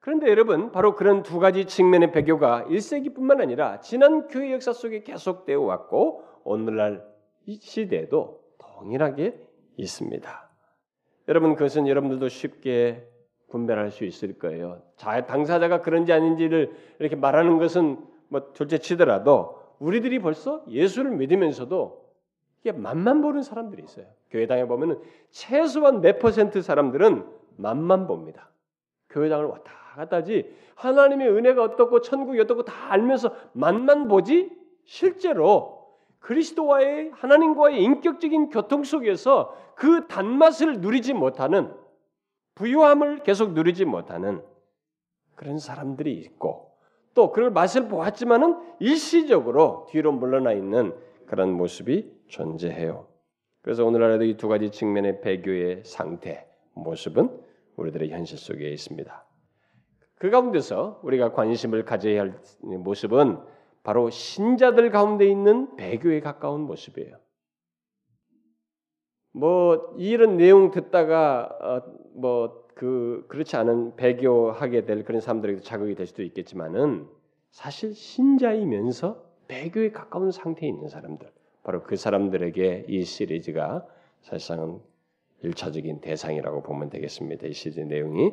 그런데 0.00 0.28
여러분, 0.28 0.72
바로 0.72 0.96
그런 0.96 1.22
두 1.22 1.38
가지 1.38 1.64
측면의 1.64 2.10
배교가 2.10 2.64
1세기뿐만 2.68 3.40
아니라 3.40 3.78
지난 3.78 4.26
교회 4.26 4.52
역사 4.52 4.72
속에 4.72 5.04
계속되어 5.04 5.60
왔고 5.60 6.24
오늘날 6.42 7.04
이 7.46 7.58
시대에도 7.60 8.40
동일하게 8.58 9.40
있습니다. 9.76 10.50
여러분 11.28 11.54
그것은 11.54 11.86
여러분들도 11.86 12.28
쉽게 12.28 13.06
분별할 13.48 13.92
수 13.92 14.04
있을 14.04 14.38
거예요. 14.38 14.82
자, 14.96 15.24
당사자가 15.24 15.82
그런지 15.82 16.12
아닌지를 16.12 16.72
이렇게 16.98 17.14
말하는 17.14 17.58
것은 17.58 17.98
뭐 18.28 18.52
둘째 18.54 18.78
치더라도 18.78 19.56
우리들이 19.78 20.18
벌써 20.18 20.64
예수를 20.68 21.12
믿으면서도 21.12 22.07
이게 22.60 22.72
맛만 22.72 23.22
보는 23.22 23.42
사람들이 23.42 23.82
있어요. 23.84 24.06
교회당에 24.30 24.66
보면은 24.66 25.00
최소한 25.30 26.00
몇 26.00 26.18
퍼센트 26.18 26.60
사람들은 26.60 27.24
맛만 27.56 28.06
봅니다. 28.06 28.50
교회당을 29.10 29.46
왔다 29.46 29.72
갔다 29.94 30.22
지 30.22 30.54
하나님의 30.76 31.28
은혜가 31.28 31.62
어떻고 31.62 32.00
천국이 32.00 32.40
어떻고 32.40 32.64
다 32.64 32.92
알면서 32.92 33.34
맛만 33.52 34.06
보지 34.08 34.50
실제로 34.84 35.78
그리스도와의 36.20 37.10
하나님과의 37.14 37.82
인격적인 37.82 38.50
교통 38.50 38.84
속에서 38.84 39.56
그 39.74 40.06
단맛을 40.08 40.80
누리지 40.80 41.14
못하는 41.14 41.72
부유함을 42.54 43.22
계속 43.22 43.52
누리지 43.52 43.84
못하는 43.84 44.42
그런 45.34 45.58
사람들이 45.58 46.12
있고 46.12 46.72
또 47.14 47.30
그걸 47.30 47.50
맛을 47.50 47.88
보았지만은 47.88 48.56
일시적으로 48.80 49.86
뒤로 49.90 50.12
물러나 50.12 50.52
있는 50.52 50.94
그런 51.26 51.52
모습이 51.52 52.17
존재해요. 52.28 53.06
그래서 53.62 53.84
오늘날에도 53.84 54.24
이 54.24 54.36
두 54.36 54.48
가지 54.48 54.70
측면의 54.70 55.20
배교의 55.20 55.82
상태, 55.84 56.46
모습은 56.74 57.40
우리들의 57.76 58.10
현실 58.10 58.38
속에 58.38 58.70
있습니다. 58.70 59.24
그 60.16 60.30
가운데서 60.30 61.00
우리가 61.02 61.32
관심을 61.32 61.84
가져야 61.84 62.20
할 62.22 62.40
모습은 62.62 63.38
바로 63.82 64.10
신자들 64.10 64.90
가운데 64.90 65.26
있는 65.26 65.76
배교에 65.76 66.20
가까운 66.20 66.62
모습이에요. 66.62 67.16
뭐 69.32 69.94
이런 69.98 70.36
내용 70.36 70.70
듣다가 70.70 71.48
어, 71.60 71.82
뭐그 72.14 73.26
그렇지 73.28 73.56
않은 73.56 73.96
배교하게 73.96 74.84
될 74.84 75.04
그런 75.04 75.20
사람들에게 75.20 75.60
자극이 75.60 75.94
될 75.94 76.06
수도 76.06 76.22
있겠지만은 76.22 77.06
사실 77.50 77.94
신자이면서 77.94 79.24
배교에 79.46 79.92
가까운 79.92 80.30
상태에 80.32 80.68
있는 80.68 80.88
사람들 80.88 81.30
바로 81.68 81.82
그 81.82 81.96
사람들에게 81.96 82.86
이 82.88 83.04
시리즈가 83.04 83.86
사실상은 84.22 84.80
일차적인 85.42 86.00
대상이라고 86.00 86.62
보면 86.62 86.88
되겠습니다. 86.88 87.46
이 87.46 87.52
시리즈 87.52 87.80
내용이 87.80 88.32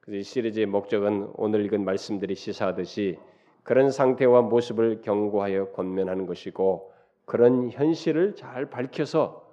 그래서 0.00 0.18
이 0.18 0.22
시리즈의 0.22 0.64
목적은 0.64 1.30
오늘 1.34 1.66
읽은 1.66 1.84
말씀들이 1.84 2.34
시사하듯이 2.34 3.18
그런 3.64 3.90
상태와 3.90 4.40
모습을 4.40 5.02
경고하여 5.02 5.72
권면하는 5.72 6.24
것이고 6.24 6.90
그런 7.26 7.68
현실을 7.68 8.34
잘 8.34 8.70
밝혀서 8.70 9.46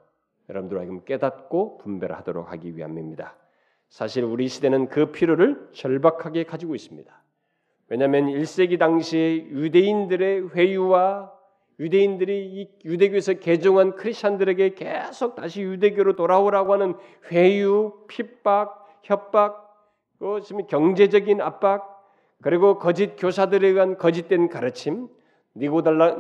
여러분들에게 0.47 1.01
깨닫고 1.03 1.79
분별하도록 1.79 2.49
하기 2.49 2.77
위함입니다. 2.77 3.35
사실 3.89 4.23
우리 4.23 4.47
시대는 4.47 4.87
그 4.87 5.11
필요를 5.11 5.67
절박하게 5.73 6.45
가지고 6.45 6.75
있습니다. 6.75 7.13
왜냐하면 7.89 8.27
1세기 8.27 8.79
당시의 8.79 9.49
유대인들의 9.49 10.51
회유와 10.55 11.36
유대인들이 11.79 12.45
이 12.45 12.69
유대교에서 12.85 13.33
개종한 13.33 13.95
크리스천들에게 13.95 14.73
계속 14.73 15.35
다시 15.35 15.61
유대교로 15.61 16.15
돌아오라고 16.15 16.73
하는 16.73 16.95
회유, 17.31 17.93
핍박, 18.07 18.99
협박, 19.03 19.67
그 20.19 20.41
경제적인 20.67 21.41
압박, 21.41 21.97
그리고 22.41 22.77
거짓 22.79 23.15
교사들에 23.15 23.67
의한 23.67 23.97
거짓된 23.97 24.49
가르침, 24.49 25.07
니고달라 25.55 26.17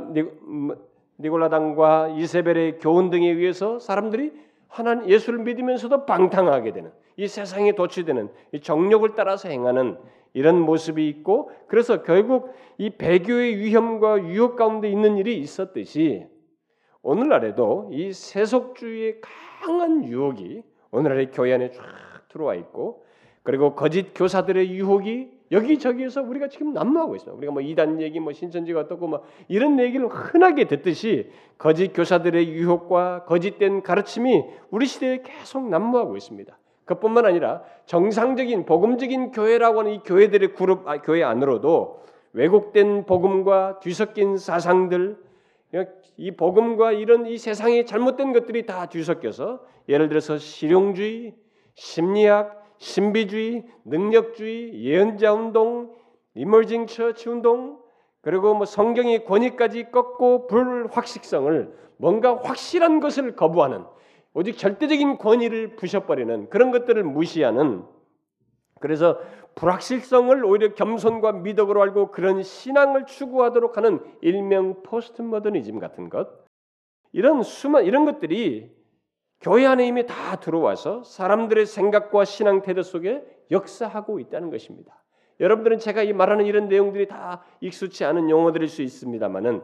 니골라당과 1.19 2.09
이세벨의 2.09 2.79
교훈 2.79 3.09
등에 3.09 3.29
의해서 3.29 3.79
사람들이 3.79 4.31
하나님 4.67 5.09
예수를 5.09 5.39
믿으면서도 5.39 6.05
방탕하게 6.05 6.73
되는 6.73 6.91
이 7.15 7.27
세상에 7.27 7.71
도취되는 7.73 8.29
이 8.51 8.59
정욕을 8.59 9.15
따라서 9.15 9.49
행하는 9.49 9.97
이런 10.37 10.61
모습이 10.61 11.09
있고 11.09 11.49
그래서 11.67 12.03
결국 12.03 12.53
이 12.77 12.91
배교의 12.91 13.57
위험과 13.57 14.23
유혹 14.27 14.55
가운데 14.55 14.87
있는 14.87 15.17
일이 15.17 15.39
있었듯이 15.39 16.27
오늘날에도 17.01 17.89
이 17.91 18.13
세속주의의 18.13 19.21
강한 19.63 20.07
유혹이 20.07 20.61
오늘날의 20.91 21.31
교회 21.31 21.53
안에 21.53 21.71
쫙 21.71 21.81
들어와 22.29 22.53
있고 22.53 23.03
그리고 23.41 23.73
거짓 23.73 24.13
교사들의 24.13 24.69
유혹이 24.69 25.31
여기저기에서 25.51 26.21
우리가 26.21 26.49
지금 26.49 26.71
난무하고 26.71 27.15
있어요. 27.15 27.33
우리가 27.35 27.51
뭐 27.53 27.61
이단 27.63 27.99
얘기, 28.01 28.19
뭐 28.19 28.31
신천지가 28.31 28.81
어떻고 28.81 29.07
뭐 29.07 29.23
이런 29.47 29.79
얘기를 29.79 30.07
흔하게 30.07 30.65
듣듯이 30.65 31.31
거짓 31.57 31.93
교사들의 31.93 32.47
유혹과 32.49 33.25
거짓된 33.25 33.81
가르침이 33.81 34.43
우리 34.69 34.85
시대에 34.85 35.23
계속 35.23 35.67
난무하고 35.67 36.15
있습니다. 36.15 36.55
그뿐만 36.87 37.25
아니라 37.25 37.61
정상적인 37.85 38.65
복음적인 38.65 39.31
교회라고 39.31 39.79
하는 39.79 39.91
이 39.91 39.99
교회들의 40.03 40.55
그룹 40.55 40.87
아, 40.87 41.01
교회 41.01 41.21
안으로도 41.23 42.01
왜곡된 42.33 43.05
복음과 43.05 43.79
뒤섞인 43.79 44.37
사상들 44.37 45.17
이 46.15 46.31
복음과 46.31 46.93
이런 46.93 47.25
이 47.27 47.37
세상의 47.37 47.85
잘못된 47.85 48.33
것들이 48.33 48.65
다 48.65 48.87
뒤섞여서 48.87 49.59
예를 49.89 50.09
들어서 50.09 50.37
실용주의, 50.37 51.35
심리학, 51.75 52.65
신비주의, 52.77 53.65
능력주의, 53.85 54.83
예언자 54.83 55.33
운동, 55.33 55.93
이머징 56.35 56.87
처치 56.87 57.29
운동, 57.29 57.79
그리고 58.21 58.53
뭐 58.53 58.65
성경의 58.65 59.25
권위까지 59.25 59.91
꺾고 59.91 60.47
불확실성을 60.47 61.73
뭔가 61.97 62.37
확실한 62.37 62.99
것을 62.99 63.35
거부하는 63.35 63.83
오직 64.37 64.55
절대적인 64.55 65.17
권위를 65.17 65.77
부셔버리는 65.77 66.51
그런 66.51 66.69
것들을 66.69 67.03
무시하는 67.03 67.83
그래서 68.79 69.19
불확실성을 69.55 70.45
오히려 70.45 70.75
겸손과 70.75 71.31
미덕으로 71.31 71.81
알고 71.81 72.11
그런 72.11 72.43
신앙을 72.43 73.07
추구하도록 73.07 73.77
하는 73.77 73.99
일명 74.21 74.83
포스트 74.83 75.23
모더니즘 75.23 75.79
같은 75.79 76.09
것 76.09 76.29
이런 77.13 77.41
수만 77.41 77.85
이런 77.85 78.05
것들이 78.05 78.71
교회 79.41 79.65
안에 79.65 79.87
이미 79.87 80.05
다 80.05 80.35
들어와서 80.35 81.01
사람들의 81.01 81.65
생각과 81.65 82.23
신앙 82.23 82.61
태도 82.61 82.83
속에 82.83 83.23
역사하고 83.49 84.19
있다는 84.19 84.51
것입니다. 84.51 85.03
여러분들은 85.39 85.79
제가 85.79 86.03
이 86.03 86.13
말하는 86.13 86.45
이런 86.45 86.67
내용들이 86.67 87.07
다 87.07 87.43
익숙치 87.61 88.05
않은 88.05 88.29
용어들일 88.29 88.67
수 88.67 88.83
있습니다만은 88.83 89.63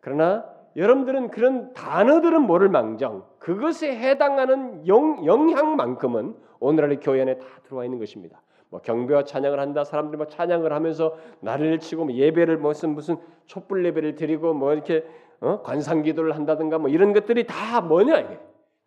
그러나 0.00 0.59
여러분들은 0.76 1.30
그런 1.30 1.72
단어들은 1.72 2.42
모를 2.42 2.68
망정 2.68 3.24
그것에 3.38 3.96
해당하는 3.96 4.86
영, 4.86 5.24
영향만큼은 5.24 6.36
오늘날의 6.60 7.00
교회 7.00 7.22
안에 7.22 7.38
다 7.38 7.46
들어와 7.64 7.84
있는 7.84 7.98
것입니다. 7.98 8.40
뭐 8.68 8.80
경배와 8.80 9.24
찬양을 9.24 9.58
한다 9.58 9.82
사람들이 9.82 10.18
막 10.18 10.30
찬양을 10.30 10.72
하면서 10.72 11.16
나를 11.40 11.80
치고 11.80 12.04
뭐 12.04 12.14
예배를 12.14 12.58
무슨 12.58 12.90
무슨 12.90 13.16
촛불 13.46 13.84
예배를 13.84 14.14
드리고 14.14 14.54
뭐 14.54 14.72
이렇게 14.72 15.04
어? 15.40 15.62
관상 15.62 16.02
기도를 16.02 16.36
한다든가 16.36 16.78
뭐 16.78 16.88
이런 16.88 17.12
것들이 17.12 17.46
다 17.46 17.80
뭐냐 17.80 18.18
이게 18.18 18.38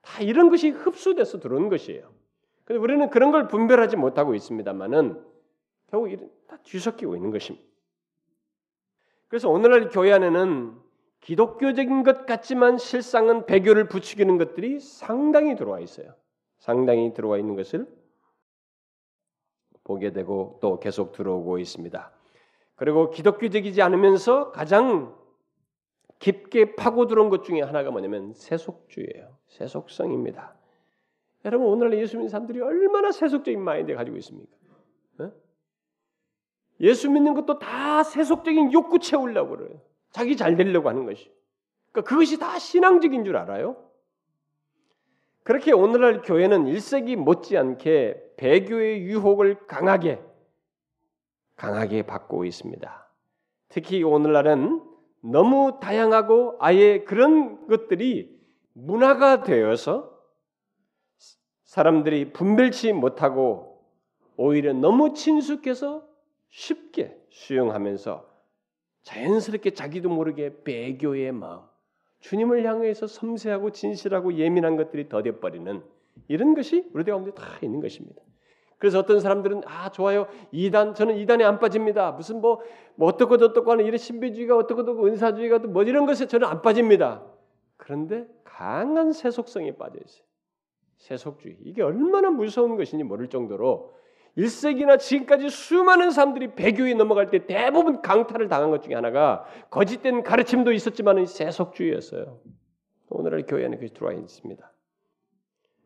다 0.01 0.21
이런 0.21 0.49
것이 0.49 0.69
흡수돼서 0.69 1.39
들어오는 1.39 1.69
것이에요. 1.69 2.09
근데 2.63 2.79
우리는 2.79 3.09
그런 3.09 3.31
걸 3.31 3.47
분별하지 3.47 3.97
못하고 3.97 4.35
있습니다만은 4.35 5.21
결국 5.87 6.47
다 6.47 6.57
뒤섞이고 6.63 7.15
있는 7.15 7.31
것입니다. 7.31 7.65
그래서 9.27 9.49
오늘날 9.49 9.89
교회 9.89 10.13
안에는 10.13 10.82
기독교적인 11.23 12.03
것 12.03 12.25
같지만 12.25 12.77
실상은 12.77 13.45
배교를 13.45 13.87
부추기는 13.87 14.37
것들이 14.37 14.79
상당히 14.79 15.55
들어와 15.55 15.79
있어요. 15.79 16.13
상당히 16.59 17.13
들어와 17.13 17.37
있는 17.37 17.55
것을 17.55 17.87
보게 19.85 20.11
되고 20.11 20.59
또 20.61 20.79
계속 20.79 21.13
들어오고 21.13 21.59
있습니다. 21.59 22.11
그리고 22.75 23.09
기독교적이지 23.09 23.81
않으면서 23.81 24.51
가장 24.51 25.15
깊게 26.19 26.75
파고 26.75 27.07
들어온 27.07 27.29
것 27.29 27.43
중에 27.43 27.61
하나가 27.61 27.91
뭐냐면 27.91 28.33
세속주의예요. 28.33 29.37
세속성입니다. 29.47 30.55
여러분 31.45 31.67
오늘날 31.67 31.99
예수 31.99 32.17
믿는 32.17 32.29
사람들이 32.29 32.61
얼마나 32.61 33.11
세속적인 33.11 33.61
마인드 33.61 33.93
가지고 33.93 34.17
있습니까? 34.17 34.51
어? 35.19 35.31
예수 36.81 37.09
믿는 37.09 37.33
것도 37.33 37.59
다 37.59 38.03
세속적인 38.03 38.73
욕구 38.73 38.99
채우려고 38.99 39.57
그래요. 39.57 39.92
자기 40.13 40.37
잘 40.37 40.55
되려고 40.55 40.87
하는 40.87 41.05
것이. 41.05 41.29
그러니까 41.91 42.09
그것이 42.09 42.39
다 42.39 42.57
신앙적인 42.57 43.25
줄 43.25 43.35
알아요? 43.35 43.75
그렇게 45.43 45.73
오늘날 45.73 46.21
교회는 46.21 46.65
1세기 46.65 47.17
못지않게 47.17 48.35
배교의 48.37 49.01
유혹을 49.03 49.67
강하게 49.67 50.21
강하게 51.55 52.03
받고 52.03 52.45
있습니다. 52.45 53.09
특히 53.69 54.03
오늘날은 54.03 54.81
너무 55.21 55.79
다양하고 55.81 56.57
아예 56.59 57.03
그런 57.03 57.67
것들이 57.67 58.39
문화가 58.73 59.43
되어서 59.43 60.11
사람들이 61.65 62.33
분별치 62.33 62.93
못하고 62.93 63.83
오히려 64.37 64.73
너무 64.73 65.13
친숙해서 65.13 66.07
쉽게 66.49 67.17
수용하면서 67.31 68.32
자연스럽게 69.03 69.71
자기도 69.71 70.09
모르게 70.09 70.63
배교의 70.63 71.31
마음, 71.31 71.61
주님을 72.21 72.65
향해서 72.65 73.07
섬세하고 73.07 73.71
진실하고 73.71 74.35
예민한 74.35 74.77
것들이 74.77 75.09
더뎌버리는 75.09 75.83
이런 76.27 76.53
것이 76.55 76.89
우리 76.93 77.03
가운데 77.03 77.31
다 77.33 77.43
있는 77.61 77.81
것입니다. 77.81 78.21
그래서 78.77 78.99
어떤 78.99 79.19
사람들은 79.19 79.61
아 79.65 79.91
좋아요 79.91 80.27
이단 80.51 80.93
저는 80.93 81.17
이단에 81.17 81.43
안 81.43 81.59
빠집니다. 81.59 82.11
무슨 82.11 82.41
뭐, 82.41 82.59
뭐 82.95 83.07
어떻고 83.07 83.35
어떻고 83.35 83.71
하는 83.71 83.85
이런 83.85 83.97
신비주의가 83.97 84.57
어떻고 84.57 84.81
어떻고 84.81 85.05
은사주의가 85.05 85.59
뭐 85.59 85.83
이런 85.83 86.05
것에 86.05 86.27
저는 86.27 86.47
안 86.47 86.61
빠집니다. 86.61 87.23
그런데 87.77 88.27
강한 88.43 89.11
세속성에 89.11 89.77
빠져 89.77 89.99
있어요. 90.03 90.25
세속주의 90.97 91.57
이게 91.63 91.81
얼마나 91.81 92.29
무서운 92.29 92.77
것인지 92.77 93.03
모를 93.03 93.27
정도로 93.27 93.93
1세기나 94.37 94.99
지금까지 94.99 95.49
수많은 95.49 96.11
사람들이 96.11 96.55
배교에 96.55 96.95
넘어갈 96.95 97.29
때 97.29 97.45
대부분 97.45 98.01
강탈을 98.01 98.47
당한 98.47 98.71
것 98.71 98.81
중에 98.81 98.95
하나가 98.95 99.45
거짓된 99.69 100.23
가르침도 100.23 100.71
있었지만 100.71 101.25
세속주의였어요. 101.25 102.39
오늘날 103.09 103.45
교회 103.45 103.65
안에 103.65 103.75
그것이 103.75 103.93
들어와 103.93 104.13
있습니다. 104.13 104.71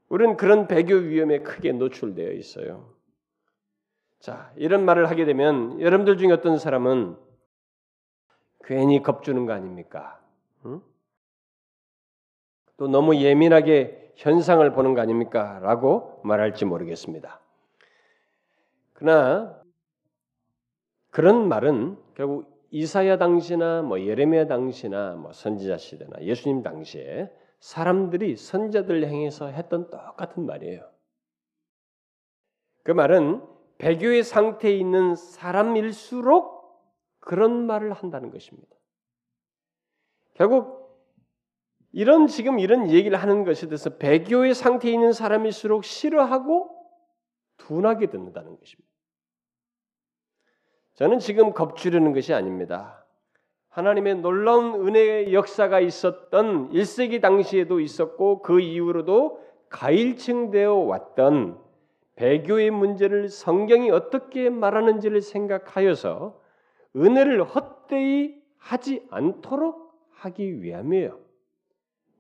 우리는 0.10 0.38
그런 0.38 0.68
배교 0.68 0.96
위험에 0.96 1.40
크게 1.40 1.74
노출되어 1.74 2.32
있어요. 2.32 2.94
자, 4.20 4.52
이런 4.56 4.86
말을 4.86 5.10
하게 5.10 5.26
되면 5.26 5.82
여러분들 5.82 6.18
중에 6.18 6.32
어떤 6.32 6.58
사람은 6.58 7.18
괜히 8.64 9.02
겁주는 9.02 9.46
거 9.46 9.54
아닙니까? 9.54 10.22
응? 10.66 10.82
또 12.78 12.88
너무 12.88 13.16
예민하게 13.18 14.14
현상을 14.16 14.70
보는 14.72 14.94
거 14.94 15.02
아닙니까? 15.02 15.60
라고 15.60 16.22
말할지 16.24 16.66
모르겠습니다. 16.66 17.42
그러나 18.98 19.62
그런 21.12 21.48
말은 21.48 21.98
결국 22.16 22.68
이사야 22.72 23.18
당시나 23.18 23.84
뭐 23.84 24.02
예레미야 24.02 24.48
당시나 24.48 25.16
뭐 25.16 25.32
선지자 25.34 25.78
시대나 25.78 26.22
예수님 26.22 26.64
당시에 26.64 27.32
사람들이 27.60 28.36
선자들 28.36 29.08
향해서 29.08 29.48
했던 29.48 29.92
똑같은 29.92 30.48
말이에요. 30.48 30.90
그 32.84 32.92
말은 32.92 33.44
배교의 33.78 34.24
상태에 34.24 34.76
있는 34.76 35.16
사람일수록 35.16 36.58
그런 37.20 37.68
말을 37.68 37.94
한다는 37.94 38.32
것입니다. 38.32 38.76
결국 40.34 40.88
이런 41.92 42.26
지금 42.26 42.58
이런 42.58 42.90
얘기를 42.90 43.16
하는 43.16 43.44
것에 43.44 43.68
대해서 43.68 43.92
배교의 43.98 44.56
상태에 44.56 44.92
있는 44.92 45.14
사람일수록 45.14 45.84
싫어하고 45.84 46.78
둔하게 47.58 48.10
듣는다는 48.10 48.58
것입니다. 48.58 48.87
저는 50.98 51.20
지금 51.20 51.54
겁주려는 51.54 52.12
것이 52.14 52.34
아닙니다. 52.34 53.06
하나님의 53.70 54.16
놀라운 54.16 54.88
은혜의 54.88 55.32
역사가 55.32 55.80
있었던 55.80 56.72
1세기 56.72 57.22
당시에도 57.22 57.80
있었고 57.80 58.42
그 58.42 58.60
이후로도 58.60 59.40
가일층되어 59.70 60.74
왔던 60.74 61.60
배교의 62.16 62.72
문제를 62.72 63.30
성경이 63.30 63.92
어떻게 63.92 64.50
말하는지를 64.50 65.22
생각하여서 65.22 66.42
은혜를 66.96 67.44
헛되이 67.44 68.42
하지 68.58 69.06
않도록 69.12 69.94
하기 70.14 70.64
위함이에요. 70.64 71.20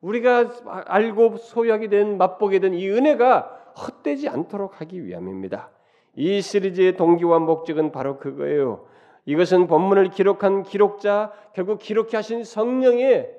우리가 0.01 0.51
알고 0.85 1.37
소유하게 1.37 1.89
된 1.89 2.17
맛보게 2.19 2.59
된 2.59 2.75
이 2.75 2.87
은혜가 2.87 3.73
헛되지 3.75 4.29
않도록 4.29 4.81
하기 4.81 5.03
위함입니다. 5.03 5.71
이 6.17 6.41
시리즈의 6.41 6.97
동기와 6.97 7.37
목적은 7.39 7.91
바로 7.91 8.17
그거예요. 8.17 8.87
이것은 9.25 9.67
본문을 9.67 10.09
기록한 10.09 10.63
기록자 10.63 11.31
결국 11.53 11.77
기록해 11.77 12.09
하신 12.13 12.43
성령의 12.43 13.29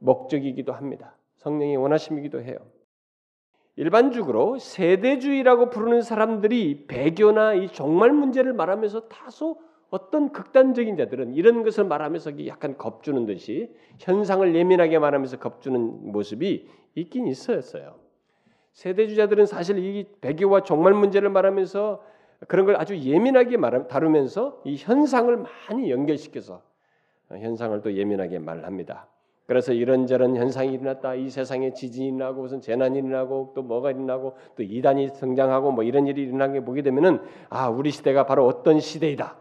목적이기도 0.00 0.72
합니다. 0.72 1.16
성령의 1.38 1.76
원하심이기도 1.76 2.42
해요. 2.42 2.56
일반적으로 3.74 4.58
세대주의라고 4.58 5.70
부르는 5.70 6.02
사람들이 6.02 6.86
배교나 6.86 7.54
이 7.54 7.68
종말 7.68 8.12
문제를 8.12 8.52
말하면서 8.52 9.08
다소 9.08 9.58
어떤 9.90 10.30
극단적인 10.30 10.96
자들은 10.96 11.34
이런 11.34 11.64
것을 11.64 11.84
말하면서 11.84 12.46
약간 12.46 12.76
겁주는 12.76 13.26
듯이 13.26 13.74
현상을 13.98 14.54
예민하게 14.54 14.98
말하면서 14.98 15.38
겁주는 15.38 16.12
모습이 16.12 16.68
있긴 16.94 17.26
있었어요. 17.26 18.07
세대주자들은 18.72 19.46
사실 19.46 19.78
이 19.78 20.06
배교와 20.20 20.62
종말 20.62 20.94
문제를 20.94 21.30
말하면서 21.30 22.02
그런 22.46 22.66
걸 22.66 22.76
아주 22.76 22.96
예민하게 22.96 23.56
말 23.56 23.88
다루면서 23.88 24.60
이 24.64 24.76
현상을 24.76 25.36
많이 25.68 25.90
연결시켜서 25.90 26.62
현상을 27.30 27.80
또 27.82 27.92
예민하게 27.92 28.38
말합니다. 28.38 29.08
그래서 29.46 29.72
이런저런 29.72 30.36
현상이 30.36 30.74
일어났다. 30.74 31.14
이 31.14 31.30
세상에 31.30 31.72
지진이 31.72 32.12
나고 32.12 32.42
무슨 32.42 32.60
재난이 32.60 32.98
일어나고 32.98 33.52
또 33.54 33.62
뭐가 33.62 33.90
일어나고 33.92 34.36
또 34.56 34.62
이단이 34.62 35.08
성장하고 35.08 35.72
뭐 35.72 35.84
이런 35.84 36.06
일이 36.06 36.22
일어나는 36.22 36.54
게 36.54 36.60
보게 36.60 36.82
되면은 36.82 37.20
아 37.48 37.68
우리 37.70 37.90
시대가 37.90 38.26
바로 38.26 38.46
어떤 38.46 38.78
시대이다. 38.78 39.36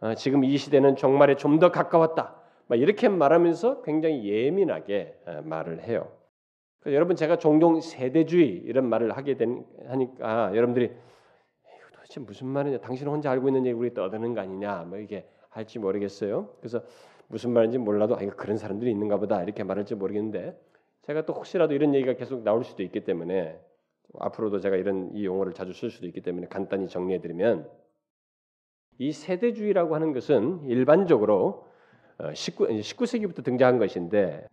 아, 0.00 0.14
지금 0.14 0.44
이 0.44 0.56
시대는 0.58 0.96
종말에 0.96 1.36
좀 1.36 1.58
더 1.58 1.72
가까웠다. 1.72 2.34
막 2.68 2.78
이렇게 2.78 3.08
말하면서 3.08 3.80
굉장히 3.82 4.28
예민하게 4.28 5.16
말을 5.44 5.82
해요. 5.84 6.08
여러분 6.86 7.16
제가 7.16 7.38
종종 7.38 7.80
세대주의 7.80 8.62
이런 8.64 8.88
말을 8.88 9.16
하게 9.16 9.36
된 9.36 9.64
하니까 9.86 10.54
여러분들이 10.54 10.92
도대체 11.92 12.20
무슨 12.20 12.46
말이냐? 12.48 12.78
당신은 12.78 13.12
혼자 13.12 13.30
알고 13.30 13.48
있는 13.48 13.66
얘기 13.66 13.76
우리 13.76 13.92
떠드는 13.92 14.34
거 14.34 14.40
아니냐? 14.40 14.84
뭐 14.84 14.98
이게 14.98 15.28
할지 15.50 15.78
모르겠어요. 15.78 16.50
그래서 16.60 16.82
무슨 17.28 17.50
말인지 17.50 17.78
몰라도 17.78 18.16
아 18.16 18.22
이거 18.22 18.36
그런 18.36 18.56
사람들이 18.56 18.90
있는가 18.90 19.16
보다 19.18 19.42
이렇게 19.42 19.64
말할지 19.64 19.94
모르겠는데 19.94 20.56
제가 21.02 21.26
또 21.26 21.32
혹시라도 21.32 21.74
이런 21.74 21.94
얘기가 21.94 22.14
계속 22.14 22.42
나올 22.42 22.62
수도 22.62 22.82
있기 22.82 23.04
때문에 23.04 23.58
앞으로도 24.18 24.60
제가 24.60 24.76
이런 24.76 25.10
이 25.14 25.24
용어를 25.24 25.52
자주 25.52 25.72
쓸 25.72 25.90
수도 25.90 26.06
있기 26.06 26.20
때문에 26.20 26.46
간단히 26.46 26.88
정리해 26.88 27.20
드리면 27.20 27.68
이 28.98 29.12
세대주의라고 29.12 29.94
하는 29.94 30.12
것은 30.12 30.64
일반적으로 30.66 31.66
19, 32.32 32.64
어, 32.64 32.68
19세기부터 32.68 33.44
등장한 33.44 33.78
것인데 33.78 34.46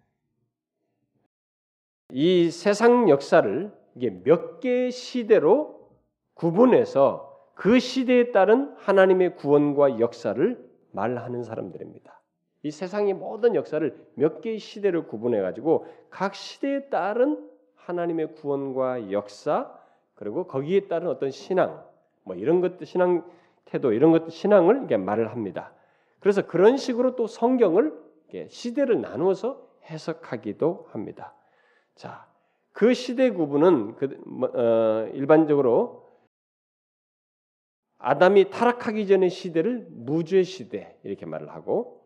이 2.16 2.52
세상 2.52 3.10
역사를 3.10 3.74
이게 3.96 4.12
몇 4.24 4.60
개의 4.60 4.92
시대로 4.92 5.90
구분해서 6.36 7.34
그 7.56 7.80
시대에 7.80 8.32
따른 8.32 8.72
하나님의 8.78 9.36
구원과 9.36 10.00
역사를 10.00 10.64
말하는 10.92 11.42
사람들입니다. 11.42 12.22
이 12.62 12.70
세상의 12.70 13.16
모든 13.16 13.56
역사를 13.56 13.98
몇 14.14 14.42
개의 14.42 14.60
시대로 14.60 15.08
구분해 15.08 15.42
가지고 15.42 15.88
각 16.12 16.36
시대에 16.36 16.86
따른 16.90 17.50
하나님의 17.78 18.36
구원과 18.36 19.12
역사 19.12 19.74
그리고 20.14 20.46
거기에 20.46 20.82
따른 20.82 21.08
어떤 21.08 21.32
신앙 21.32 21.84
뭐 22.22 22.36
이런 22.36 22.62
것들 22.62 22.86
신앙 22.86 23.26
태도 23.66 23.92
이런 23.92 24.12
것들 24.12 24.30
신앙을 24.30 24.84
이게 24.84 24.98
말을 24.98 25.32
합니다. 25.32 25.74
그래서 26.20 26.46
그런 26.46 26.78
식으로 26.78 27.16
또 27.16 27.26
성경을 27.26 27.92
시대를 28.50 29.02
나누어서 29.02 29.68
해석하기도 29.90 30.90
합니다. 30.92 31.34
자, 31.96 32.28
그 32.72 32.94
시대 32.94 33.30
구분은 33.30 33.96
그, 33.96 34.22
뭐, 34.26 34.50
어, 34.54 35.08
일반적으로 35.14 36.04
아담이 38.00 38.50
타락하기 38.50 39.08
전의 39.08 39.30
시대를 39.30 39.88
무죄 39.90 40.44
시대 40.44 40.98
이렇게 41.04 41.26
말을 41.26 41.50
하고 41.50 42.06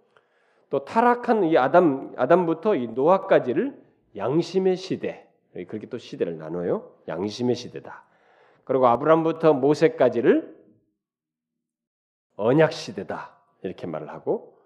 또 0.70 0.86
타락한 0.86 1.46
이 1.46 1.58
아담 1.58 2.14
아담부터 2.18 2.76
이 2.76 2.88
노아까지를 2.88 3.82
양심의 4.16 4.76
시대 4.76 5.28
그렇게 5.68 5.88
또 5.88 5.98
시대를 5.98 6.38
나눠요. 6.38 6.92
양심의 7.08 7.56
시대다. 7.56 8.04
그리고 8.64 8.88
아브람부터 8.88 9.54
모세까지를 9.54 10.56
언약 12.36 12.74
시대다 12.74 13.36
이렇게 13.64 13.88
말을 13.88 14.10
하고 14.10 14.60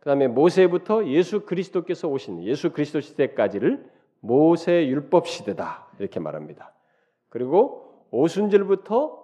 그다음에 0.00 0.26
모세부터 0.26 1.06
예수 1.06 1.46
그리스도께서 1.46 2.08
오신 2.08 2.42
예수 2.42 2.72
그리스도 2.72 3.00
시대까지를 3.00 3.91
모세 4.22 4.86
율법 4.86 5.26
시대다 5.26 5.88
이렇게 5.98 6.20
말합니다. 6.20 6.72
그리고 7.28 8.06
오순절부터 8.12 9.20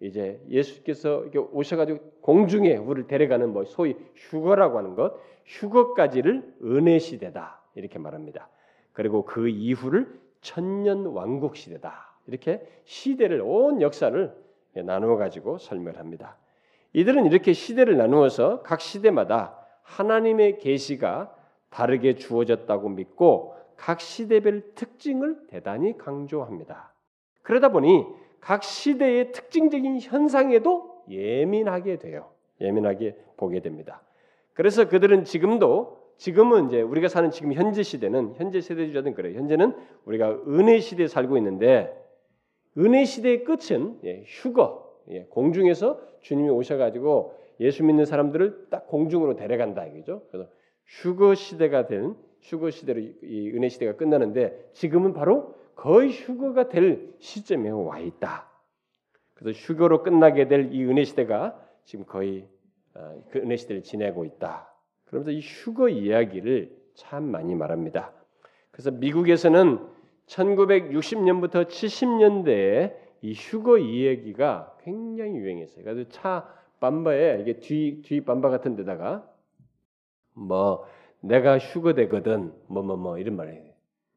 이제 0.00 0.42
예수께서 0.48 1.24
오셔가지고 1.52 2.00
공중에 2.22 2.76
우리를 2.76 3.06
데려가는 3.06 3.52
뭐 3.52 3.64
소위 3.64 3.94
휴거라고 4.16 4.78
하는 4.78 4.94
것, 4.94 5.14
휴거까지를 5.44 6.56
은혜 6.64 6.98
시대다 6.98 7.60
이렇게 7.74 7.98
말합니다. 7.98 8.48
그리고 8.92 9.24
그 9.24 9.48
이후를 9.48 10.20
천년 10.40 11.06
왕국 11.06 11.56
시대다 11.56 12.16
이렇게 12.26 12.66
시대를 12.84 13.42
온 13.42 13.80
역사를 13.80 14.34
나누어 14.74 15.16
가지고 15.16 15.58
설명합니다. 15.58 16.36
이들은 16.94 17.26
이렇게 17.26 17.52
시대를 17.52 17.96
나누어서 17.96 18.62
각 18.62 18.80
시대마다 18.80 19.58
하나님의 19.82 20.58
계시가 20.58 21.34
다르게 21.70 22.16
주어졌다고 22.16 22.88
믿고 22.88 23.56
각 23.82 24.00
시대별 24.00 24.76
특징을 24.76 25.48
대단히 25.48 25.98
강조합니다. 25.98 26.94
그러다 27.42 27.70
보니 27.70 28.06
각 28.38 28.62
시대의 28.62 29.32
특징적인 29.32 29.98
현상에도 30.00 31.02
예민하게 31.10 31.98
돼요. 31.98 32.30
예민하게 32.60 33.16
보게 33.36 33.58
됩니다. 33.58 34.00
그래서 34.54 34.88
그들은 34.88 35.24
지금도 35.24 35.98
지금은 36.16 36.68
이제 36.68 36.80
우리가 36.80 37.08
사는 37.08 37.32
지금 37.32 37.54
현재 37.54 37.82
시대는 37.82 38.34
현재 38.36 38.60
세대주자는 38.60 39.14
그래요. 39.14 39.36
현재는 39.36 39.74
우리가 40.04 40.30
은혜 40.46 40.78
시대에 40.78 41.08
살고 41.08 41.36
있는데 41.38 41.92
은혜 42.78 43.04
시대의 43.04 43.42
끝은 43.42 43.98
예, 44.04 44.22
휴거, 44.24 44.92
예, 45.08 45.24
공중에서 45.24 46.00
주님이 46.20 46.50
오셔가지고 46.50 47.36
예수 47.58 47.82
믿는 47.82 48.04
사람들을 48.04 48.68
딱 48.70 48.86
공중으로 48.86 49.34
데려간다 49.34 49.86
이거죠. 49.86 50.22
그래서 50.30 50.48
휴거 50.86 51.34
시대가 51.34 51.88
된 51.88 52.14
휴거 52.42 52.70
시대로 52.70 53.00
이 53.00 53.50
은혜 53.54 53.68
시대가 53.68 53.96
끝나는데 53.96 54.70
지금은 54.72 55.14
바로 55.14 55.54
거의 55.74 56.10
휴거가 56.10 56.68
될 56.68 57.14
시점에 57.18 57.70
와 57.70 57.98
있다. 57.98 58.48
그래서 59.34 59.58
휴교로 59.58 60.02
끝나게 60.02 60.48
될 60.48 60.70
이 60.72 60.84
은혜 60.84 61.04
시대가 61.04 61.58
지금 61.84 62.04
거의 62.04 62.46
어, 62.94 63.22
그 63.30 63.38
은혜 63.38 63.56
시대를 63.56 63.82
지내고 63.82 64.24
있다. 64.24 64.72
그러면서 65.06 65.30
이 65.30 65.40
휴거 65.40 65.88
이야기를 65.88 66.76
참 66.94 67.24
많이 67.24 67.54
말합니다. 67.54 68.12
그래서 68.70 68.90
미국에서는 68.90 69.78
1960년부터 70.26 71.66
70년대에 71.66 72.94
이 73.22 73.32
휴거 73.32 73.78
이야기가 73.78 74.76
굉장히 74.82 75.36
유행했어요. 75.36 75.84
그래서 75.84 76.08
차 76.10 76.48
밤바에 76.80 77.40
이게 77.40 77.58
뒤뒤 77.58 78.22
밤바 78.22 78.48
같은 78.48 78.76
데다가 78.76 79.28
뭐 80.34 80.84
내가 81.22 81.58
휴거되거든 81.58 82.52
뭐뭐 82.66 82.96
뭐 82.96 83.18
이런 83.18 83.36
말이에요. 83.36 83.72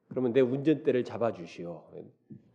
그러면 0.10 0.34
내 0.34 0.42
운전대를 0.42 1.04
잡아주시오. 1.04 1.84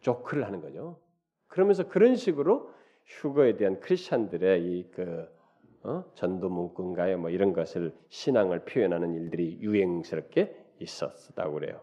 조크를 0.01 0.45
하는 0.45 0.61
거죠. 0.61 0.99
그러면서 1.47 1.89
그런 1.89 2.17
식으로 2.17 2.71
휴거에 3.05 3.57
대한 3.57 3.81
크리스천들의 3.81 4.79
이그 4.79 5.29
어? 5.83 6.05
전도 6.15 6.49
문구인가요? 6.49 7.19
뭐 7.19 7.31
이런 7.31 7.53
것을 7.53 7.95
신앙을 8.09 8.65
표현하는 8.65 9.15
일들이 9.15 9.59
유행스럽게 9.61 10.55
있었다고 10.79 11.55
그래요. 11.55 11.81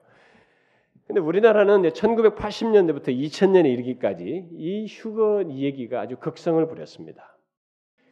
근데 1.07 1.21
우리나라는 1.21 1.83
1980년대부터 1.83 3.07
2000년에 3.07 3.65
이르기까지 3.73 4.49
이 4.51 4.85
휴거 4.87 5.45
얘기가 5.49 6.01
아주 6.01 6.17
극성을 6.17 6.65
부렸습니다. 6.67 7.37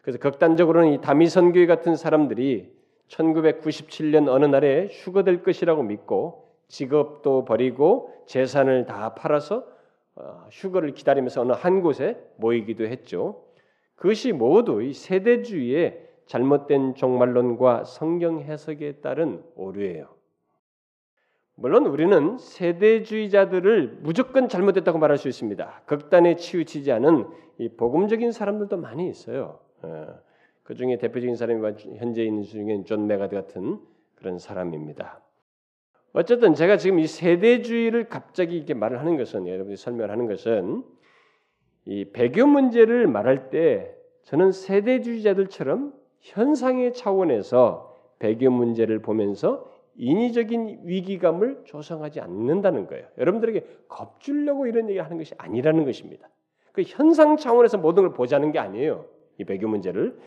그래서 0.01 0.17
극단적으로는 0.19 0.93
이 0.93 1.01
다미선교회 1.01 1.65
같은 1.65 1.95
사람들이 1.95 2.74
1997년 3.07 4.27
어느 4.27 4.45
날에 4.45 4.87
휴거될 4.87 5.43
것이라고 5.43 5.83
믿고 5.83 6.45
직업도 6.67 7.45
버리고 7.45 8.13
재산을 8.25 8.85
다 8.85 9.13
팔아서 9.13 9.65
어, 10.15 10.47
휴거를 10.51 10.93
기다리면서 10.93 11.41
어느 11.41 11.51
한 11.51 11.81
곳에 11.81 12.17
모이기도 12.37 12.85
했죠. 12.85 13.43
그것이 13.95 14.31
모두 14.31 14.81
이 14.81 14.93
세대주의의 14.93 16.05
잘못된 16.25 16.95
종말론과 16.95 17.83
성경 17.83 18.41
해석에 18.41 18.93
따른 18.93 19.43
오류예요. 19.55 20.07
물론 21.55 21.85
우리는 21.85 22.37
세대주의자들을 22.37 23.99
무조건 24.01 24.49
잘못됐다고 24.49 24.97
말할 24.97 25.17
수 25.17 25.29
없습니다. 25.29 25.83
극단에 25.85 26.35
치우치지 26.35 26.91
않은 26.91 27.27
이 27.59 27.69
복음적인 27.69 28.31
사람들도 28.31 28.77
많이 28.77 29.07
있어요. 29.07 29.59
어, 30.65 30.67
그 30.67 30.75
중에 30.75 30.97
대표적인 30.97 31.35
사람이 31.35 31.61
현재 31.97 32.23
있는 32.23 32.43
중에 32.43 32.83
존 32.83 33.07
맥아더 33.07 33.35
같은 33.35 33.79
그런 34.15 34.39
사람입니다. 34.39 35.21
어쨌든 36.13 36.55
제가 36.55 36.77
지금 36.77 36.99
이 36.99 37.07
세대주의를 37.07 38.09
갑자기 38.09 38.57
이렇게 38.57 38.73
말을 38.73 38.99
하는 38.99 39.17
것은 39.17 39.47
여러분이 39.47 39.75
설명하는 39.75 40.27
것은 40.27 40.83
이 41.85 42.05
배교 42.05 42.47
문제를 42.47 43.07
말할 43.07 43.49
때 43.49 43.93
저는 44.23 44.51
세대주의자들처럼 44.51 45.93
현상의 46.21 46.93
차원에서 46.93 47.95
배교 48.17 48.49
문제를 48.49 49.01
보면서 49.01 49.69
인위적인 49.97 50.81
위기감을 50.83 51.61
조성하지 51.65 52.21
않는다는 52.21 52.87
거예요. 52.87 53.05
여러분들에게 53.17 53.65
겁주려고 53.87 54.67
이런 54.67 54.89
얘기 54.89 54.99
하는 54.99 55.17
것이 55.17 55.35
아니라는 55.37 55.85
것입니다. 55.85 56.27
그 56.71 56.81
현상 56.81 57.37
차원에서 57.37 57.77
모든 57.77 58.03
걸 58.03 58.13
보자는 58.13 58.51
게 58.51 58.59
아니에요. 58.59 59.05
이 59.37 59.43
배교 59.43 59.67
문제를. 59.67 60.17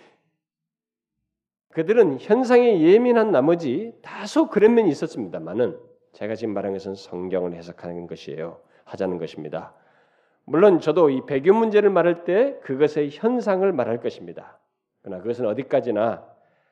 그들은 1.72 2.18
현상에 2.20 2.80
예민한 2.80 3.30
나머지 3.30 3.92
다소 4.02 4.48
그런 4.48 4.74
면이 4.74 4.90
있었습니다만은 4.90 5.78
제가 6.12 6.34
지금 6.34 6.54
말한 6.54 6.72
것은 6.72 6.94
성경을 6.94 7.54
해석하는 7.54 8.06
것이에요. 8.06 8.60
하자는 8.84 9.18
것입니다. 9.18 9.74
물론 10.44 10.80
저도 10.80 11.10
이 11.10 11.26
배교 11.26 11.52
문제를 11.52 11.90
말할 11.90 12.24
때 12.24 12.58
그것의 12.62 13.10
현상을 13.10 13.70
말할 13.70 14.00
것입니다. 14.00 14.58
그러나 15.02 15.20
그것은 15.22 15.46
어디까지나 15.46 16.24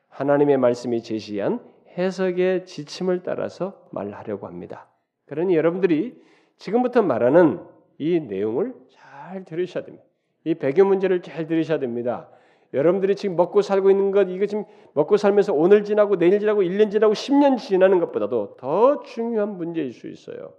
하나님의 0.09 0.57
말씀이 0.57 1.03
제시한 1.03 1.59
해석의 1.95 2.65
지침을 2.65 3.21
따라서 3.23 3.87
말하려고 3.91 4.47
합니다. 4.47 4.87
그러니 5.25 5.55
여러분들이 5.55 6.19
지금부터 6.57 7.03
말하는 7.03 7.61
이 7.99 8.19
내용을 8.19 8.73
잘 8.89 9.43
들으셔야 9.45 9.83
됩니다. 9.83 10.05
이 10.43 10.55
배교 10.55 10.85
문제를 10.85 11.21
잘 11.21 11.45
들으셔야 11.47 11.79
됩니다. 11.79 12.29
여러분들이 12.73 13.15
지금 13.15 13.35
먹고 13.35 13.61
살고 13.61 13.89
있는 13.89 14.11
것 14.11 14.29
이거 14.29 14.45
지금 14.45 14.65
먹고 14.93 15.17
살면서 15.17 15.53
오늘 15.53 15.83
지나고 15.83 16.17
내일 16.17 16.39
지나고 16.39 16.61
1년 16.61 16.91
지나고 16.91 17.13
10년 17.13 17.57
지나는 17.57 17.99
것보다도 17.99 18.57
더 18.57 19.01
중요한 19.03 19.57
문제일 19.57 19.93
수 19.93 20.07
있어요. 20.07 20.53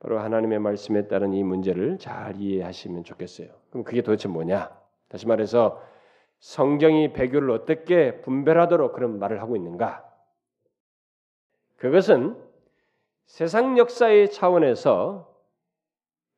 바로 0.00 0.18
하나님의 0.18 0.58
말씀에 0.60 1.08
따른 1.08 1.32
이 1.34 1.42
문제를 1.42 1.98
잘 1.98 2.36
이해하시면 2.36 3.04
좋겠어요. 3.04 3.48
그럼 3.70 3.84
그게 3.84 4.02
도대체 4.02 4.28
뭐냐? 4.28 4.70
다시 5.08 5.26
말해서 5.26 5.82
성경이 6.40 7.12
배교를 7.12 7.50
어떻게 7.50 8.20
분별하도록 8.20 8.92
그런 8.92 9.18
말을 9.18 9.40
하고 9.42 9.56
있는가? 9.56 10.04
그것은 11.76 12.36
세상 13.26 13.76
역사의 13.76 14.30
차원에서 14.30 15.34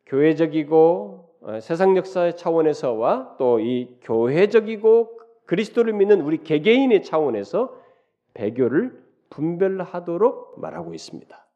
교회적이고 0.07 1.27
어, 1.27 1.30
세상 1.61 1.97
역사의 1.97 2.37
차원에서와 2.37 3.37
또 3.39 3.61
이 3.61 3.97
교회적이고 4.03 5.21
그리스도를 5.47 5.93
믿는 5.93 6.21
우리 6.21 6.39
개개인의 6.43 7.03
차원에서 7.03 7.75
배교를 8.35 9.03
분별하도록 9.31 10.61
말하고 10.61 10.95
있습니다. 10.95 11.47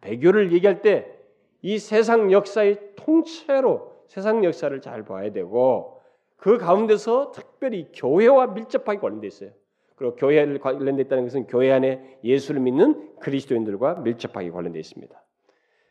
배교를 0.00 0.52
얘기할 0.52 0.82
때 0.82 1.18
이 1.62 1.78
세상 1.78 2.30
역사의 2.30 2.94
통째로 2.96 3.92
세상 4.06 4.44
역사를 4.44 4.80
잘 4.80 5.04
봐야 5.04 5.32
되고 5.32 6.00
그 6.36 6.56
가운데서 6.56 7.32
특별히 7.32 7.88
교회와 7.92 8.48
밀접하게 8.48 9.00
관련돼 9.00 9.26
있어요. 9.26 9.50
그리고 9.96 10.14
교회를 10.14 10.60
관련돼 10.60 11.02
있다는 11.02 11.24
것은 11.24 11.46
교회 11.48 11.72
안에 11.72 12.20
예수를 12.22 12.60
믿는 12.60 13.18
그리스도인들과 13.18 13.96
밀접하게 13.96 14.50
관련돼 14.50 14.78
있습니다. 14.78 15.20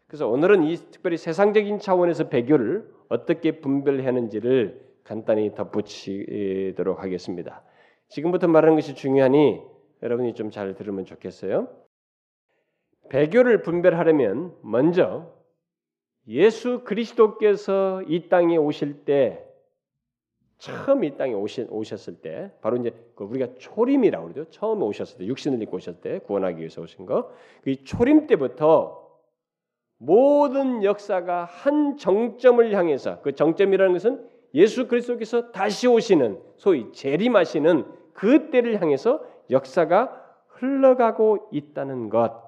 그래서 0.07 0.27
오늘은 0.27 0.63
이 0.63 0.75
특별히 0.75 1.17
세상적인 1.17 1.79
차원에서 1.79 2.29
배교를 2.29 2.89
어떻게 3.09 3.59
분별하는지를 3.59 4.87
간단히 5.03 5.53
덧붙이도록 5.53 7.01
하겠습니다. 7.03 7.63
지금부터 8.07 8.47
말하는 8.47 8.75
것이 8.75 8.95
중요하니 8.95 9.61
여러분이 10.01 10.33
좀 10.33 10.49
잘 10.49 10.75
들으면 10.75 11.03
좋겠어요. 11.05 11.67
배교를 13.09 13.63
분별하려면 13.63 14.55
먼저 14.61 15.33
예수 16.27 16.83
그리스도께서 16.83 18.01
이 18.07 18.29
땅에 18.29 18.57
오실 18.57 19.05
때 19.05 19.43
처음 20.57 21.03
이 21.03 21.15
땅에 21.17 21.33
오셨, 21.33 22.07
을 22.09 22.21
때 22.21 22.51
바로 22.61 22.77
이제 22.77 22.91
그 23.15 23.25
우리가 23.25 23.55
초림이라고 23.57 24.29
그러죠. 24.29 24.49
처음 24.49 24.81
오셨을 24.83 25.19
때 25.19 25.25
육신을 25.25 25.61
입고 25.63 25.77
오셨을 25.77 26.01
때 26.01 26.19
구원하기 26.19 26.59
위해서 26.59 26.81
오신 26.81 27.05
거. 27.05 27.31
그 27.63 27.83
초림 27.83 28.27
때부터 28.27 29.06
모든 29.97 30.83
역사가 30.83 31.45
한 31.45 31.97
정점을 31.97 32.73
향해서 32.75 33.21
그 33.21 33.33
정점이라는 33.33 33.93
것은 33.93 34.27
예수 34.53 34.87
그리스도께서 34.87 35.51
다시 35.51 35.87
오시는 35.87 36.39
소위 36.55 36.91
재림하시는 36.91 37.85
그 38.13 38.49
때를 38.49 38.81
향해서 38.81 39.23
역사가 39.49 40.23
흘러가고 40.47 41.49
있다는 41.51 42.09
것. 42.09 42.43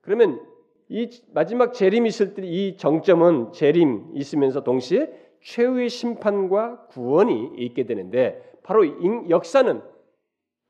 그러면 0.00 0.40
이 0.88 1.10
마지막 1.32 1.72
재림이 1.72 2.08
있을 2.08 2.34
때 2.34 2.42
이 2.44 2.76
정점은 2.76 3.52
재림 3.52 4.12
있으면서 4.14 4.62
동시에 4.62 5.12
최후의 5.42 5.88
심판과 5.88 6.86
구원이 6.86 7.52
있게 7.56 7.84
되는데 7.84 8.52
바로 8.62 8.84
역사는 9.28 9.82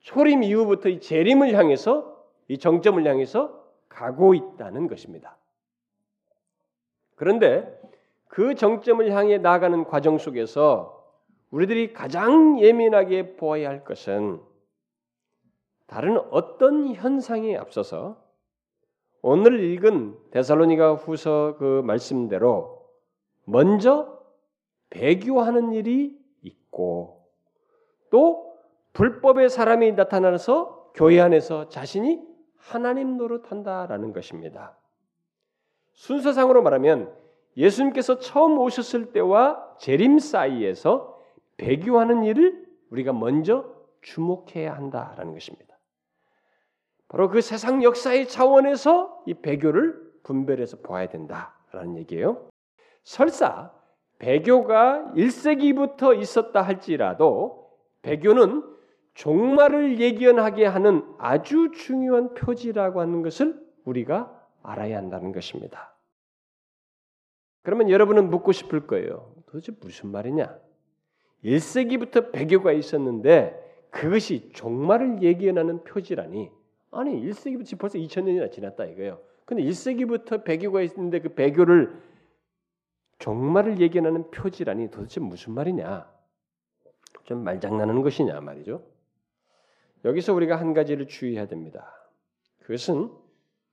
초림 0.00 0.42
이후부터 0.42 0.88
이 0.88 1.00
재림을 1.00 1.54
향해서 1.54 2.16
이 2.48 2.58
정점을 2.58 3.04
향해서 3.06 3.65
가고 3.96 4.34
있다는 4.34 4.88
것입니다. 4.88 5.38
그런데 7.14 7.80
그 8.28 8.54
정점을 8.54 9.10
향해 9.10 9.38
나아가는 9.38 9.84
과정 9.84 10.18
속에서 10.18 11.02
우리들이 11.50 11.94
가장 11.94 12.60
예민하게 12.60 13.36
보아야 13.36 13.70
할 13.70 13.84
것은 13.84 14.40
다른 15.86 16.18
어떤 16.30 16.94
현상에 16.94 17.56
앞서서 17.56 18.22
오늘 19.22 19.60
읽은 19.60 20.18
데살로니가 20.30 20.96
후서 20.96 21.56
그 21.58 21.80
말씀대로 21.86 22.86
먼저 23.44 24.20
배교하는 24.90 25.72
일이 25.72 26.20
있고 26.42 27.24
또 28.10 28.58
불법의 28.92 29.48
사람이 29.48 29.92
나타나서 29.92 30.92
교회 30.94 31.18
안에서 31.18 31.70
자신이 31.70 32.35
하나님 32.66 33.16
노릇한다라는 33.16 34.12
것입니다. 34.12 34.76
순서상으로 35.92 36.62
말하면 36.62 37.14
예수님께서 37.56 38.18
처음 38.18 38.58
오셨을 38.58 39.12
때와 39.12 39.76
재림 39.78 40.18
사이에서 40.18 41.16
배교하는 41.56 42.24
일을 42.24 42.66
우리가 42.90 43.12
먼저 43.12 43.72
주목해야 44.02 44.74
한다라는 44.74 45.32
것입니다. 45.32 45.78
바로 47.08 47.30
그 47.30 47.40
세상 47.40 47.82
역사의 47.82 48.28
차원에서 48.28 49.22
이 49.26 49.34
배교를 49.34 50.20
분별해서 50.24 50.78
보아야 50.78 51.08
된다라는 51.08 51.96
얘기예요. 51.98 52.48
설사 53.04 53.72
배교가 54.18 55.12
1세기부터 55.14 56.20
있었다 56.20 56.62
할지라도 56.62 57.70
배교는 58.02 58.75
종말을 59.16 59.98
예견하게 59.98 60.66
하는 60.66 61.02
아주 61.18 61.70
중요한 61.72 62.34
표지라고 62.34 63.00
하는 63.00 63.22
것을 63.22 63.58
우리가 63.84 64.46
알아야 64.62 64.98
한다는 64.98 65.32
것입니다. 65.32 65.94
그러면 67.62 67.88
여러분은 67.88 68.28
묻고 68.30 68.52
싶을 68.52 68.86
거예요. 68.86 69.34
도대체 69.46 69.72
무슨 69.80 70.10
말이냐? 70.10 70.58
1세기부터 71.44 72.30
배교가 72.30 72.72
있었는데 72.72 73.88
그것이 73.90 74.50
종말을 74.52 75.22
예견하는 75.22 75.82
표지라니 75.84 76.50
아니 76.90 77.26
1세기부터 77.26 77.78
벌써 77.78 77.98
2000년이나 77.98 78.52
지났다 78.52 78.84
이거예요. 78.84 79.20
근데 79.46 79.62
1세기부터 79.62 80.44
배교가 80.44 80.82
있는데 80.82 81.20
그 81.20 81.30
배교를 81.30 82.02
종말을 83.18 83.80
예견하는 83.80 84.30
표지라니 84.30 84.90
도대체 84.90 85.20
무슨 85.20 85.54
말이냐? 85.54 86.06
좀 87.24 87.44
말장난하는 87.44 88.02
것이냐 88.02 88.40
말이죠. 88.40 88.95
여기서 90.06 90.32
우리가 90.32 90.56
한 90.56 90.72
가지를 90.72 91.06
주의해야 91.06 91.46
됩니다. 91.46 91.92
그것은 92.60 93.10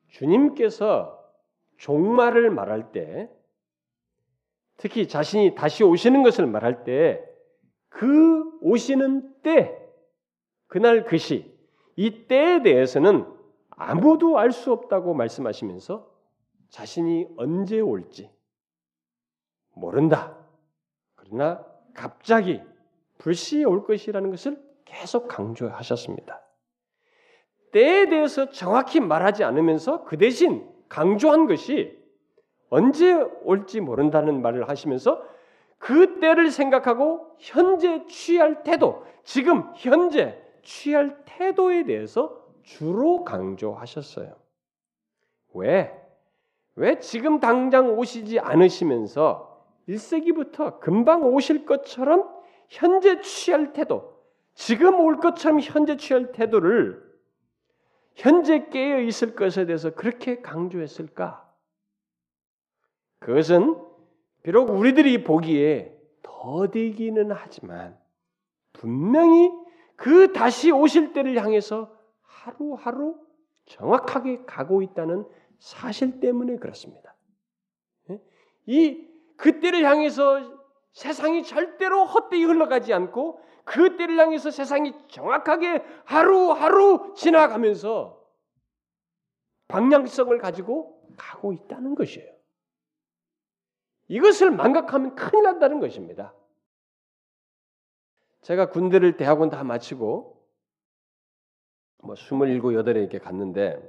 주님께서 0.10 1.24
종말을 1.78 2.50
말할 2.50 2.92
때 2.92 3.32
특히 4.76 5.08
자신이 5.08 5.56
다시 5.56 5.86
오시는 5.86 6.24
것을 6.24 6.46
말할 6.48 6.84
때 6.84 7.34
그 7.94 8.58
오시는 8.62 9.42
때 9.44 9.80
그날 10.68 11.06
그 11.06 11.18
시, 11.18 11.54
이 11.96 12.26
때에 12.28 12.64
대해서는 12.64 13.26
아무도 13.70 14.40
알 14.40 14.52
수 14.52 14.72
없다고 14.72 15.14
말씀하시면서 15.14 16.12
자신이 16.70 17.28
언제 17.38 17.80
올지 17.80 18.32
모른다. 19.74 20.36
그러나 21.16 21.64
갑자기 21.94 22.62
불시에 23.20 23.64
올 23.64 23.86
것이라는 23.86 24.32
것을 24.32 24.60
계속 24.94 25.28
강조하셨습니다. 25.28 26.42
때에 27.72 28.08
대해서 28.08 28.50
정확히 28.50 29.00
말하지 29.00 29.44
않으면서 29.44 30.04
그 30.04 30.18
대신 30.18 30.70
강조한 30.88 31.48
것이 31.48 31.98
언제 32.70 33.14
올지 33.44 33.82
모른다는 33.82 34.42
말을 34.42 34.70
하시면서 34.70 35.24
그 35.80 36.20
때를 36.20 36.52
생각하고 36.52 37.36
현재 37.40 38.06
취할 38.08 38.64
태도, 38.64 39.04
지금 39.24 39.72
현재 39.76 40.40
취할 40.62 41.24
태도에 41.26 41.84
대해서 41.84 42.42
주로 42.62 43.24
강조하셨어요. 43.24 44.36
왜? 45.56 45.92
왜 46.76 47.00
지금 47.00 47.40
당장 47.40 47.98
오시지 47.98 48.40
않으시면서 48.40 49.62
1세기부터 49.90 50.80
금방 50.80 51.24
오실 51.24 51.66
것처럼 51.66 52.30
현재 52.70 53.20
취할 53.22 53.74
태도, 53.74 54.13
지금 54.54 55.00
올 55.00 55.18
것처럼 55.18 55.60
현재 55.60 55.98
취할 55.98 56.32
태도를 56.32 57.04
현재 58.16 58.68
깨어 58.70 59.00
있을 59.02 59.36
것에 59.36 59.66
대해서 59.66 59.92
그렇게 59.92 60.42
강조했을까? 60.42 61.52
그것은 63.20 63.76
비록 64.44 64.70
우리들이 64.70 65.24
보기에 65.24 65.98
더디기는 66.22 67.32
하지만 67.32 67.98
분명히 68.74 69.52
그 69.96 70.34
다시 70.34 70.72
오실 70.72 71.14
때를 71.14 71.42
향해서 71.42 71.96
하루하루 72.22 73.18
정확하게 73.66 74.44
가고 74.46 74.82
있다는 74.82 75.26
사실 75.60 76.20
때문에 76.20 76.58
그렇습니다. 76.58 77.16
예? 78.10 78.22
이 78.66 79.08
그때를 79.38 79.86
향해서 79.86 80.63
세상이 80.94 81.44
절대로 81.44 82.06
헛되이 82.06 82.44
흘러가지 82.44 82.94
않고 82.94 83.42
그 83.66 83.98
때를 83.98 84.20
향해서 84.20 84.52
세상이 84.52 84.94
정확하게 85.10 85.84
하루하루 86.06 87.14
지나가면서 87.16 88.22
방향성을 89.68 90.38
가지고 90.38 91.02
가고 91.18 91.54
있다는 91.54 91.96
것이에요. 91.96 92.32
이것을 94.08 94.52
망각하면 94.52 95.16
큰일 95.16 95.44
난다는 95.44 95.80
것입니다. 95.80 96.34
제가 98.42 98.70
군대를 98.70 99.18
대학원 99.18 99.50
다 99.50 99.64
마치고 99.64 100.46
뭐 102.04 102.16
27, 102.16 102.38
8에 102.62 102.98
이렇게 102.98 103.18
갔는데 103.18 103.82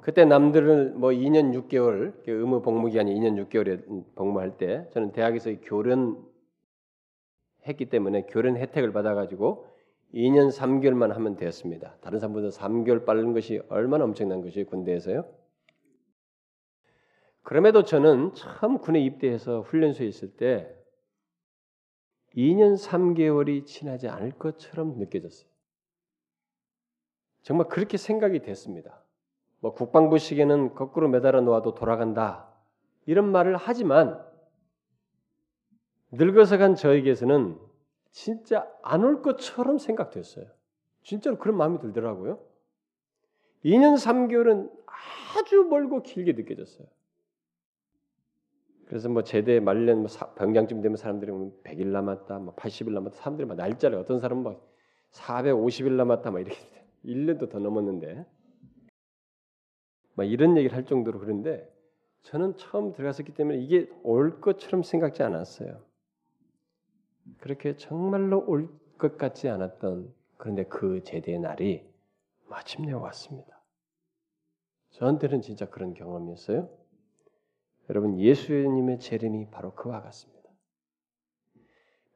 그때 0.00 0.24
남들은 0.24 0.98
뭐 0.98 1.10
2년 1.10 1.52
6개월 1.54 2.14
의무 2.26 2.62
복무 2.62 2.88
기간이 2.88 3.14
2년 3.14 3.48
6개월에 3.48 4.14
복무할 4.14 4.56
때 4.56 4.88
저는 4.92 5.12
대학에서 5.12 5.52
교련 5.62 6.24
했기 7.66 7.86
때문에 7.86 8.22
교련 8.22 8.56
혜택을 8.56 8.92
받아가지고 8.92 9.66
2년 10.14 10.50
3개월만 10.50 11.10
하면 11.12 11.36
되었습니다. 11.36 11.96
다른 12.00 12.18
사람보다 12.18 12.48
3개월 12.48 13.04
빠른 13.04 13.32
것이 13.32 13.60
얼마나 13.68 14.04
엄청난 14.04 14.40
것이 14.40 14.64
군대에서요. 14.64 15.24
그럼에도 17.42 17.82
저는 17.82 18.34
처음 18.34 18.78
군에 18.78 19.00
입대해서 19.00 19.60
훈련소에 19.62 20.06
있을 20.06 20.36
때 20.36 20.74
2년 22.36 22.76
3개월이 22.76 23.66
지나지 23.66 24.08
않을 24.08 24.32
것처럼 24.32 24.98
느껴졌어요. 24.98 25.48
정말 27.42 27.68
그렇게 27.68 27.96
생각이 27.96 28.40
됐습니다. 28.40 29.02
뭐 29.60 29.74
국방부식에는 29.74 30.74
거꾸로 30.74 31.08
매달아 31.08 31.40
놓아도 31.40 31.74
돌아간다 31.74 32.48
이런 33.06 33.30
말을 33.30 33.56
하지만 33.56 34.22
늙어서 36.12 36.58
간 36.58 36.74
저에게서는 36.74 37.58
진짜 38.10 38.68
안 38.82 39.04
올 39.04 39.22
것처럼 39.22 39.78
생각됐어요. 39.78 40.46
진짜로 41.02 41.38
그런 41.38 41.56
마음이 41.56 41.78
들더라고요. 41.80 42.38
2년 43.64 43.94
3개월은 43.96 44.70
아주 44.86 45.64
멀고 45.64 46.02
길게 46.02 46.32
느껴졌어요. 46.32 46.86
그래서 48.86 49.08
뭐 49.08 49.22
제대 49.22 49.60
말년 49.60 49.98
뭐 49.98 50.06
병장쯤 50.36 50.80
되면 50.80 50.96
사람들이 50.96 51.30
100일 51.30 51.84
뭐 51.84 51.92
남았다, 51.92 52.38
뭐 52.38 52.54
80일 52.54 52.92
남았다, 52.92 53.16
사람들이 53.16 53.46
막 53.46 53.56
날짜를 53.56 53.98
어떤 53.98 54.18
사람은 54.18 54.44
막 54.44 54.66
450일 55.12 55.92
남았다, 55.92 56.30
막 56.30 56.40
이렇게 56.40 56.56
1년도 57.04 57.50
더 57.50 57.58
넘었는데 57.58 58.24
막 60.18 60.24
이런 60.24 60.56
얘기를 60.56 60.76
할 60.76 60.84
정도로 60.84 61.20
그런데 61.20 61.66
저는 62.22 62.56
처음 62.56 62.92
들어갔었기 62.92 63.32
때문에 63.32 63.58
이게 63.58 63.88
올 64.02 64.40
것처럼 64.40 64.82
생각지 64.82 65.22
않았어요. 65.22 65.80
그렇게 67.40 67.76
정말로 67.76 68.44
올 68.46 68.68
것 68.98 69.16
같지 69.16 69.48
않았던 69.48 70.12
그런데 70.36 70.64
그 70.64 71.02
제대의 71.04 71.38
날이 71.38 71.88
마침내 72.48 72.92
왔습니다. 72.92 73.62
저한테는 74.90 75.40
진짜 75.40 75.70
그런 75.70 75.94
경험이었어요. 75.94 76.68
여러분 77.88 78.18
예수님의 78.18 78.98
재림이 78.98 79.50
바로 79.50 79.72
그와 79.74 80.02
같습니다. 80.02 80.50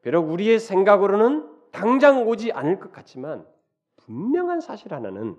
비록 0.01 0.29
우리의 0.29 0.59
생각으로는 0.59 1.71
당장 1.71 2.27
오지 2.27 2.51
않을 2.51 2.79
것 2.79 2.91
같지만 2.91 3.47
분명한 3.95 4.59
사실 4.59 4.93
하나는 4.93 5.37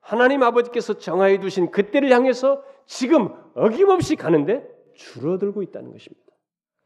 하나님 0.00 0.42
아버지께서 0.42 0.98
정하여 0.98 1.38
두신 1.40 1.70
그때를 1.70 2.10
향해서 2.10 2.64
지금 2.86 3.34
어김없이 3.54 4.16
가는데 4.16 4.66
줄어들고 4.94 5.62
있다는 5.62 5.92
것입니다. 5.92 6.32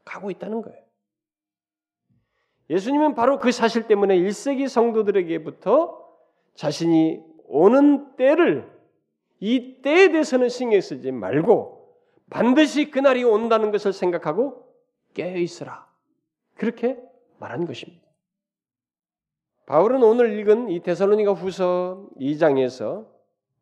가고 0.05 0.29
있다는 0.29 0.61
거예요. 0.61 0.83
예수님은 2.69 3.15
바로 3.15 3.39
그 3.39 3.51
사실 3.51 3.87
때문에 3.87 4.17
1세기 4.17 4.67
성도들에게부터 4.67 6.03
자신이 6.55 7.21
오는 7.47 8.15
때를 8.15 8.71
이 9.39 9.81
때에 9.81 10.09
대해서는 10.11 10.49
신경 10.49 10.79
쓰지 10.79 11.11
말고 11.11 11.97
반드시 12.29 12.89
그날이 12.89 13.23
온다는 13.23 13.71
것을 13.71 13.93
생각하고 13.93 14.65
깨어 15.13 15.37
있으라. 15.37 15.87
그렇게 16.55 16.97
말한 17.39 17.65
것입니다. 17.65 18.02
바울은 19.65 20.03
오늘 20.03 20.37
읽은 20.39 20.69
이 20.69 20.81
데살로니가 20.81 21.33
후서 21.33 22.07
2장에서 22.19 23.07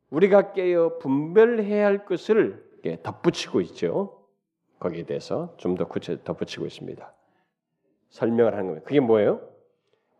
우리가 0.09 0.53
깨어 0.53 0.97
분별해야 0.97 1.85
할 1.85 2.05
것을 2.05 2.63
덧붙이고 3.03 3.61
있죠. 3.61 4.25
거기에 4.79 5.03
대해서 5.03 5.53
좀 5.57 5.75
더 5.75 5.87
구체 5.87 6.21
덧붙이고 6.23 6.65
있습니다. 6.65 7.13
설명을 8.09 8.53
하는 8.53 8.65
겁니다. 8.67 8.85
그게 8.87 8.99
뭐예요? 8.99 9.47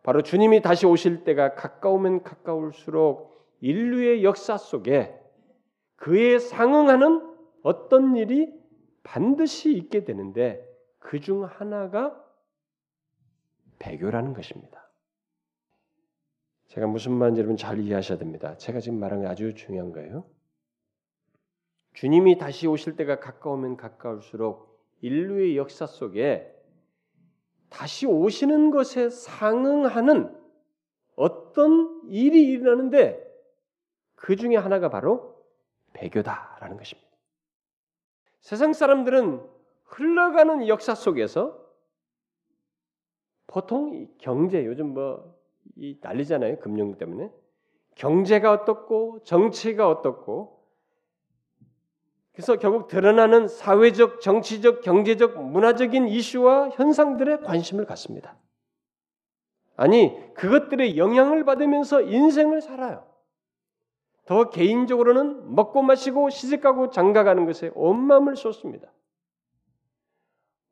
바로 0.04 0.22
주님이 0.22 0.62
다시 0.62 0.86
오실 0.86 1.24
때가 1.24 1.54
가까우면 1.54 2.22
가까울수록 2.22 3.32
인류의 3.60 4.24
역사 4.24 4.56
속에 4.56 5.14
그에 5.96 6.38
상응하는 6.38 7.28
어떤 7.62 8.16
일이 8.16 8.52
반드시 9.02 9.72
있게 9.76 10.04
되는데 10.04 10.64
그 10.98 11.20
중 11.20 11.44
하나가 11.44 12.16
배교라는 13.78 14.32
것입니다. 14.32 14.88
제가 16.72 16.86
무슨 16.86 17.12
말인지 17.12 17.40
여러분 17.40 17.58
잘 17.58 17.78
이해하셔야 17.78 18.16
됩니다. 18.16 18.56
제가 18.56 18.80
지금 18.80 18.98
말한 18.98 19.20
게 19.20 19.26
아주 19.26 19.54
중요한 19.54 19.92
거예요. 19.92 20.24
주님이 21.92 22.38
다시 22.38 22.66
오실 22.66 22.96
때가 22.96 23.20
가까우면 23.20 23.76
가까울수록 23.76 24.82
인류의 25.02 25.58
역사 25.58 25.84
속에 25.84 26.50
다시 27.68 28.06
오시는 28.06 28.70
것에 28.70 29.10
상응하는 29.10 30.34
어떤 31.14 32.00
일이 32.08 32.42
일어나는데 32.48 33.22
그 34.14 34.36
중에 34.36 34.56
하나가 34.56 34.88
바로 34.88 35.44
배교다라는 35.92 36.78
것입니다. 36.78 37.10
세상 38.40 38.72
사람들은 38.72 39.46
흘러가는 39.84 40.66
역사 40.68 40.94
속에서 40.94 41.62
보통 43.46 44.08
경제 44.16 44.64
요즘 44.64 44.94
뭐 44.94 45.41
이 45.76 45.98
난리잖아요 46.00 46.58
금융 46.58 46.96
때문에 46.96 47.30
경제가 47.94 48.52
어떻고 48.52 49.20
정치가 49.24 49.88
어떻고 49.88 50.62
그래서 52.32 52.56
결국 52.56 52.88
드러나는 52.88 53.46
사회적, 53.46 54.22
정치적, 54.22 54.80
경제적, 54.80 55.42
문화적인 55.42 56.08
이슈와 56.08 56.70
현상들에 56.70 57.38
관심을 57.40 57.84
갖습니다. 57.84 58.36
아니, 59.76 60.16
그것들의 60.34 60.96
영향을 60.96 61.44
받으면서 61.44 62.00
인생을 62.00 62.62
살아요. 62.62 63.06
더 64.24 64.48
개인적으로는 64.48 65.54
먹고 65.54 65.82
마시고 65.82 66.30
시집가고 66.30 66.90
장가가는 66.90 67.44
것에 67.44 67.70
온 67.74 67.98
마음을 67.98 68.36
쏟습니다. 68.36 68.90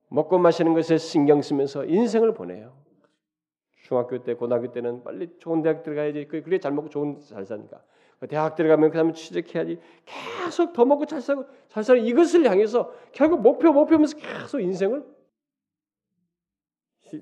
먹고 0.08 0.38
마시는 0.38 0.72
것에 0.72 0.96
신경 0.96 1.42
쓰면서 1.42 1.84
인생을 1.84 2.32
보내요. 2.32 2.79
중학교 3.90 4.22
때, 4.22 4.34
고등학교 4.34 4.70
때는 4.70 5.02
빨리 5.02 5.28
좋은 5.40 5.62
대학 5.62 5.82
들어가야지. 5.82 6.24
그래 6.26 6.58
잘 6.60 6.70
먹고 6.70 6.88
좋은 6.88 7.18
잘 7.18 7.44
사니까. 7.44 7.82
그 8.20 8.28
대학 8.28 8.54
들어가면 8.54 8.90
그다음에 8.90 9.12
취직해야지. 9.12 9.80
계속 10.06 10.72
더 10.72 10.84
먹고 10.84 11.06
잘 11.06 11.20
살고 11.20 11.46
잘 11.66 11.82
살고 11.82 12.04
이것을 12.04 12.48
향해서 12.48 12.94
결국 13.10 13.42
목표 13.42 13.72
목표면서 13.72 14.16
계속 14.16 14.60
인생을 14.60 15.04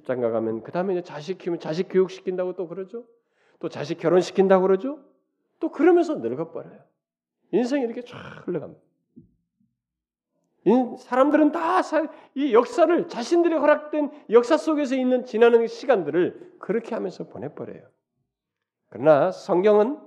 장가 0.04 0.30
가면 0.30 0.62
그다음에 0.62 0.92
이제 0.92 1.02
자식 1.02 1.38
키우면 1.38 1.58
자식 1.58 1.88
교육 1.88 2.10
시킨다고 2.10 2.52
또 2.52 2.68
그러죠. 2.68 3.06
또 3.60 3.70
자식 3.70 3.96
결혼 3.96 4.20
시킨다고 4.20 4.60
그러죠. 4.60 5.02
또 5.60 5.70
그러면서 5.70 6.16
늙어 6.16 6.52
버려요. 6.52 6.80
인생이 7.50 7.82
이렇게 7.82 8.02
쫙 8.02 8.46
흘러갑니다. 8.46 8.87
사람들은 10.98 11.52
다 11.52 11.78
이 12.34 12.52
역사를 12.52 13.08
자신들이 13.08 13.54
허락된 13.54 14.10
역사 14.30 14.56
속에서 14.56 14.94
있는 14.94 15.24
지나는 15.24 15.66
시간들을 15.66 16.56
그렇게 16.58 16.94
하면서 16.94 17.24
보내버려요. 17.24 17.82
그러나 18.90 19.30
성경은 19.30 19.98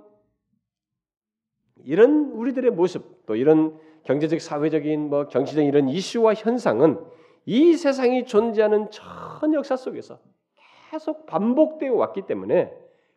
이런 1.84 2.30
우리들의 2.32 2.70
모습, 2.72 3.26
또 3.26 3.36
이런 3.36 3.78
경제적, 4.04 4.40
사회적인, 4.40 5.08
뭐 5.08 5.28
정치적인 5.28 5.68
이런 5.68 5.88
이슈와 5.88 6.34
현상은 6.34 7.02
이 7.44 7.74
세상이 7.74 8.26
존재하는 8.26 8.90
전 8.90 9.54
역사 9.54 9.76
속에서 9.76 10.18
계속 10.90 11.26
반복되어 11.26 11.94
왔기 11.94 12.22
때문에 12.26 12.72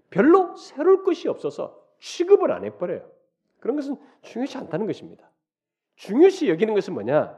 별로 0.10 0.56
새로울 0.56 1.04
것이 1.04 1.28
없어서 1.28 1.80
취급을 2.00 2.52
안 2.52 2.64
해버려요. 2.64 3.02
그런 3.60 3.76
것은 3.76 3.98
중요치 4.22 4.58
않다는 4.58 4.88
것입니다. 4.88 5.30
중요시 5.96 6.50
여기는 6.50 6.74
것은 6.74 6.94
뭐냐? 6.94 7.38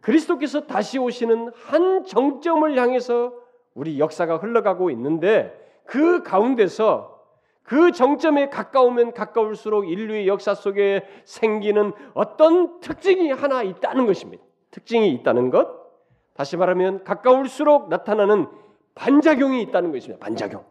그리스도께서 0.00 0.66
다시 0.66 0.98
오시는 0.98 1.50
한 1.54 2.04
정점을 2.04 2.78
향해서 2.78 3.34
우리 3.74 3.98
역사가 3.98 4.38
흘러가고 4.38 4.90
있는데 4.90 5.52
그 5.84 6.22
가운데서 6.22 7.16
그 7.62 7.90
정점에 7.90 8.48
가까우면 8.48 9.12
가까울수록 9.12 9.88
인류의 9.88 10.28
역사 10.28 10.54
속에 10.54 11.04
생기는 11.24 11.92
어떤 12.14 12.80
특징이 12.80 13.32
하나 13.32 13.62
있다는 13.62 14.06
것입니다. 14.06 14.44
특징이 14.70 15.12
있다는 15.14 15.50
것. 15.50 15.86
다시 16.34 16.56
말하면 16.56 17.02
가까울수록 17.02 17.88
나타나는 17.88 18.46
반작용이 18.94 19.62
있다는 19.62 19.90
것입니다. 19.90 20.24
반작용. 20.24 20.64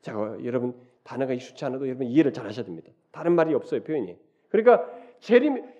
제가 0.00 0.38
여러분 0.44 0.74
단어가 1.02 1.32
익숙치 1.34 1.64
않아도 1.66 1.86
여러분 1.86 2.06
이해를 2.06 2.32
잘 2.32 2.46
하셔야 2.46 2.64
됩니다. 2.64 2.90
다른 3.12 3.34
말이 3.34 3.52
없어요, 3.54 3.82
표현이. 3.82 4.16
그러니까 4.48 4.86
재림 5.20 5.73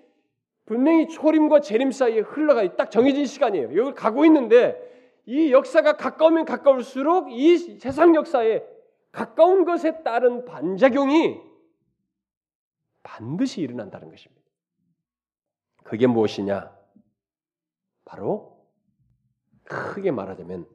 분명히 0.65 1.07
초림과 1.07 1.61
재림 1.61 1.91
사이에 1.91 2.21
흘러가 2.21 2.75
딱 2.75 2.89
정해진 2.89 3.25
시간이에요. 3.25 3.75
여기 3.77 3.93
가고 3.93 4.25
있는데 4.25 4.81
이 5.25 5.51
역사가 5.51 5.97
가까우면 5.97 6.45
가까울수록 6.45 7.31
이 7.31 7.57
세상 7.57 8.15
역사에 8.15 8.63
가까운 9.11 9.63
것에 9.65 10.03
따른 10.03 10.45
반작용이 10.45 11.39
반드시 13.03 13.61
일어난다는 13.61 14.09
것입니다. 14.09 14.43
그게 15.83 16.07
무엇이냐? 16.07 16.75
바로 18.03 18.65
크게 19.63 20.11
말하자면 20.11 20.67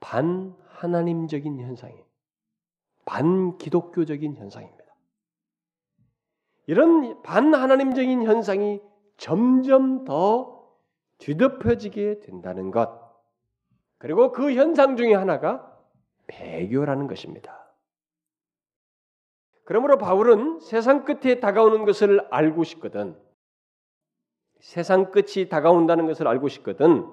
반 0.00 0.56
하나님적인 0.66 1.60
현상이에요. 1.60 2.04
반 3.04 3.56
기독교적인 3.58 4.36
현상입니다. 4.36 4.82
이런 6.66 7.22
반 7.22 7.54
하나님적인 7.54 8.24
현상이 8.24 8.80
점점 9.16 10.04
더 10.04 10.68
뒤덮여지게 11.18 12.20
된다는 12.20 12.70
것. 12.70 13.00
그리고 13.98 14.32
그 14.32 14.52
현상 14.52 14.96
중에 14.96 15.14
하나가 15.14 15.72
배교라는 16.26 17.06
것입니다. 17.06 17.62
그러므로 19.64 19.96
바울은 19.98 20.60
세상 20.60 21.04
끝에 21.04 21.40
다가오는 21.40 21.84
것을 21.84 22.26
알고 22.30 22.64
싶거든. 22.64 23.16
세상 24.60 25.10
끝이 25.10 25.48
다가온다는 25.48 26.06
것을 26.06 26.26
알고 26.26 26.48
싶거든. 26.48 27.06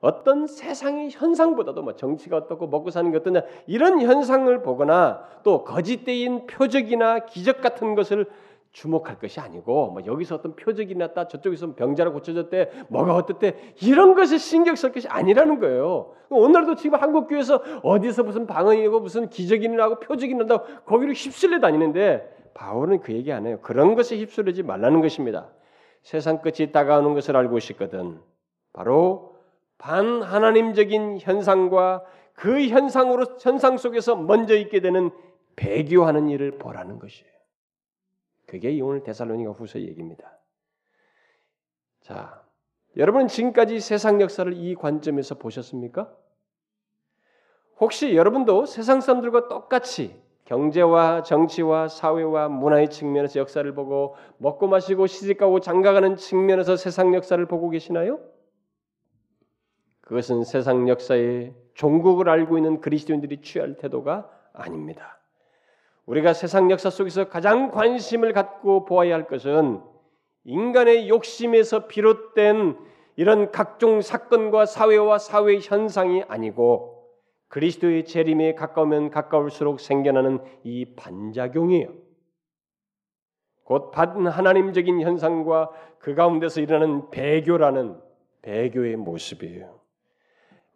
어떤 0.00 0.48
세상의 0.48 1.10
현상보다도 1.12 1.82
뭐 1.82 1.94
정치가 1.94 2.36
어떻고 2.36 2.66
먹고 2.66 2.90
사는 2.90 3.08
게 3.12 3.18
어떠냐 3.18 3.42
이런 3.68 4.00
현상을 4.00 4.62
보거나 4.62 5.24
또 5.44 5.62
거짓된 5.62 6.48
표적이나 6.48 7.20
기적 7.20 7.60
같은 7.60 7.94
것을 7.94 8.28
주목할 8.72 9.18
것이 9.18 9.38
아니고 9.38 9.90
뭐 9.90 10.02
여기서 10.04 10.36
어떤 10.36 10.56
표적이 10.56 10.94
났다 10.94 11.28
저쪽에서 11.28 11.74
병자로 11.74 12.12
고쳐졌대 12.14 12.86
뭐가 12.88 13.14
어떻대 13.14 13.54
이런 13.82 14.14
것에 14.14 14.38
신경 14.38 14.74
쓸 14.74 14.92
것이 14.92 15.08
아니라는 15.08 15.60
거예요. 15.60 16.14
오늘도 16.30 16.76
지금 16.76 16.98
한국 16.98 17.28
교회에서 17.28 17.62
어디서 17.82 18.24
무슨 18.24 18.46
방언이고 18.46 19.00
무슨 19.00 19.28
기적이 19.28 19.68
나고 19.68 20.00
표적이 20.00 20.34
난다고 20.34 20.64
거기로 20.84 21.12
휩쓸려 21.12 21.60
다니는데 21.60 22.50
바울은 22.54 23.00
그 23.00 23.12
얘기 23.12 23.30
안 23.32 23.46
해요. 23.46 23.58
그런 23.62 23.94
것에 23.94 24.16
휩쓸리지 24.16 24.62
말라는 24.62 25.02
것입니다. 25.02 25.48
세상 26.02 26.40
끝이 26.40 26.72
다가오는 26.72 27.14
것을 27.14 27.36
알고 27.36 27.58
있거든. 27.58 28.20
바로 28.72 29.36
반 29.76 30.22
하나님적인 30.22 31.18
현상과 31.20 32.04
그 32.34 32.68
현상으로 32.68 33.26
현상 33.38 33.76
속에서 33.76 34.16
먼저 34.16 34.56
있게 34.56 34.80
되는 34.80 35.10
배교하는 35.56 36.30
일을 36.30 36.52
보라는 36.52 36.98
것이에요. 36.98 37.31
그게 38.52 38.78
오늘 38.82 39.02
데살로니가 39.02 39.52
후서 39.52 39.80
얘기입니다. 39.80 40.38
자, 42.02 42.44
여러분 42.98 43.26
지금까지 43.26 43.80
세상 43.80 44.20
역사를 44.20 44.52
이 44.52 44.74
관점에서 44.74 45.36
보셨습니까? 45.36 46.14
혹시 47.80 48.14
여러분도 48.14 48.66
세상 48.66 49.00
사람들과 49.00 49.48
똑같이 49.48 50.20
경제와 50.44 51.22
정치와 51.22 51.88
사회와 51.88 52.50
문화의 52.50 52.90
측면에서 52.90 53.40
역사를 53.40 53.74
보고 53.74 54.16
먹고 54.36 54.66
마시고 54.66 55.06
시집가고 55.06 55.60
장가가는 55.60 56.16
측면에서 56.16 56.76
세상 56.76 57.14
역사를 57.14 57.42
보고 57.46 57.70
계시나요? 57.70 58.20
그것은 60.02 60.44
세상 60.44 60.90
역사의 60.90 61.54
종국을 61.72 62.28
알고 62.28 62.58
있는 62.58 62.82
그리스도인들이 62.82 63.40
취할 63.40 63.78
태도가 63.78 64.30
아닙니다. 64.52 65.21
우리가 66.06 66.32
세상 66.32 66.70
역사 66.70 66.90
속에서 66.90 67.28
가장 67.28 67.70
관심을 67.70 68.32
갖고 68.32 68.84
보아야 68.84 69.14
할 69.14 69.26
것은 69.26 69.80
인간의 70.44 71.08
욕심에서 71.08 71.86
비롯된 71.86 72.76
이런 73.16 73.52
각종 73.52 74.00
사건과 74.00 74.66
사회와 74.66 75.18
사회 75.18 75.58
현상이 75.58 76.24
아니고 76.26 77.08
그리스도의 77.48 78.06
재림에 78.06 78.54
가까우면 78.54 79.10
가까울수록 79.10 79.78
생겨나는 79.78 80.40
이 80.64 80.94
반작용이에요. 80.96 81.92
곧 83.64 83.92
하나님적인 83.94 85.00
현상과 85.02 85.70
그 85.98 86.14
가운데서 86.14 86.62
일어나는 86.62 87.10
배교라는 87.10 88.00
배교의 88.40 88.96
모습이에요. 88.96 89.80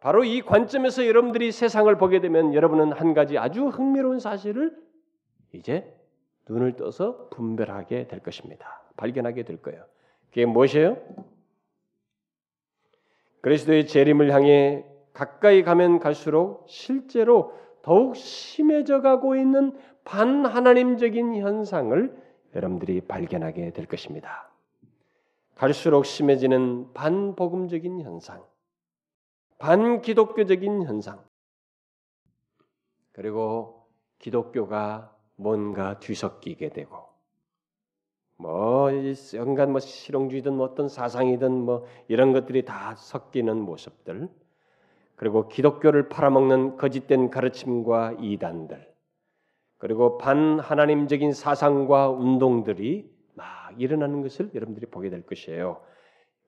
바로 0.00 0.22
이 0.22 0.42
관점에서 0.42 1.06
여러분들이 1.06 1.50
세상을 1.50 1.92
보게 1.96 2.20
되면 2.20 2.54
여러분은 2.54 2.92
한 2.92 3.12
가지 3.12 3.38
아주 3.38 3.66
흥미로운 3.66 4.20
사실을 4.20 4.76
이제 5.56 5.92
눈을 6.48 6.76
떠서 6.76 7.28
분별하게 7.30 8.08
될 8.08 8.20
것입니다. 8.20 8.82
발견하게 8.96 9.42
될 9.42 9.60
거예요. 9.60 9.84
그게 10.28 10.46
무엇이에요? 10.46 10.96
그리스도의 13.40 13.86
재림을 13.86 14.32
향해 14.32 14.84
가까이 15.12 15.62
가면 15.62 15.98
갈수록 15.98 16.66
실제로 16.68 17.52
더욱 17.82 18.16
심해져 18.16 19.00
가고 19.00 19.36
있는 19.36 19.78
반하나님적인 20.04 21.36
현상을 21.36 22.16
여러분들이 22.54 23.00
발견하게 23.02 23.70
될 23.70 23.86
것입니다. 23.86 24.50
갈수록 25.54 26.04
심해지는 26.04 26.92
반복음적인 26.92 28.02
현상, 28.02 28.44
반기독교적인 29.58 30.82
현상, 30.82 31.24
그리고 33.12 33.86
기독교가 34.18 35.15
뭔가 35.36 35.98
뒤섞이게 35.98 36.70
되고, 36.70 36.96
뭐 38.38 38.90
연간 39.34 39.70
뭐 39.70 39.80
실용주의든 39.80 40.54
뭐 40.54 40.66
어떤 40.66 40.88
사상이든 40.88 41.52
뭐 41.52 41.84
이런 42.08 42.32
것들이 42.32 42.64
다 42.64 42.94
섞이는 42.96 43.60
모습들, 43.60 44.28
그리고 45.14 45.48
기독교를 45.48 46.08
팔아먹는 46.08 46.76
거짓된 46.76 47.30
가르침과 47.30 48.16
이단들, 48.20 48.92
그리고 49.78 50.18
반 50.18 50.58
하나님적인 50.58 51.32
사상과 51.32 52.10
운동들이 52.10 53.10
막 53.34 53.46
일어나는 53.78 54.22
것을 54.22 54.50
여러분들이 54.54 54.86
보게 54.86 55.10
될 55.10 55.22
것이에요. 55.22 55.80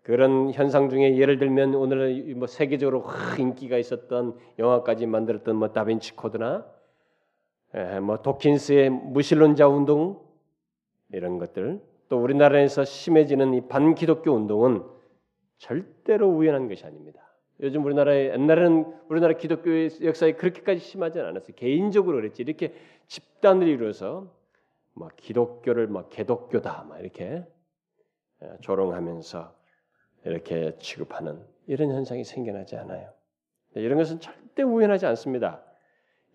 그런 0.03 0.53
현상 0.53 0.89
중에 0.89 1.19
예를 1.19 1.39
들면 1.39 1.75
오늘 1.75 2.35
뭐 2.35 2.47
세계적으로 2.47 3.05
인기가 3.39 3.77
있었던 3.77 4.39
영화까지 4.59 5.05
만들었던 5.07 5.57
뭐 5.57 5.73
다빈치 5.73 6.17
코드나 6.17 6.65
에, 7.75 8.01
뭐 8.01 8.23
도킨스의 8.23 8.91
무신론자 8.91 9.69
운동 9.69 10.21
이런 11.13 11.39
것들 11.39 11.81
또 12.09 12.23
우리나라에서 12.23 12.85
심해지는 12.85 13.55
이 13.55 13.69
반기독교 13.69 14.31
운동은 14.33 14.83
절대로 15.59 16.29
우연한 16.29 16.69
것이 16.69 16.85
아닙니다. 16.85 17.29
요즘 17.61 17.85
우리나라에 17.85 18.33
옛날에는 18.33 18.95
우리나라 19.09 19.35
기독교의 19.35 19.91
역사에 20.03 20.33
그렇게까지 20.33 20.81
심하지 20.81 21.19
않았어요. 21.21 21.57
개인적으로 21.57 22.17
그랬지. 22.17 22.43
이렇게 22.43 22.73
집단을 23.09 23.67
이루어서 23.67 24.33
뭐 24.95 25.09
기독교를 25.17 25.89
뭐 25.89 26.09
개독교다 26.09 26.85
막 26.89 27.01
이렇게 27.01 27.45
예, 28.43 28.57
조롱하면서 28.61 29.55
이렇게 30.25 30.77
취급하는 30.79 31.45
이런 31.67 31.91
현상이 31.91 32.25
생겨나지 32.25 32.77
않아요. 32.77 33.13
이런 33.75 33.99
것은 33.99 34.21
절대 34.21 34.63
우연하지 34.63 35.07
않습니다. 35.07 35.63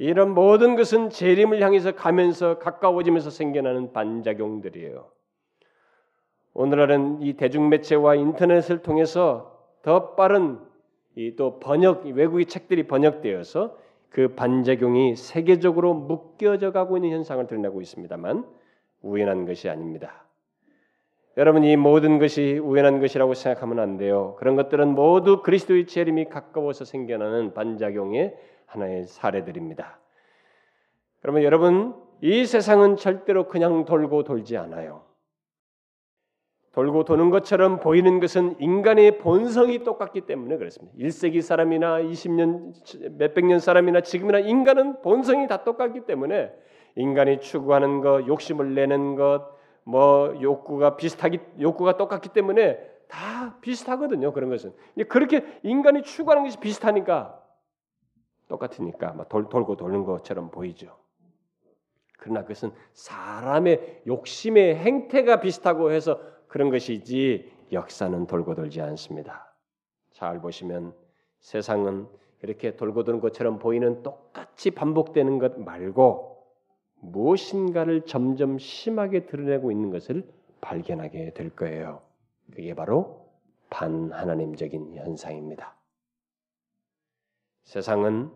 이런 0.03 0.33
모든 0.33 0.75
것은 0.75 1.11
재림을 1.11 1.61
향해서 1.61 1.93
가면서 1.93 2.59
가까워지면서 2.59 3.29
생겨나는 3.29 3.93
반작용들이에요. 3.93 5.05
오늘날은 6.53 7.21
이 7.21 7.33
대중매체와 7.33 8.15
인터넷을 8.15 8.81
통해서 8.81 9.65
더 9.81 10.13
빠른 10.15 10.59
또 11.37 11.57
번역 11.61 12.05
외국의 12.05 12.47
책들이 12.47 12.85
번역되어서 12.85 13.77
그 14.09 14.35
반작용이 14.35 15.15
세계적으로 15.15 15.93
묶여져 15.93 16.73
가고 16.73 16.97
있는 16.97 17.11
현상을 17.11 17.47
드러내고 17.47 17.79
있습니다만 17.79 18.45
우연한 19.03 19.45
것이 19.45 19.69
아닙니다. 19.69 20.25
여러분 21.37 21.63
이 21.63 21.77
모든 21.77 22.19
것이 22.19 22.59
우연한 22.61 22.99
것이라고 22.99 23.35
생각하면 23.35 23.79
안 23.79 23.95
돼요. 23.95 24.35
그런 24.37 24.57
것들은 24.57 24.89
모두 24.89 25.41
그리스도의 25.41 25.87
재림이 25.87 26.25
가까워서 26.25 26.83
생겨나는 26.83 27.53
반작용의 27.53 28.35
하나의 28.73 29.05
사례들입니다. 29.05 29.99
그러면 31.21 31.43
여러분 31.43 31.95
이 32.21 32.45
세상은 32.45 32.95
절대로 32.95 33.47
그냥 33.47 33.85
돌고 33.85 34.23
돌지 34.23 34.57
않아요. 34.57 35.03
돌고 36.73 37.03
도는 37.03 37.29
것처럼 37.29 37.79
보이는 37.79 38.19
것은 38.19 38.55
인간의 38.59 39.19
본성이 39.19 39.83
똑같기 39.83 40.21
때문에 40.21 40.57
그렇습니다. 40.57 40.97
1세기 40.97 41.41
사람이나 41.41 42.01
20년 42.01 42.73
몇백 43.17 43.45
년 43.45 43.59
사람이나 43.59 44.01
지금이나 44.01 44.39
인간은 44.39 45.01
본성이 45.03 45.47
다 45.47 45.63
똑같기 45.63 46.01
때문에 46.01 46.51
인간이 46.95 47.39
추구하는 47.39 48.01
것, 48.01 48.25
욕심을 48.25 48.73
내는 48.73 49.15
것, 49.15 49.51
뭐 49.83 50.35
욕구가 50.41 50.95
비슷하기 50.95 51.39
욕구가 51.61 51.97
똑같기 51.97 52.29
때문에 52.29 52.79
다 53.07 53.55
비슷하거든요. 53.61 54.33
그런 54.33 54.49
것은 54.49 54.73
그렇게 55.09 55.45
인간이 55.61 56.01
추구하는 56.01 56.43
것이 56.43 56.59
비슷하니까 56.59 57.42
똑같으니까 58.47 59.13
막 59.13 59.29
돌, 59.29 59.49
돌고 59.49 59.77
도는 59.77 60.03
것처럼 60.03 60.51
보이죠. 60.51 60.95
그러나 62.17 62.41
그것은 62.41 62.71
사람의 62.93 64.03
욕심의 64.07 64.75
행태가 64.77 65.41
비슷하고 65.41 65.91
해서 65.91 66.19
그런 66.47 66.69
것이지 66.69 67.51
역사는 67.71 68.27
돌고 68.27 68.55
돌지 68.55 68.81
않습니다. 68.81 69.53
잘 70.11 70.39
보시면 70.39 70.93
세상은 71.39 72.07
이렇게 72.41 72.75
돌고 72.75 73.03
도는 73.03 73.19
것처럼 73.19 73.59
보이는 73.59 74.03
똑같이 74.03 74.71
반복되는 74.71 75.39
것 75.39 75.59
말고 75.59 76.33
무엇인가를 76.99 78.05
점점 78.05 78.57
심하게 78.57 79.25
드러내고 79.25 79.71
있는 79.71 79.89
것을 79.89 80.25
발견하게 80.61 81.33
될 81.33 81.49
거예요. 81.49 82.01
그게 82.53 82.73
바로 82.73 83.27
반하나님적인 83.69 84.95
현상입니다. 84.95 85.75
세상은 87.63 88.31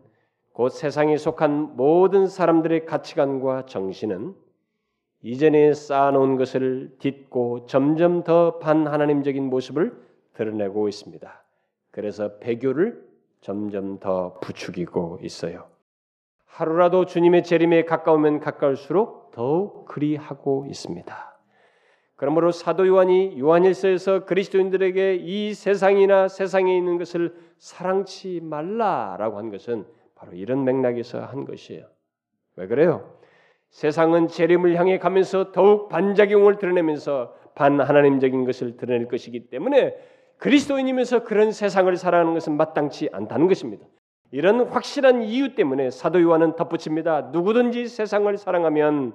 곧 0.54 0.70
세상에 0.70 1.18
속한 1.18 1.76
모든 1.76 2.28
사람들의 2.28 2.86
가치관과 2.86 3.66
정신은 3.68 4.36
이전에 5.22 5.74
쌓아놓은 5.74 6.38
것을 6.38 6.96
딛고 7.00 7.66
점점 7.68 8.24
더 8.24 8.60
반하나님적인 8.60 9.44
모습을 9.44 9.96
드러내고 10.34 10.88
있습니다. 10.88 11.44
그래서 11.92 12.38
배교를 12.40 13.06
점점 13.42 14.00
더 14.00 14.40
부추기고 14.40 15.20
있어요. 15.22 15.68
하루라도 16.46 17.06
주님의 17.06 17.44
재림에 17.44 17.86
가까우면 17.86 18.40
가까울수록 18.40 19.32
더욱 19.32 19.86
그리하고 19.86 20.66
있습니다. 20.68 21.27
그러므로 22.18 22.52
사도 22.52 22.88
요한이 22.88 23.40
요한일서에서 23.40 24.26
그리스도인들에게 24.26 25.16
이 25.16 25.54
세상이나 25.54 26.28
세상에 26.28 26.76
있는 26.76 26.98
것을 26.98 27.36
사랑치 27.60 28.42
말라라고 28.42 29.38
한 29.38 29.52
것은 29.52 29.86
바로 30.16 30.34
이런 30.34 30.64
맥락에서 30.64 31.22
한 31.22 31.46
것이에요. 31.46 31.86
왜 32.56 32.68
그래요? 32.68 33.14
세상은 33.70 34.28
재림을 34.28 34.76
향해 34.78 34.98
가면서 34.98 35.52
더욱 35.52 35.90
반작용을 35.90 36.58
드러내면서 36.58 37.36
반하나님적인 37.54 38.46
것을 38.46 38.78
드러낼 38.78 39.08
것이기 39.08 39.50
때문에 39.50 39.96
그리스도인이면서 40.38 41.24
그런 41.24 41.52
세상을 41.52 41.96
살아가는 41.98 42.34
것은 42.34 42.58
마땅치 42.58 43.10
않다는 43.12 43.48
것입니다. 43.48 43.86
이런 44.32 44.68
확실한 44.68 45.22
이유 45.22 45.54
때문에 45.54 45.92
사도 45.92 46.20
요한은 46.22 46.56
덧붙입니다. 46.56 47.30
누구든지 47.32 47.88
세상을 47.88 48.36
사랑하면 48.38 49.14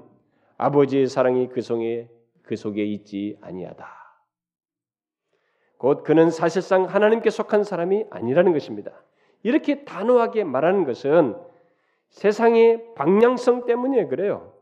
아버지의 0.56 1.08
사랑이 1.08 1.48
그 1.48 1.60
속에 1.60 2.08
그 2.52 2.56
속에 2.56 2.84
있지 2.84 3.38
아니하다. 3.40 3.88
곧 5.78 6.04
그는 6.04 6.30
사실상 6.30 6.84
하나님께 6.84 7.30
속한 7.30 7.64
사람이 7.64 8.04
아니라는 8.10 8.52
것입니다. 8.52 8.92
이렇게 9.42 9.84
단호하게 9.84 10.44
말하는 10.44 10.84
것은 10.84 11.34
세상의 12.10 12.94
방향성 12.94 13.64
때문에 13.64 14.06
그래요. 14.06 14.52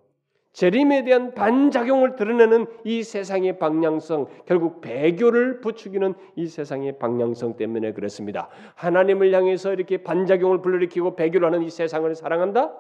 재림에 0.53 1.03
대한 1.03 1.35
반작용을 1.35 2.15
드러내는 2.15 2.67
이 2.85 3.03
세상의 3.03 3.59
방향성, 3.59 4.29
결국 4.47 4.81
배교를 4.81 5.61
부추기는 5.61 6.15
이 6.37 6.47
세상의 6.47 7.01
방향성 7.01 7.57
때문에 7.57 7.93
그렇습니다. 7.93 8.49
하나님을 8.77 9.35
향해서 9.35 9.73
이렇게 9.73 10.05
반작용을 10.05 10.63
불러일으키고 10.63 11.17
배교를 11.17 11.49
하는 11.49 11.63
이 11.65 11.71
세상을 11.71 12.15
사랑한다? 12.15 12.73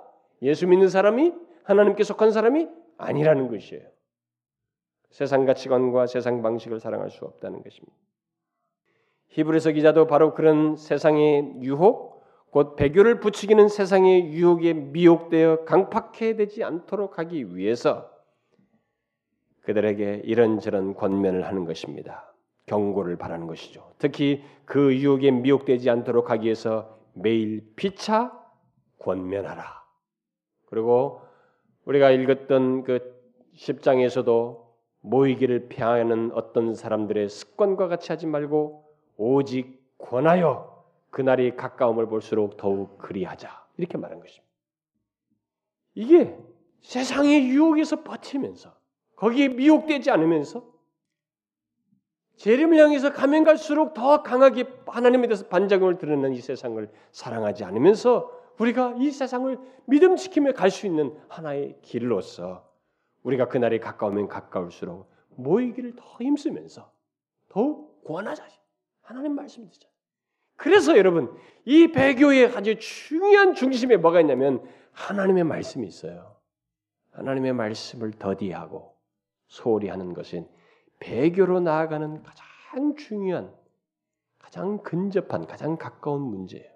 예수 0.42 0.68
믿는 0.68 0.88
사람이 0.88 1.32
하나님께 1.64 2.04
속한 2.04 2.30
사람이 2.30 2.68
아니라는 2.96 3.48
것이에요. 3.48 3.82
세상 5.10 5.44
가치관과 5.44 6.06
세상 6.06 6.42
방식을 6.42 6.80
사랑할 6.80 7.10
수 7.10 7.24
없다는 7.24 7.62
것입니다. 7.62 7.96
히브리서 9.28 9.72
기자도 9.72 10.06
바로 10.06 10.34
그런 10.34 10.76
세상의 10.76 11.62
유혹, 11.62 12.24
곧 12.50 12.74
배교를 12.74 13.20
부추기는 13.20 13.68
세상의 13.68 14.32
유혹에 14.32 14.72
미혹되어 14.72 15.64
강팍해 15.64 16.34
되지 16.34 16.64
않도록 16.64 17.18
하기 17.18 17.56
위해서 17.56 18.10
그들에게 19.62 20.22
이런저런 20.24 20.94
권면을 20.94 21.46
하는 21.46 21.64
것입니다. 21.64 22.34
경고를 22.66 23.16
바라는 23.16 23.46
것이죠. 23.46 23.92
특히 23.98 24.42
그 24.64 24.96
유혹에 24.96 25.30
미혹되지 25.30 25.90
않도록 25.90 26.30
하기 26.30 26.46
위해서 26.46 26.98
매일 27.14 27.72
피차 27.76 28.32
권면하라. 28.98 29.64
그리고 30.66 31.20
우리가 31.84 32.10
읽었던 32.10 32.84
그 32.84 33.20
10장에서도 33.56 34.69
모이기를 35.00 35.68
피하는 35.68 36.30
어떤 36.34 36.74
사람들의 36.74 37.28
습관과 37.28 37.88
같이 37.88 38.12
하지 38.12 38.26
말고 38.26 38.84
오직 39.16 39.80
권하여 39.98 40.84
그날이 41.10 41.56
가까움을 41.56 42.06
볼수록 42.06 42.56
더욱 42.56 42.98
그리하자. 42.98 43.66
이렇게 43.76 43.98
말한 43.98 44.20
것입니다. 44.20 44.50
이게 45.94 46.36
세상의 46.82 47.48
유혹에서 47.48 48.02
버티면서 48.02 48.72
거기에 49.16 49.48
미혹되지 49.48 50.10
않으면서 50.10 50.64
재림을 52.36 52.78
향해서 52.78 53.12
가면 53.12 53.44
갈수록 53.44 53.92
더 53.92 54.22
강하게 54.22 54.64
하나님에 54.86 55.26
대해서 55.26 55.46
반작용을 55.48 55.98
드러내는 55.98 56.32
이 56.32 56.40
세상을 56.40 56.88
사랑하지 57.12 57.64
않으면서 57.64 58.30
우리가 58.58 58.94
이 58.98 59.10
세상을 59.10 59.58
믿음 59.86 60.16
지키며 60.16 60.52
갈 60.52 60.70
수 60.70 60.86
있는 60.86 61.14
하나의 61.28 61.76
길로서 61.82 62.69
우리가 63.22 63.48
그날이 63.48 63.78
가까우면 63.80 64.28
가까울수록 64.28 65.10
모이기를 65.36 65.94
더 65.96 66.18
힘쓰면서 66.20 66.92
더욱 67.48 68.04
권하자. 68.04 68.46
하나님 69.02 69.34
말씀 69.34 69.68
듣자. 69.68 69.88
그래서 70.56 70.96
여러분 70.96 71.34
이 71.64 71.88
배교의 71.88 72.54
아주 72.54 72.78
중요한 72.78 73.54
중심에 73.54 73.96
뭐가 73.96 74.20
있냐면 74.20 74.62
하나님의 74.92 75.44
말씀이 75.44 75.86
있어요. 75.86 76.36
하나님의 77.12 77.52
말씀을 77.54 78.12
더디하고 78.12 78.96
소홀히 79.48 79.88
하는 79.88 80.14
것은 80.14 80.48
배교로 81.00 81.60
나아가는 81.60 82.22
가장 82.22 82.94
중요한, 82.96 83.52
가장 84.38 84.82
근접한, 84.82 85.46
가장 85.46 85.76
가까운 85.76 86.22
문제예요. 86.22 86.70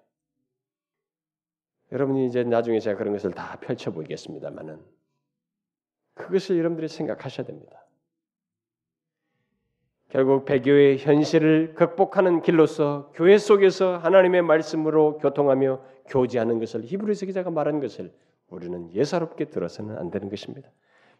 여러분이 1.91 2.25
이제 2.25 2.43
나중에 2.43 2.79
제가 2.79 2.97
그런 2.97 3.13
것을 3.13 3.31
다 3.31 3.57
펼쳐보겠습니다만은 3.59 4.83
그것을 6.15 6.57
여러분들이 6.57 6.87
생각하셔야 6.87 7.45
됩니다. 7.45 7.85
결국 10.09 10.45
배교의 10.45 10.97
현실을 10.97 11.73
극복하는 11.75 12.41
길로서 12.41 13.11
교회 13.13 13.37
속에서 13.37 13.97
하나님의 13.97 14.41
말씀으로 14.43 15.17
교통하며 15.17 15.81
교제하는 16.07 16.59
것을 16.59 16.83
히브리서 16.83 17.25
기자가 17.25 17.51
말한 17.51 17.79
것을 17.79 18.13
우리는 18.47 18.93
예사롭게 18.93 19.45
들어서는 19.45 19.97
안 19.97 20.11
되는 20.11 20.29
것입니다. 20.29 20.69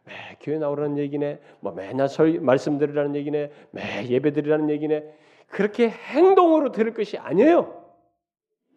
매 0.06 0.14
교회 0.40 0.58
나오라는 0.58 0.98
얘기네, 0.98 1.40
뭐 1.60 1.74
매날 1.74 2.08
설 2.08 2.40
말씀드리라는 2.40 3.16
얘기네, 3.16 3.52
매 3.72 4.08
예배드리라는 4.08 4.70
얘기네. 4.70 5.04
그렇게 5.48 5.90
행동으로 5.90 6.72
들을 6.72 6.94
것이 6.94 7.18
아니에요. 7.18 7.85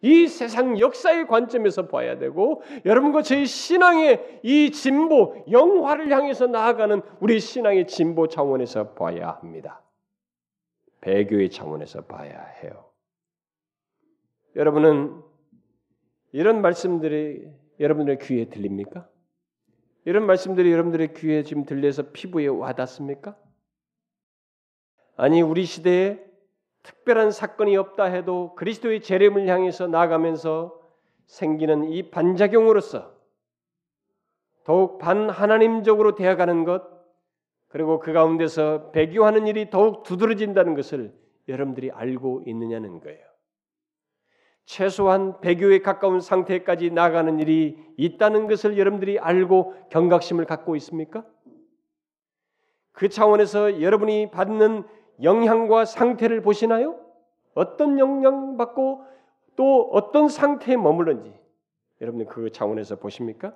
이 0.01 0.27
세상 0.27 0.79
역사의 0.79 1.27
관점에서 1.27 1.87
봐야 1.87 2.17
되고 2.17 2.61
여러분과 2.85 3.21
저희 3.21 3.45
신앙의 3.45 4.41
이 4.43 4.71
진보 4.71 5.43
영화를 5.51 6.09
향해서 6.11 6.47
나아가는 6.47 7.01
우리 7.19 7.39
신앙의 7.39 7.87
진보 7.87 8.27
차원에서 8.27 8.93
봐야 8.93 9.31
합니다. 9.31 9.81
배교의 11.01 11.49
차원에서 11.49 12.05
봐야 12.05 12.41
해요. 12.63 12.85
여러분은 14.55 15.21
이런 16.31 16.61
말씀들이 16.61 17.47
여러분들의 17.79 18.19
귀에 18.19 18.45
들립니까? 18.45 19.07
이런 20.05 20.25
말씀들이 20.25 20.71
여러분들의 20.71 21.13
귀에 21.13 21.43
지금 21.43 21.65
들려서 21.65 22.11
피부에 22.11 22.47
와닿습니까? 22.47 23.37
아니 25.15 25.41
우리 25.41 25.65
시대에 25.65 26.28
특별한 26.83 27.31
사건이 27.31 27.75
없다 27.77 28.05
해도 28.05 28.55
그리스도의 28.55 29.01
재림을 29.01 29.47
향해서 29.47 29.87
나가면서 29.87 30.79
생기는 31.25 31.89
이 31.89 32.09
반작용으로서 32.09 33.11
더욱 34.63 34.99
반하나님적으로 34.99 36.15
되어가는 36.15 36.63
것 36.63 36.83
그리고 37.67 37.99
그 37.99 38.13
가운데서 38.13 38.91
배교하는 38.91 39.47
일이 39.47 39.69
더욱 39.69 40.03
두드러진다는 40.03 40.73
것을 40.73 41.13
여러분들이 41.47 41.91
알고 41.91 42.43
있느냐는 42.45 42.99
거예요. 42.99 43.29
최소한 44.65 45.39
배교에 45.41 45.79
가까운 45.79 46.19
상태까지 46.19 46.91
나가는 46.91 47.39
일이 47.39 47.77
있다는 47.97 48.47
것을 48.47 48.77
여러분들이 48.77 49.17
알고 49.17 49.73
경각심을 49.89 50.45
갖고 50.45 50.75
있습니까? 50.75 51.25
그 52.91 53.09
차원에서 53.09 53.81
여러분이 53.81 54.29
받는 54.29 54.83
영향과 55.21 55.85
상태를 55.85 56.41
보시나요? 56.41 56.97
어떤 57.53 57.99
영향 57.99 58.57
받고 58.57 59.03
또 59.55 59.89
어떤 59.91 60.29
상태에 60.29 60.77
머물는지 60.77 61.33
여러분들 62.01 62.27
그 62.27 62.51
차원에서 62.51 62.95
보십니까? 62.97 63.53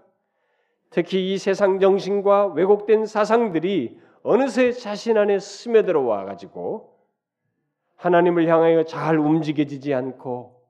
특히 0.90 1.34
이 1.34 1.38
세상 1.38 1.80
정신과 1.80 2.48
왜곡된 2.48 3.06
사상들이 3.06 4.00
어느새 4.22 4.72
자신 4.72 5.18
안에 5.18 5.40
스며들어와 5.40 6.26
가지고 6.26 6.94
하나님을 7.96 8.48
향하여 8.48 8.84
잘 8.84 9.18
움직여지지 9.18 9.94
않고 9.94 10.62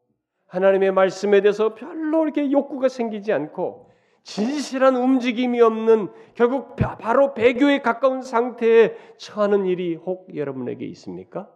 하나님의 0.47 0.91
말씀에 0.91 1.41
대해서 1.41 1.73
별로 1.73 2.23
이렇게 2.23 2.51
욕구가 2.51 2.89
생기지 2.89 3.33
않고 3.33 3.89
진실한 4.23 4.95
움직임이 4.95 5.61
없는 5.61 6.11
결국 6.33 6.75
바로 6.75 7.33
배교에 7.33 7.81
가까운 7.81 8.21
상태에 8.21 8.95
처하는 9.17 9.65
일이 9.65 9.95
혹 9.95 10.33
여러분에게 10.35 10.85
있습니까? 10.87 11.53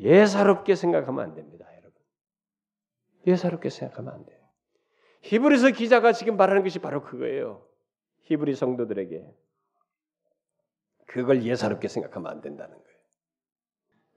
예사롭게 0.00 0.74
생각하면 0.74 1.24
안 1.24 1.34
됩니다, 1.34 1.64
여러분. 1.76 1.92
예사롭게 3.26 3.70
생각하면 3.70 4.12
안 4.14 4.26
돼요. 4.26 4.38
히브리서 5.22 5.70
기자가 5.70 6.12
지금 6.12 6.36
말하는 6.36 6.64
것이 6.64 6.80
바로 6.80 7.02
그거예요. 7.02 7.64
히브리 8.22 8.56
성도들에게 8.56 9.24
그걸 11.06 11.44
예사롭게 11.44 11.86
생각하면 11.86 12.32
안 12.32 12.40
된다는 12.40 12.74
거예요. 12.74 12.98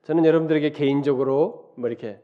저는 0.04 0.26
여러분들에게 0.26 0.72
개인적으로 0.72 1.74
뭐 1.78 1.88
이렇게 1.90 2.22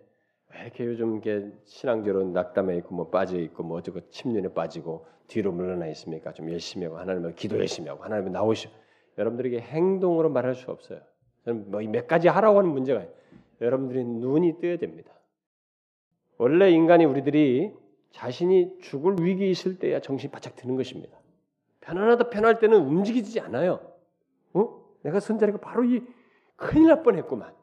왜 0.53 0.61
이렇게 0.63 0.85
요즘 0.85 1.17
이게 1.17 1.51
신앙적으로 1.65 2.25
낙담해 2.25 2.75
있고 2.77 2.95
뭐 2.95 3.09
빠져 3.09 3.37
있고 3.39 3.63
뭐 3.63 3.77
어쩌고 3.77 4.09
침륜에 4.09 4.53
빠지고 4.53 5.05
뒤로 5.27 5.51
물러나 5.51 5.87
있습니까? 5.87 6.33
좀 6.33 6.51
열심히 6.51 6.85
하고 6.85 6.97
하나님을 6.97 7.35
기도 7.35 7.57
열심히 7.57 7.89
하고 7.89 8.03
하나님을 8.03 8.31
나오시. 8.31 8.69
여러분들에게 9.17 9.59
행동으로 9.59 10.29
말할 10.29 10.55
수 10.55 10.69
없어요. 10.71 10.99
저는 11.45 11.71
뭐몇 11.71 12.07
가지 12.07 12.27
하라고 12.27 12.59
하는 12.59 12.71
문제가 12.71 13.05
여러분들이 13.61 14.03
눈이 14.03 14.59
떠야 14.59 14.77
됩니다. 14.77 15.11
원래 16.37 16.71
인간이 16.71 17.05
우리들이 17.05 17.73
자신이 18.11 18.79
죽을 18.79 19.15
위기 19.19 19.49
있을 19.49 19.79
때야 19.79 20.01
정신이 20.01 20.31
바짝 20.31 20.55
드는 20.55 20.75
것입니다. 20.75 21.17
편안하다 21.81 22.29
편할 22.29 22.59
때는 22.59 22.77
움직이지 22.77 23.39
않아요. 23.39 23.79
어? 24.53 24.81
내가 25.03 25.19
선 25.19 25.39
자리가 25.39 25.59
바로 25.59 25.83
이 25.83 26.03
큰일 26.55 26.87
날 26.87 27.03
뻔했구만. 27.03 27.53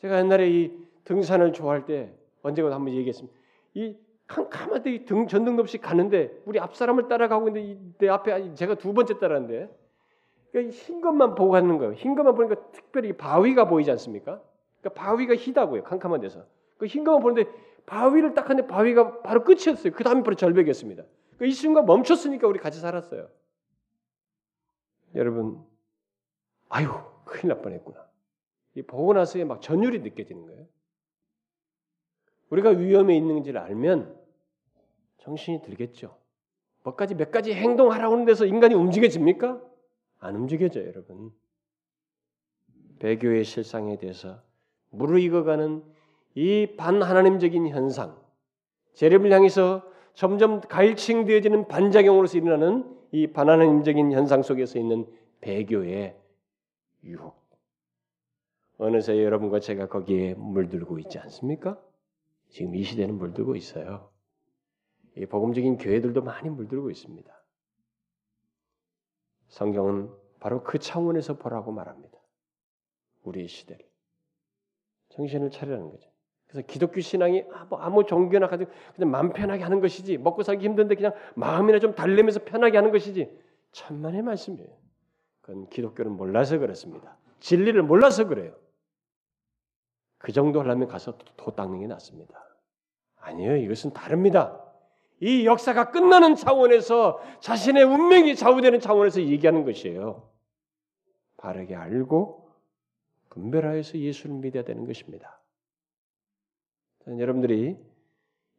제가 0.00 0.18
옛날에 0.18 0.50
이 0.50 0.85
등산을 1.06 1.52
좋아할 1.52 1.86
때 1.86 2.12
언제가 2.42 2.72
한번 2.74 2.94
얘기했습니다. 2.94 3.36
이 3.74 3.96
캄캄한데 4.26 5.04
등 5.04 5.26
전등도 5.26 5.62
없이 5.62 5.78
가는데 5.78 6.42
우리 6.44 6.58
앞 6.58 6.76
사람을 6.76 7.08
따라가고 7.08 7.48
있는데 7.48 7.80
내 7.98 8.08
앞에 8.08 8.54
제가 8.54 8.74
두 8.74 8.92
번째 8.92 9.18
따라는데 9.18 9.70
그러니까 10.50 10.74
흰 10.76 11.00
것만 11.00 11.34
보고 11.34 11.52
가는 11.52 11.78
거예요. 11.78 11.92
흰 11.94 12.14
것만 12.14 12.34
보니까 12.34 12.70
특별히 12.72 13.12
바위가 13.12 13.68
보이지 13.68 13.90
않습니까? 13.92 14.42
그러니까 14.80 15.00
바위가 15.00 15.34
희다고요. 15.36 15.84
캄캄한 15.84 16.20
데서. 16.20 16.44
그 16.78 16.86
흰 16.86 17.04
것만 17.04 17.22
보는데 17.22 17.50
바위를 17.86 18.34
딱 18.34 18.50
하는데 18.50 18.66
바위가 18.66 19.22
바로 19.22 19.44
끝이었어요. 19.44 19.92
그 19.92 20.02
다음에 20.02 20.22
바로 20.22 20.34
절벽이었습니다. 20.34 21.04
그러니까 21.36 21.46
이 21.46 21.52
순간 21.52 21.86
멈췄으니까 21.86 22.48
우리 22.48 22.58
같이 22.58 22.80
살았어요. 22.80 23.28
여러분, 25.14 25.64
아유 26.68 26.88
큰일 27.24 27.54
날 27.54 27.62
뻔했구나. 27.62 28.04
이 28.74 28.82
보고 28.82 29.12
나서에 29.12 29.44
막 29.44 29.62
전율이 29.62 30.00
느껴지는 30.00 30.46
거예요. 30.46 30.66
우리가 32.50 32.70
위험에 32.70 33.16
있는지를 33.16 33.60
알면 33.60 34.16
정신이 35.18 35.62
들겠죠. 35.62 36.16
몇 36.84 36.96
가지 36.96 37.14
몇 37.14 37.30
가지 37.30 37.52
행동하라고 37.52 38.14
하는 38.14 38.24
데서 38.24 38.46
인간이 38.46 38.74
움직여집니까? 38.74 39.60
안 40.20 40.36
움직여져요, 40.36 40.86
여러분. 40.86 41.32
배교의 43.00 43.44
실상에 43.44 43.98
대해서 43.98 44.40
무르익어가는 44.90 45.82
이 46.36 46.74
반하나님적인 46.76 47.68
현상, 47.68 48.16
재림을 48.94 49.32
향해서 49.32 49.82
점점 50.14 50.60
가일층되어지는 50.60 51.68
반작용으로서 51.68 52.38
일어나는 52.38 52.96
이 53.10 53.26
반하나님적인 53.26 54.12
현상 54.12 54.42
속에서 54.42 54.78
있는 54.78 55.06
배교의 55.40 56.16
유혹. 57.04 57.36
어느새 58.78 59.22
여러분과 59.22 59.60
제가 59.60 59.88
거기에 59.88 60.34
물들고 60.34 60.98
있지 60.98 61.18
않습니까? 61.18 61.80
지금 62.48 62.74
이 62.74 62.82
시대는 62.82 63.16
물들고 63.16 63.56
있어요. 63.56 64.10
이 65.16 65.26
복음적인 65.26 65.78
교회들도 65.78 66.22
많이 66.22 66.50
물들고 66.50 66.90
있습니다. 66.90 67.32
성경은 69.48 70.10
바로 70.40 70.62
그 70.62 70.78
차원에서 70.78 71.38
보라고 71.38 71.72
말합니다. 71.72 72.18
우리의 73.22 73.48
시대를. 73.48 73.84
정신을 75.08 75.50
차리라는 75.50 75.90
거죠. 75.90 76.10
그래서 76.46 76.66
기독교 76.66 77.00
신앙이 77.00 77.44
아, 77.52 77.64
뭐 77.64 77.78
아무 77.80 78.04
종교나 78.04 78.48
가지고 78.48 78.70
그냥 78.94 79.10
마음 79.10 79.32
편하게 79.32 79.62
하는 79.62 79.80
것이지 79.80 80.18
먹고 80.18 80.42
살기 80.42 80.64
힘든데 80.64 80.94
그냥 80.94 81.12
마음이나 81.34 81.78
좀 81.78 81.94
달래면서 81.94 82.44
편하게 82.44 82.76
하는 82.76 82.92
것이지 82.92 83.30
천만의 83.72 84.22
말씀이에요. 84.22 84.68
그건 85.40 85.68
기독교를 85.68 86.10
몰라서 86.10 86.58
그렇습니다. 86.58 87.16
진리를 87.40 87.82
몰라서 87.82 88.26
그래요. 88.26 88.54
그 90.18 90.32
정도 90.32 90.60
하려면 90.60 90.88
가서 90.88 91.16
도 91.36 91.50
닦는 91.50 91.80
게 91.80 91.86
낫습니다. 91.86 92.34
아니에요. 93.16 93.56
이것은 93.56 93.92
다릅니다. 93.92 94.62
이 95.20 95.46
역사가 95.46 95.90
끝나는 95.90 96.34
차원에서 96.34 97.20
자신의 97.40 97.84
운명이 97.84 98.36
좌우되는 98.36 98.80
차원에서 98.80 99.22
얘기하는 99.22 99.64
것이에요. 99.64 100.28
바르게 101.36 101.74
알고 101.74 102.50
분별하여서 103.30 103.98
예수를 103.98 104.36
믿어야 104.36 104.64
되는 104.64 104.86
것입니다. 104.86 105.40
여러분들이 107.06 107.76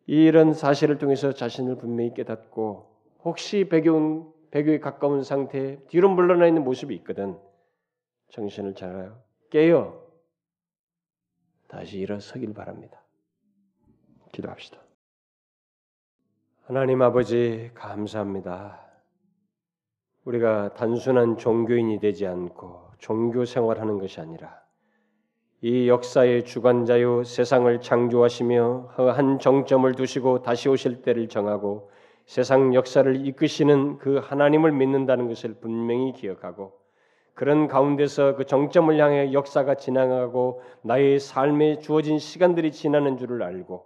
이런 0.05 0.53
사실을 0.53 0.97
통해서 0.97 1.33
자신을 1.33 1.77
분명히 1.77 2.13
깨닫고 2.13 2.95
혹시 3.23 3.67
배교 3.67 4.33
배교에 4.51 4.79
가까운 4.79 5.23
상태 5.23 5.77
뒤로 5.87 6.09
물러나 6.09 6.47
있는 6.47 6.63
모습이 6.63 6.95
있거든 6.95 7.37
정신을 8.29 8.75
잘 8.75 9.13
깨어 9.49 10.06
다시 11.67 11.99
일어서길 11.99 12.53
바랍니다. 12.53 13.01
기도합시다. 14.31 14.77
하나님 16.63 17.01
아버지 17.01 17.71
감사합니다. 17.73 18.85
우리가 20.25 20.73
단순한 20.73 21.37
종교인이 21.37 21.99
되지 21.99 22.27
않고 22.27 22.91
종교 22.99 23.45
생활하는 23.45 23.99
것이 23.99 24.19
아니라 24.19 24.61
이 25.61 25.87
역사의 25.87 26.45
주관자요 26.45 27.23
세상을 27.23 27.81
창조하시며 27.81 28.93
한 29.15 29.39
정점을 29.39 29.91
두시고 29.95 30.41
다시 30.41 30.69
오실 30.69 31.01
때를 31.01 31.29
정하고 31.29 31.89
세상 32.25 32.73
역사를 32.73 33.25
이끄시는 33.25 33.97
그 33.99 34.17
하나님을 34.17 34.73
믿는다는 34.73 35.29
것을 35.29 35.55
분명히 35.55 36.11
기억하고 36.11 36.77
그런 37.37 37.67
가운데서 37.67 38.35
그 38.35 38.45
정점을 38.45 38.99
향해 38.99 39.31
역사가 39.31 39.75
지나가고 39.75 40.63
나의 40.81 41.19
삶에 41.19 41.77
주어진 41.77 42.17
시간들이 42.17 42.71
지나는 42.71 43.15
줄을 43.15 43.43
알고 43.43 43.85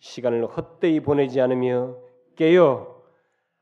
시간을 0.00 0.46
헛되이 0.46 0.98
보내지 0.98 1.40
않으며 1.40 1.94
깨어 2.34 3.00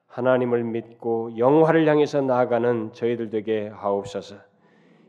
하나님을 0.07 0.65
믿고 0.65 1.37
영화를 1.37 1.87
향해서 1.87 2.23
나아가는 2.23 2.95
저희들 2.95 3.29
되게 3.29 3.69
하옵소서. 3.69 4.37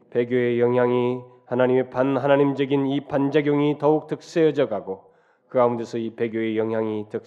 배교의 0.10 0.60
영향이 0.60 1.22
하나님의 1.46 1.90
반하나님적인 1.90 2.88
이 2.88 3.08
반작용이 3.08 3.78
더욱 3.78 4.08
득세어져 4.08 4.68
가고 4.68 5.06
그 5.48 5.58
가운데서 5.58 6.00
이 6.00 6.16
배교의 6.18 6.58
영향이 6.58 7.06
득 7.10 7.24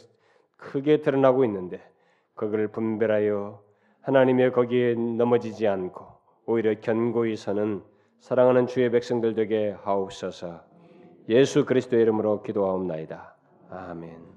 크게 0.59 1.01
드러나고 1.01 1.47
있는데 1.47 1.81
그걸 2.35 2.69
분별하여 2.69 3.63
하나님의 4.03 4.53
거기에 4.53 4.97
넘어지지 4.97 5.67
않고 5.67 6.14
오히려 6.47 6.79
견고히 6.81 7.37
서는 7.37 7.83
사랑하는 8.21 8.67
주의 8.67 8.91
백성들 8.91 9.35
되게 9.35 9.71
하옵소서. 9.83 10.63
예수 11.29 11.65
그리스도의 11.65 12.03
이름으로 12.03 12.43
기도하옵나이다. 12.43 13.37
아멘. 13.71 14.34